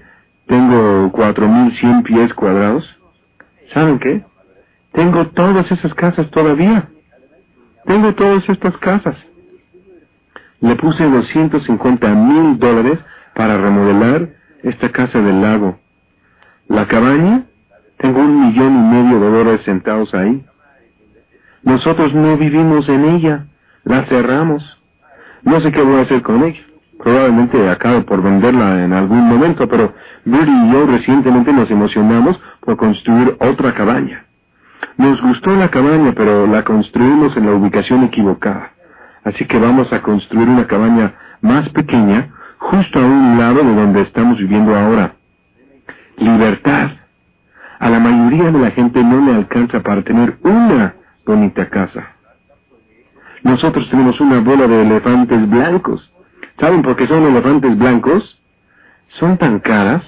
tengo 0.50 1.10
cuatro 1.12 1.48
mil 1.48 1.74
cien 1.78 2.02
pies 2.02 2.34
cuadrados. 2.34 2.84
¿Saben 3.72 3.98
qué? 3.98 4.22
Tengo 4.92 5.28
todas 5.28 5.70
esas 5.70 5.94
casas 5.94 6.30
todavía. 6.30 6.88
Tengo 7.86 8.14
todas 8.14 8.46
estas 8.48 8.76
casas 8.76 9.16
le 10.60 10.76
puse 10.76 11.02
250 11.02 12.08
mil 12.14 12.58
dólares 12.58 12.98
para 13.34 13.56
remodelar 13.56 14.28
esta 14.62 14.90
casa 14.90 15.18
del 15.18 15.40
lago. 15.40 15.78
La 16.68 16.86
cabaña, 16.86 17.44
tengo 17.96 18.20
un 18.20 18.48
millón 18.48 18.74
y 18.76 18.94
medio 18.94 19.20
de 19.20 19.30
dólares 19.30 19.62
sentados 19.64 20.14
ahí. 20.14 20.44
Nosotros 21.62 22.14
no 22.14 22.36
vivimos 22.36 22.88
en 22.88 23.04
ella, 23.06 23.46
la 23.84 24.04
cerramos. 24.06 24.62
No 25.42 25.60
sé 25.60 25.72
qué 25.72 25.82
voy 25.82 25.96
a 25.96 26.02
hacer 26.02 26.22
con 26.22 26.42
ella. 26.44 26.60
Probablemente 27.02 27.68
acabo 27.70 28.02
por 28.02 28.22
venderla 28.22 28.84
en 28.84 28.92
algún 28.92 29.26
momento, 29.26 29.66
pero 29.68 29.94
Billy 30.24 30.50
y 30.50 30.72
yo 30.72 30.86
recientemente 30.86 31.52
nos 31.52 31.70
emocionamos 31.70 32.40
por 32.60 32.76
construir 32.76 33.36
otra 33.40 33.74
cabaña. 33.74 34.24
Nos 34.98 35.20
gustó 35.22 35.56
la 35.56 35.70
cabaña, 35.70 36.12
pero 36.14 36.46
la 36.46 36.62
construimos 36.62 37.34
en 37.36 37.46
la 37.46 37.52
ubicación 37.52 38.04
equivocada. 38.04 38.72
Así 39.24 39.46
que 39.46 39.58
vamos 39.58 39.90
a 39.92 40.02
construir 40.02 40.48
una 40.48 40.66
cabaña 40.66 41.14
más 41.40 41.68
pequeña 41.70 42.28
justo 42.58 42.98
a 42.98 43.02
un 43.02 43.38
lado 43.38 43.62
de 43.62 43.74
donde 43.74 44.02
estamos 44.02 44.36
viviendo 44.38 44.76
ahora. 44.76 45.14
Libertad. 46.18 46.90
A 47.78 47.88
la 47.88 47.98
mayoría 47.98 48.50
de 48.50 48.58
la 48.58 48.70
gente 48.72 49.02
no 49.02 49.24
le 49.24 49.36
alcanza 49.36 49.80
para 49.80 50.02
tener 50.02 50.36
una 50.42 50.94
bonita 51.24 51.66
casa. 51.70 52.08
Nosotros 53.42 53.88
tenemos 53.88 54.20
una 54.20 54.40
bola 54.40 54.66
de 54.66 54.82
elefantes 54.82 55.48
blancos. 55.48 56.09
¿Saben 56.60 56.82
por 56.82 56.94
qué 56.94 57.06
son 57.06 57.24
elefantes 57.24 57.76
blancos? 57.78 58.38
Son 59.18 59.38
tan 59.38 59.60
caras. 59.60 60.02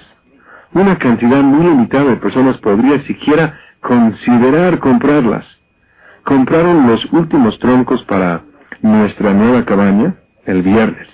Una 0.71 0.97
cantidad 0.99 1.41
muy 1.41 1.65
limitada 1.65 2.05
de 2.05 2.17
personas 2.17 2.57
podría 2.59 3.01
siquiera 3.05 3.59
considerar 3.81 4.77
comprarlas. 4.79 5.45
Compraron 6.23 6.87
los 6.87 7.11
últimos 7.11 7.57
troncos 7.57 8.03
para 8.03 8.43
nuestra 8.81 9.33
nueva 9.33 9.65
cabaña 9.65 10.15
el 10.45 10.61
viernes. 10.61 11.07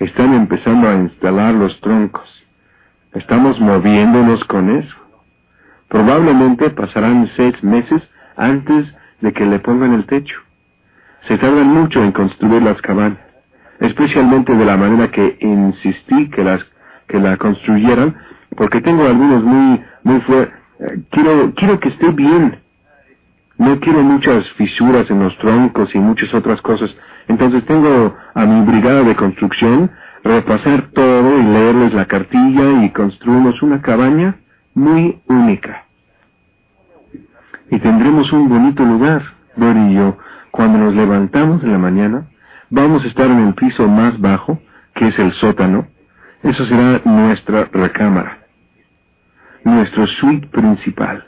Están 0.00 0.34
empezando 0.34 0.88
a 0.88 0.94
instalar 0.94 1.54
los 1.54 1.80
troncos. 1.80 2.28
Estamos 3.12 3.60
moviéndonos 3.60 4.44
con 4.44 4.76
eso. 4.76 4.96
Probablemente 5.88 6.70
pasarán 6.70 7.30
seis 7.36 7.54
meses 7.62 8.02
antes 8.36 8.86
de 9.20 9.32
que 9.32 9.46
le 9.46 9.60
pongan 9.60 9.94
el 9.94 10.06
techo. 10.06 10.40
Se 11.28 11.38
tardan 11.38 11.68
mucho 11.68 12.02
en 12.02 12.10
construir 12.12 12.62
las 12.62 12.80
cabañas, 12.82 13.23
especialmente 13.86 14.54
de 14.54 14.64
la 14.64 14.76
manera 14.76 15.10
que 15.10 15.36
insistí 15.40 16.30
que 16.30 16.44
las 16.44 16.64
que 17.08 17.18
la 17.18 17.36
construyeran, 17.36 18.14
porque 18.56 18.80
tengo 18.80 19.04
algunos 19.04 19.42
muy 19.44 19.80
muy 20.02 20.20
fuertes. 20.22 20.54
Eh, 20.80 21.02
quiero 21.10 21.52
quiero 21.54 21.80
que 21.80 21.88
esté 21.88 22.10
bien 22.10 22.64
no 23.58 23.78
quiero 23.78 24.02
muchas 24.02 24.50
fisuras 24.52 25.08
en 25.10 25.20
los 25.20 25.36
troncos 25.38 25.94
y 25.94 25.98
muchas 25.98 26.32
otras 26.34 26.60
cosas. 26.62 26.94
Entonces 27.28 27.64
tengo 27.66 28.16
a 28.34 28.44
mi 28.44 28.66
brigada 28.66 29.02
de 29.02 29.14
construcción 29.14 29.90
repasar 30.24 30.88
todo 30.92 31.38
y 31.38 31.42
leerles 31.42 31.94
la 31.94 32.06
cartilla 32.06 32.84
y 32.84 32.90
construimos 32.90 33.62
una 33.62 33.80
cabaña 33.80 34.36
muy 34.74 35.20
única. 35.26 35.84
Y 37.70 37.78
tendremos 37.78 38.32
un 38.32 38.48
bonito 38.48 38.84
lugar, 38.84 39.22
Dori 39.56 39.80
y 39.80 39.94
yo. 39.94 40.16
Cuando 40.50 40.78
nos 40.78 40.94
levantamos 40.94 41.62
en 41.62 41.72
la 41.72 41.78
mañana, 41.78 42.26
vamos 42.74 43.04
a 43.04 43.08
estar 43.08 43.26
en 43.26 43.46
el 43.46 43.54
piso 43.54 43.86
más 43.86 44.20
bajo, 44.20 44.58
que 44.94 45.06
es 45.08 45.18
el 45.18 45.32
sótano. 45.34 45.86
Eso 46.42 46.66
será 46.66 47.00
nuestra 47.04 47.68
recámara, 47.72 48.38
nuestro 49.62 50.06
suite 50.06 50.48
principal. 50.48 51.24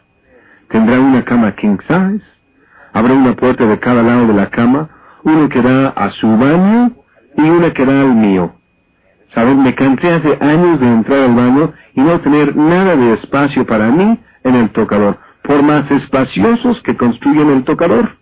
Tendrá 0.69 0.99
una 1.01 1.25
cama 1.25 1.55
king 1.55 1.79
size. 1.87 2.25
Habrá 2.93 3.15
una 3.15 3.35
puerta 3.37 3.65
de 3.65 3.79
cada 3.79 4.03
lado 4.03 4.27
de 4.27 4.35
la 4.35 4.51
cama, 4.51 4.89
uno 5.23 5.49
que 5.49 5.63
da 5.63 5.89
a 5.91 6.11
su 6.13 6.27
baño 6.37 6.93
y 7.37 7.43
una 7.43 7.73
que 7.73 7.85
da 7.85 8.01
al 8.01 8.15
mío. 8.15 8.55
Saben, 9.35 9.63
me 9.63 9.75
cansé 9.75 10.13
hace 10.13 10.39
años 10.41 10.81
de 10.81 10.87
entrar 10.87 11.21
al 11.21 11.35
baño 11.35 11.73
y 11.95 12.01
no 12.01 12.21
tener 12.21 12.57
nada 12.57 12.97
de 12.97 13.15
espacio 13.15 13.67
para 13.67 13.91
mí 13.91 14.19
en 14.45 14.55
el 14.55 14.71
tocador, 14.71 15.19
por 15.43 15.63
más 15.63 15.91
espaciosos 15.91 16.81
que 16.83 16.97
construyen 16.97 17.51
el 17.51 17.65
tocador. 17.65 18.17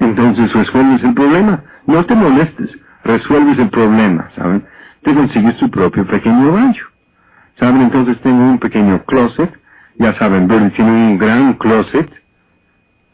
Entonces 0.00 0.52
resuelves 0.52 1.02
el 1.04 1.14
problema. 1.14 1.62
No 1.86 2.04
te 2.04 2.14
molestes, 2.14 2.70
resuelves 3.04 3.58
el 3.58 3.70
problema, 3.70 4.30
¿saben? 4.36 4.64
Te 5.02 5.14
consigues 5.14 5.56
tu 5.58 5.70
propio 5.70 6.06
pequeño 6.06 6.52
baño. 6.52 6.82
¿Saben? 7.58 7.82
Entonces 7.82 8.20
tengo 8.20 8.42
un 8.42 8.58
pequeño 8.58 9.02
closet. 9.04 9.50
Ya 9.98 10.14
saben, 10.14 10.46
Bernie 10.46 10.70
tiene 10.70 10.90
un 10.90 11.18
gran 11.18 11.54
closet. 11.54 12.10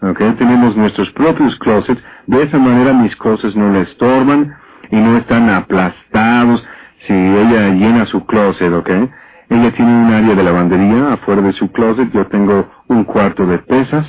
¿Ok? 0.00 0.18
Tenemos 0.38 0.76
nuestros 0.76 1.10
propios 1.12 1.56
closets. 1.60 2.02
De 2.26 2.42
esa 2.42 2.58
manera 2.58 2.92
mis 2.92 3.14
cosas 3.16 3.54
no 3.54 3.72
le 3.72 3.82
estorban 3.82 4.52
y 4.90 4.96
no 4.96 5.16
están 5.16 5.48
aplastados 5.48 6.66
si 7.06 7.12
ella 7.12 7.68
llena 7.68 8.06
su 8.06 8.24
closet, 8.26 8.72
¿ok? 8.72 8.90
Ella 9.48 9.72
tiene 9.72 9.92
un 9.92 10.12
área 10.12 10.34
de 10.34 10.42
lavandería 10.42 11.12
afuera 11.12 11.42
de 11.42 11.52
su 11.52 11.70
closet. 11.70 12.10
Yo 12.12 12.26
tengo 12.28 12.68
un 12.88 13.04
cuarto 13.04 13.46
de 13.46 13.58
pesas, 13.58 14.06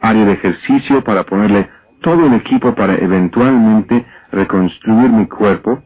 área 0.00 0.24
de 0.24 0.32
ejercicio 0.32 1.04
para 1.04 1.24
ponerle 1.24 1.68
todo 2.00 2.26
el 2.26 2.34
equipo 2.34 2.74
para 2.74 2.94
eventualmente 2.94 4.04
reconstruir 4.32 5.10
mi 5.10 5.26
cuerpo. 5.26 5.82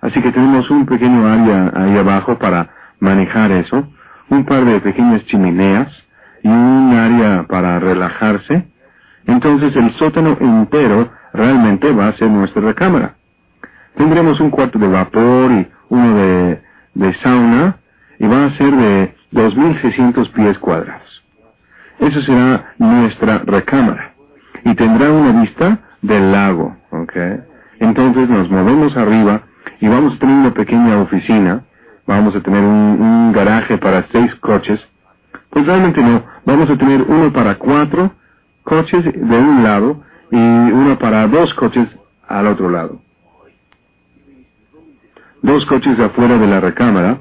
Así 0.00 0.20
que 0.20 0.32
tenemos 0.32 0.68
un 0.70 0.86
pequeño 0.86 1.26
área 1.26 1.72
ahí 1.74 1.96
abajo 1.96 2.38
para 2.38 2.68
manejar 3.00 3.50
eso, 3.52 3.88
un 4.28 4.44
par 4.44 4.64
de 4.64 4.80
pequeñas 4.80 5.24
chimeneas 5.26 5.88
y 6.42 6.48
un 6.48 6.92
área 6.94 7.44
para 7.48 7.78
relajarse. 7.78 8.66
Entonces 9.26 9.74
el 9.76 9.92
sótano 9.94 10.36
entero 10.40 11.10
realmente 11.32 11.90
va 11.92 12.08
a 12.08 12.16
ser 12.16 12.30
nuestra 12.30 12.60
recámara. 12.60 13.14
Tendremos 13.96 14.40
un 14.40 14.50
cuarto 14.50 14.78
de 14.78 14.88
vapor 14.88 15.52
y 15.52 15.68
uno 15.88 16.16
de, 16.16 16.62
de 16.94 17.14
sauna 17.20 17.76
y 18.18 18.26
va 18.26 18.46
a 18.46 18.56
ser 18.56 18.74
de 18.74 19.14
2.600 19.32 20.30
pies 20.32 20.58
cuadrados. 20.58 21.24
Eso 22.00 22.20
será 22.22 22.74
nuestra 22.78 23.38
recámara 23.38 24.13
y 24.64 24.74
tendrá 24.74 25.10
una 25.10 25.42
vista 25.42 25.78
del 26.02 26.32
lago, 26.32 26.76
¿ok? 26.90 27.16
Entonces 27.80 28.28
nos 28.28 28.50
movemos 28.50 28.96
arriba 28.96 29.42
y 29.80 29.88
vamos 29.88 30.14
a 30.14 30.18
tener 30.18 30.34
una 30.34 30.54
pequeña 30.54 30.98
oficina, 31.00 31.62
vamos 32.06 32.34
a 32.34 32.40
tener 32.40 32.62
un, 32.62 33.00
un 33.00 33.32
garaje 33.32 33.78
para 33.78 34.06
seis 34.12 34.34
coches, 34.36 34.80
pues 35.50 35.66
realmente 35.66 36.02
no, 36.02 36.24
vamos 36.44 36.68
a 36.70 36.76
tener 36.76 37.02
uno 37.02 37.32
para 37.32 37.56
cuatro 37.56 38.12
coches 38.64 39.04
de 39.04 39.38
un 39.38 39.62
lado 39.62 40.02
y 40.30 40.36
uno 40.36 40.98
para 40.98 41.28
dos 41.28 41.52
coches 41.54 41.86
al 42.26 42.46
otro 42.48 42.70
lado. 42.70 43.00
Dos 45.42 45.64
coches 45.66 45.98
afuera 46.00 46.38
de 46.38 46.46
la 46.46 46.58
recámara. 46.58 47.18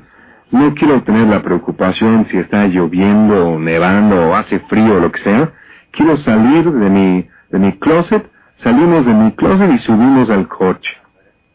No 0.50 0.74
quiero 0.76 1.04
tener 1.04 1.28
la 1.28 1.42
preocupación 1.42 2.26
si 2.32 2.38
está 2.38 2.68
lloviendo 2.68 3.50
o 3.50 3.60
nevando 3.60 4.30
o 4.30 4.36
hace 4.36 4.60
frío 4.62 4.96
o 4.96 5.00
lo 5.00 5.12
que 5.12 5.22
sea. 5.22 5.52
Quiero 5.92 6.18
salir 6.18 6.72
de 6.72 6.90
mi, 6.90 7.28
de 7.54 7.60
mi 7.60 7.72
closet, 7.74 8.28
salimos 8.64 9.06
de 9.06 9.14
mi 9.14 9.32
closet 9.34 9.72
y 9.72 9.78
subimos 9.80 10.28
al 10.32 10.48
coche. 10.48 10.92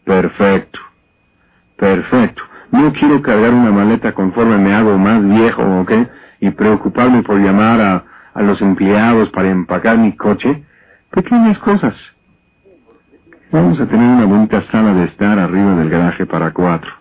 Perfecto. 0.04 0.78
Perfecto. 1.76 2.42
No 2.70 2.92
quiero 2.92 3.20
cargar 3.20 3.52
una 3.52 3.72
maleta 3.72 4.12
conforme 4.12 4.58
me 4.58 4.72
hago 4.74 4.96
más 4.96 5.26
viejo, 5.26 5.80
¿ok? 5.80 5.92
Y 6.38 6.50
preocuparme 6.50 7.24
por 7.24 7.40
llamar 7.40 7.80
a, 7.80 8.04
a 8.32 8.42
los 8.42 8.62
empleados 8.62 9.28
para 9.30 9.50
empacar 9.50 9.98
mi 9.98 10.12
coche. 10.16 10.62
Pequeñas 11.10 11.58
cosas. 11.58 11.96
Vamos 13.50 13.80
a 13.80 13.86
tener 13.86 14.08
una 14.08 14.24
bonita 14.24 14.62
sala 14.70 14.94
de 14.94 15.06
estar 15.06 15.36
arriba 15.36 15.74
del 15.74 15.90
garaje 15.90 16.26
para 16.26 16.52
cuatro. 16.52 16.92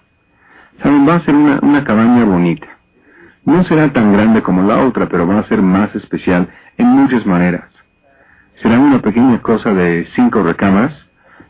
Saben, 0.82 1.08
va 1.08 1.16
a 1.16 1.22
ser 1.24 1.36
una, 1.36 1.60
una 1.62 1.84
cabaña 1.84 2.26
bonita. 2.26 2.68
No 3.46 3.64
será 3.66 3.94
tan 3.94 4.12
grande 4.12 4.42
como 4.42 4.64
la 4.64 4.84
otra, 4.84 5.08
pero 5.08 5.28
va 5.28 5.40
a 5.40 5.48
ser 5.48 5.62
más 5.62 5.94
especial 5.96 6.48
en 6.78 6.88
muchas 6.88 7.26
maneras. 7.28 7.77
Será 8.62 8.80
una 8.80 9.00
pequeña 9.02 9.40
cosa 9.42 9.72
de 9.74 10.08
cinco 10.16 10.42
recámaras, 10.42 10.94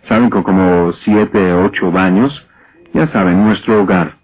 saben, 0.09 0.29
con 0.29 0.43
como 0.43 0.91
siete 1.03 1.53
o 1.53 1.65
ocho 1.65 1.91
baños. 1.91 2.45
Ya 2.93 3.07
saben, 3.07 3.45
nuestro 3.45 3.81
hogar. 3.81 4.15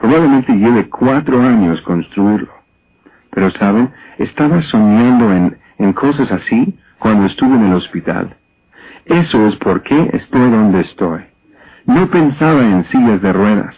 Probablemente 0.00 0.52
lleve 0.52 0.88
cuatro 0.88 1.40
años 1.40 1.80
construirlo. 1.82 2.50
Pero 3.30 3.50
saben, 3.52 3.92
estaba 4.18 4.60
soñando 4.62 5.32
en, 5.32 5.56
en 5.78 5.92
cosas 5.92 6.30
así 6.32 6.76
cuando 6.98 7.26
estuve 7.26 7.54
en 7.54 7.66
el 7.66 7.74
hospital. 7.74 8.34
Eso 9.04 9.46
es 9.46 9.56
por 9.56 9.82
qué 9.82 10.10
estoy 10.12 10.50
donde 10.50 10.80
estoy. 10.80 11.22
No 11.86 12.08
pensaba 12.08 12.62
en 12.62 12.84
sillas 12.88 13.22
de 13.22 13.32
ruedas. 13.32 13.74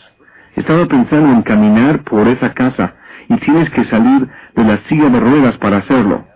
Estaba 0.57 0.87
pensando 0.87 1.31
en 1.31 1.43
caminar 1.43 2.03
por 2.05 2.27
esa 2.29 2.53
casa 2.55 2.95
y 3.29 3.37
tienes 3.39 3.69
que 3.71 3.85
salir 3.87 4.29
de 4.55 4.65
la 4.65 4.79
silla 4.89 5.09
de 5.09 5.21
ruedas 5.21 5.57
para 5.59 5.79
hacerlo. 5.79 6.27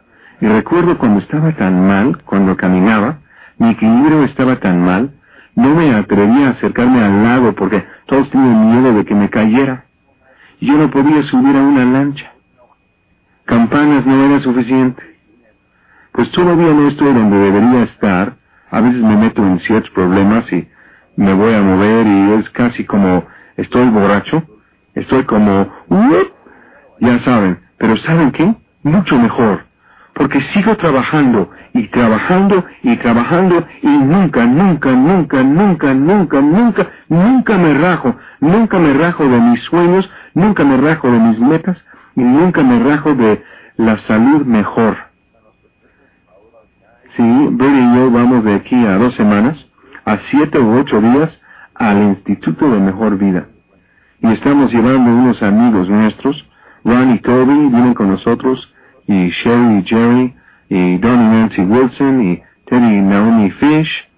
Y 0.41 0.47
recuerdo 0.47 0.99
cuando 0.99 1.20
estaba 1.20 1.53
tan 1.57 1.86
mal, 1.86 2.22
cuando 2.24 2.57
caminaba, 2.57 3.18
mi 3.59 3.70
equilibrio 3.70 4.24
estaba 4.24 4.57
tan 4.57 4.84
mal, 4.84 5.11
no 5.55 5.74
me 5.74 5.95
atrevía 5.95 6.49
a 6.49 6.51
acercarme 6.51 7.01
al 7.03 7.24
lago 7.24 7.53
porque 7.55 7.84
todos 8.07 8.30
tenían 8.30 8.70
miedo 8.70 8.95
de 8.95 9.05
que 9.05 9.14
me 9.14 9.28
cayera. 9.28 9.84
Yo 10.61 10.74
no 10.74 10.91
podía 10.91 11.22
subir 11.24 11.57
a 11.57 11.61
una 11.61 11.84
lancha. 11.84 12.32
Campanas 13.45 14.07
no 14.07 14.24
era 14.24 14.41
suficiente. 14.41 15.03
Pues 16.12 16.30
todavía 16.32 16.72
no 16.72 16.89
estoy 16.89 17.12
donde 17.12 17.39
debería 17.39 17.82
estar 17.84 18.39
a 18.70 18.80
veces 18.80 19.01
me 19.01 19.16
meto 19.16 19.45
en 19.45 19.61
ciertos 19.61 19.91
problemas 19.91 20.51
y 20.53 20.68
me 21.16 21.32
voy 21.32 21.55
a 21.55 21.62
mover 21.62 22.07
y 22.07 22.32
es 22.34 22.51
casi 22.51 22.84
como 22.84 23.24
estoy 23.57 23.89
borracho, 23.89 24.43
estoy 24.95 25.24
como, 25.24 25.68
ya 27.01 27.18
saben, 27.24 27.59
pero 27.78 27.97
¿saben 27.99 28.30
qué? 28.32 28.55
Mucho 28.82 29.18
mejor, 29.18 29.64
porque 30.19 30.41
sigo 30.53 30.77
trabajando 30.77 31.49
y 31.75 31.87
trabajando 31.87 32.64
y 32.83 32.97
trabajando 32.97 33.64
y 33.83 33.87
nunca, 33.87 34.45
nunca, 34.47 34.91
nunca, 34.91 35.45
nunca, 35.45 35.95
nunca, 35.95 36.41
nunca, 36.41 36.89
nunca 37.09 37.57
me 37.57 37.75
rajo, 37.75 38.16
nunca 38.41 38.81
me 38.81 38.95
rajo 38.95 39.29
de 39.29 39.41
mis 39.41 39.62
sueños, 39.62 40.11
nunca 40.35 40.64
me 40.64 40.77
rajo 40.77 41.09
de 41.09 41.21
mis 41.21 41.39
metas 41.39 41.79
y 42.16 42.23
nunca 42.23 42.64
me 42.64 42.81
rajo 42.81 43.14
de 43.14 43.45
la 43.77 43.97
salud 44.09 44.45
mejor. 44.45 44.97
Sí, 47.16 47.23
Billy 47.23 47.79
y 47.79 47.95
yo 47.95 48.11
vamos 48.11 48.43
de 48.43 48.57
aquí 48.57 48.75
a 48.87 48.99
dos 48.99 49.14
semanas, 49.14 49.57
a 50.05 50.19
siete 50.33 50.59
u 50.59 50.81
ocho 50.81 51.01
días, 51.01 51.31
al 51.77 51.97
Instituto 52.03 52.69
de 52.69 52.81
Mejor 52.81 53.19
Vida. 53.19 53.47
Y 54.21 54.33
estamos 54.33 54.73
llevando 54.73 55.12
unos 55.12 55.41
amigos 55.45 55.89
nuestros, 55.89 56.45
Ron 56.85 57.14
y 57.14 57.21
Toby 57.21 57.69
vienen 57.69 57.95
con 57.95 58.09
nosotros, 58.09 58.75
y 59.09 59.31
Sherry 59.31 59.79
y 59.79 59.85
Jerry, 59.85 60.35
y 60.69 60.99
Don 60.99 61.21
y 61.21 61.25
Nancy 61.25 61.63
Wilson, 61.63 62.23
y 62.23 62.43
Teddy 62.67 62.99
y 62.99 63.01
Naomi 63.01 63.51
Fish, 63.53 64.09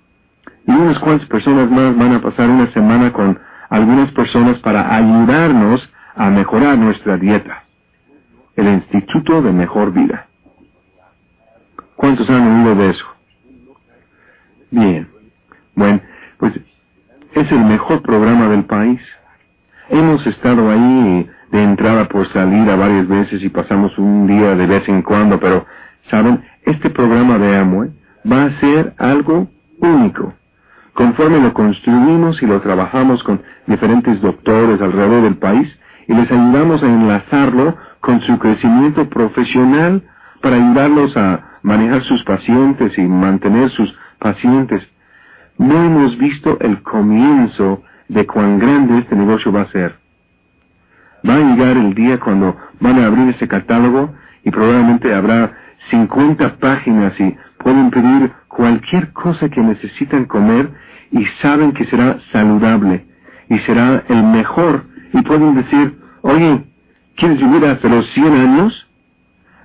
y 0.66 0.72
unas 0.72 0.98
cuantas 0.98 1.26
personas 1.28 1.70
más 1.70 1.96
van 1.96 2.12
a 2.12 2.20
pasar 2.20 2.50
una 2.50 2.70
semana 2.72 3.12
con 3.12 3.38
algunas 3.70 4.10
personas 4.12 4.58
para 4.58 4.94
ayudarnos 4.94 5.88
a 6.16 6.28
mejorar 6.28 6.76
nuestra 6.76 7.16
dieta. 7.16 7.64
El 8.56 8.66
Instituto 8.68 9.40
de 9.40 9.52
Mejor 9.52 9.92
Vida. 9.92 10.26
¿Cuántos 11.96 12.28
han 12.28 12.66
oído 12.66 12.74
de 12.74 12.90
eso? 12.90 13.06
Bien. 14.70 15.08
Bueno, 15.74 16.00
pues 16.38 16.52
es 17.34 17.52
el 17.52 17.60
mejor 17.60 18.02
programa 18.02 18.48
del 18.48 18.64
país. 18.64 19.00
Hemos 19.88 20.26
estado 20.26 20.70
ahí 20.70 21.30
de 21.50 21.62
entrada 21.62 22.08
por 22.08 22.28
salida 22.32 22.76
varias 22.76 23.08
veces 23.08 23.42
y 23.42 23.48
pasamos 23.48 23.96
un 23.98 24.26
día 24.26 24.54
de 24.54 24.66
vez 24.66 24.88
en 24.88 25.02
cuando, 25.02 25.40
pero, 25.40 25.66
¿saben? 26.10 26.42
Este 26.64 26.90
programa 26.90 27.38
de 27.38 27.56
Amway 27.56 27.90
va 28.30 28.44
a 28.44 28.60
ser 28.60 28.94
algo 28.98 29.48
único. 29.80 30.34
Conforme 30.94 31.40
lo 31.40 31.52
construimos 31.54 32.42
y 32.42 32.46
lo 32.46 32.60
trabajamos 32.60 33.22
con 33.24 33.42
diferentes 33.66 34.20
doctores 34.20 34.80
alrededor 34.80 35.22
del 35.22 35.36
país 35.36 35.68
y 36.06 36.14
les 36.14 36.30
ayudamos 36.30 36.82
a 36.82 36.86
enlazarlo 36.86 37.76
con 38.00 38.20
su 38.22 38.38
crecimiento 38.38 39.08
profesional 39.08 40.02
para 40.42 40.56
ayudarlos 40.56 41.16
a 41.16 41.58
manejar 41.62 42.02
sus 42.04 42.22
pacientes 42.24 42.96
y 42.98 43.02
mantener 43.02 43.70
sus 43.70 43.94
pacientes. 44.18 44.82
No 45.58 45.74
hemos 45.82 46.16
visto 46.18 46.58
el 46.60 46.82
comienzo 46.82 47.82
de 48.08 48.26
cuán 48.26 48.58
grande 48.58 48.98
este 48.98 49.14
negocio 49.14 49.52
va 49.52 49.62
a 49.62 49.72
ser. 49.72 49.99
Va 51.28 51.34
a 51.34 51.38
llegar 51.38 51.76
el 51.76 51.94
día 51.94 52.18
cuando 52.18 52.56
van 52.80 52.98
a 52.98 53.06
abrir 53.06 53.28
ese 53.34 53.48
catálogo 53.48 54.14
y 54.44 54.50
probablemente 54.50 55.14
habrá 55.14 55.52
50 55.90 56.56
páginas 56.56 57.18
y 57.20 57.36
pueden 57.58 57.90
pedir 57.90 58.32
cualquier 58.48 59.12
cosa 59.12 59.48
que 59.48 59.60
necesitan 59.60 60.24
comer 60.24 60.70
y 61.10 61.24
saben 61.42 61.72
que 61.72 61.84
será 61.86 62.18
saludable 62.32 63.04
y 63.48 63.58
será 63.60 64.04
el 64.08 64.22
mejor 64.22 64.84
y 65.12 65.22
pueden 65.22 65.56
decir, 65.56 65.98
oye, 66.22 66.64
¿quieres 67.16 67.38
vivir 67.38 67.66
hasta 67.66 67.88
los 67.88 68.08
100 68.10 68.34
años? 68.34 68.88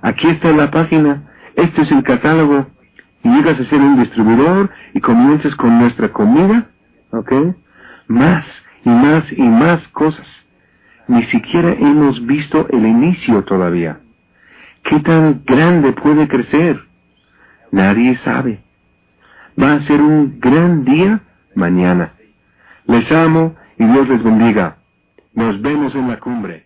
Aquí 0.02 0.28
está 0.28 0.52
la 0.52 0.70
página 0.70 1.22
este 1.56 1.82
es 1.82 1.90
el 1.90 2.02
catálogo. 2.02 2.66
Y 3.24 3.28
llegas 3.28 3.58
a 3.58 3.64
ser 3.64 3.80
un 3.80 3.98
distribuidor 3.98 4.70
y 4.94 5.00
comienzas 5.00 5.54
con 5.56 5.80
nuestra 5.80 6.10
comida, 6.12 6.68
¿ok? 7.10 7.32
Más 8.06 8.44
y 8.84 8.90
más 8.90 9.24
y 9.32 9.42
más 9.42 9.80
cosas. 9.88 10.26
Ni 11.08 11.24
siquiera 11.26 11.72
hemos 11.72 12.24
visto 12.26 12.66
el 12.70 12.84
inicio 12.86 13.44
todavía. 13.44 14.00
¿Qué 14.84 15.00
tan 15.00 15.42
grande 15.44 15.92
puede 15.92 16.28
crecer? 16.28 16.80
Nadie 17.70 18.18
sabe. 18.24 18.60
Va 19.60 19.74
a 19.74 19.82
ser 19.86 20.00
un 20.00 20.38
gran 20.40 20.84
día 20.84 21.20
mañana. 21.54 22.12
Les 22.86 23.10
amo 23.10 23.56
y 23.78 23.84
Dios 23.84 24.08
les 24.08 24.22
bendiga. 24.22 24.76
Nos 25.34 25.60
vemos 25.60 25.94
en 25.94 26.08
la 26.08 26.18
cumbre. 26.18 26.65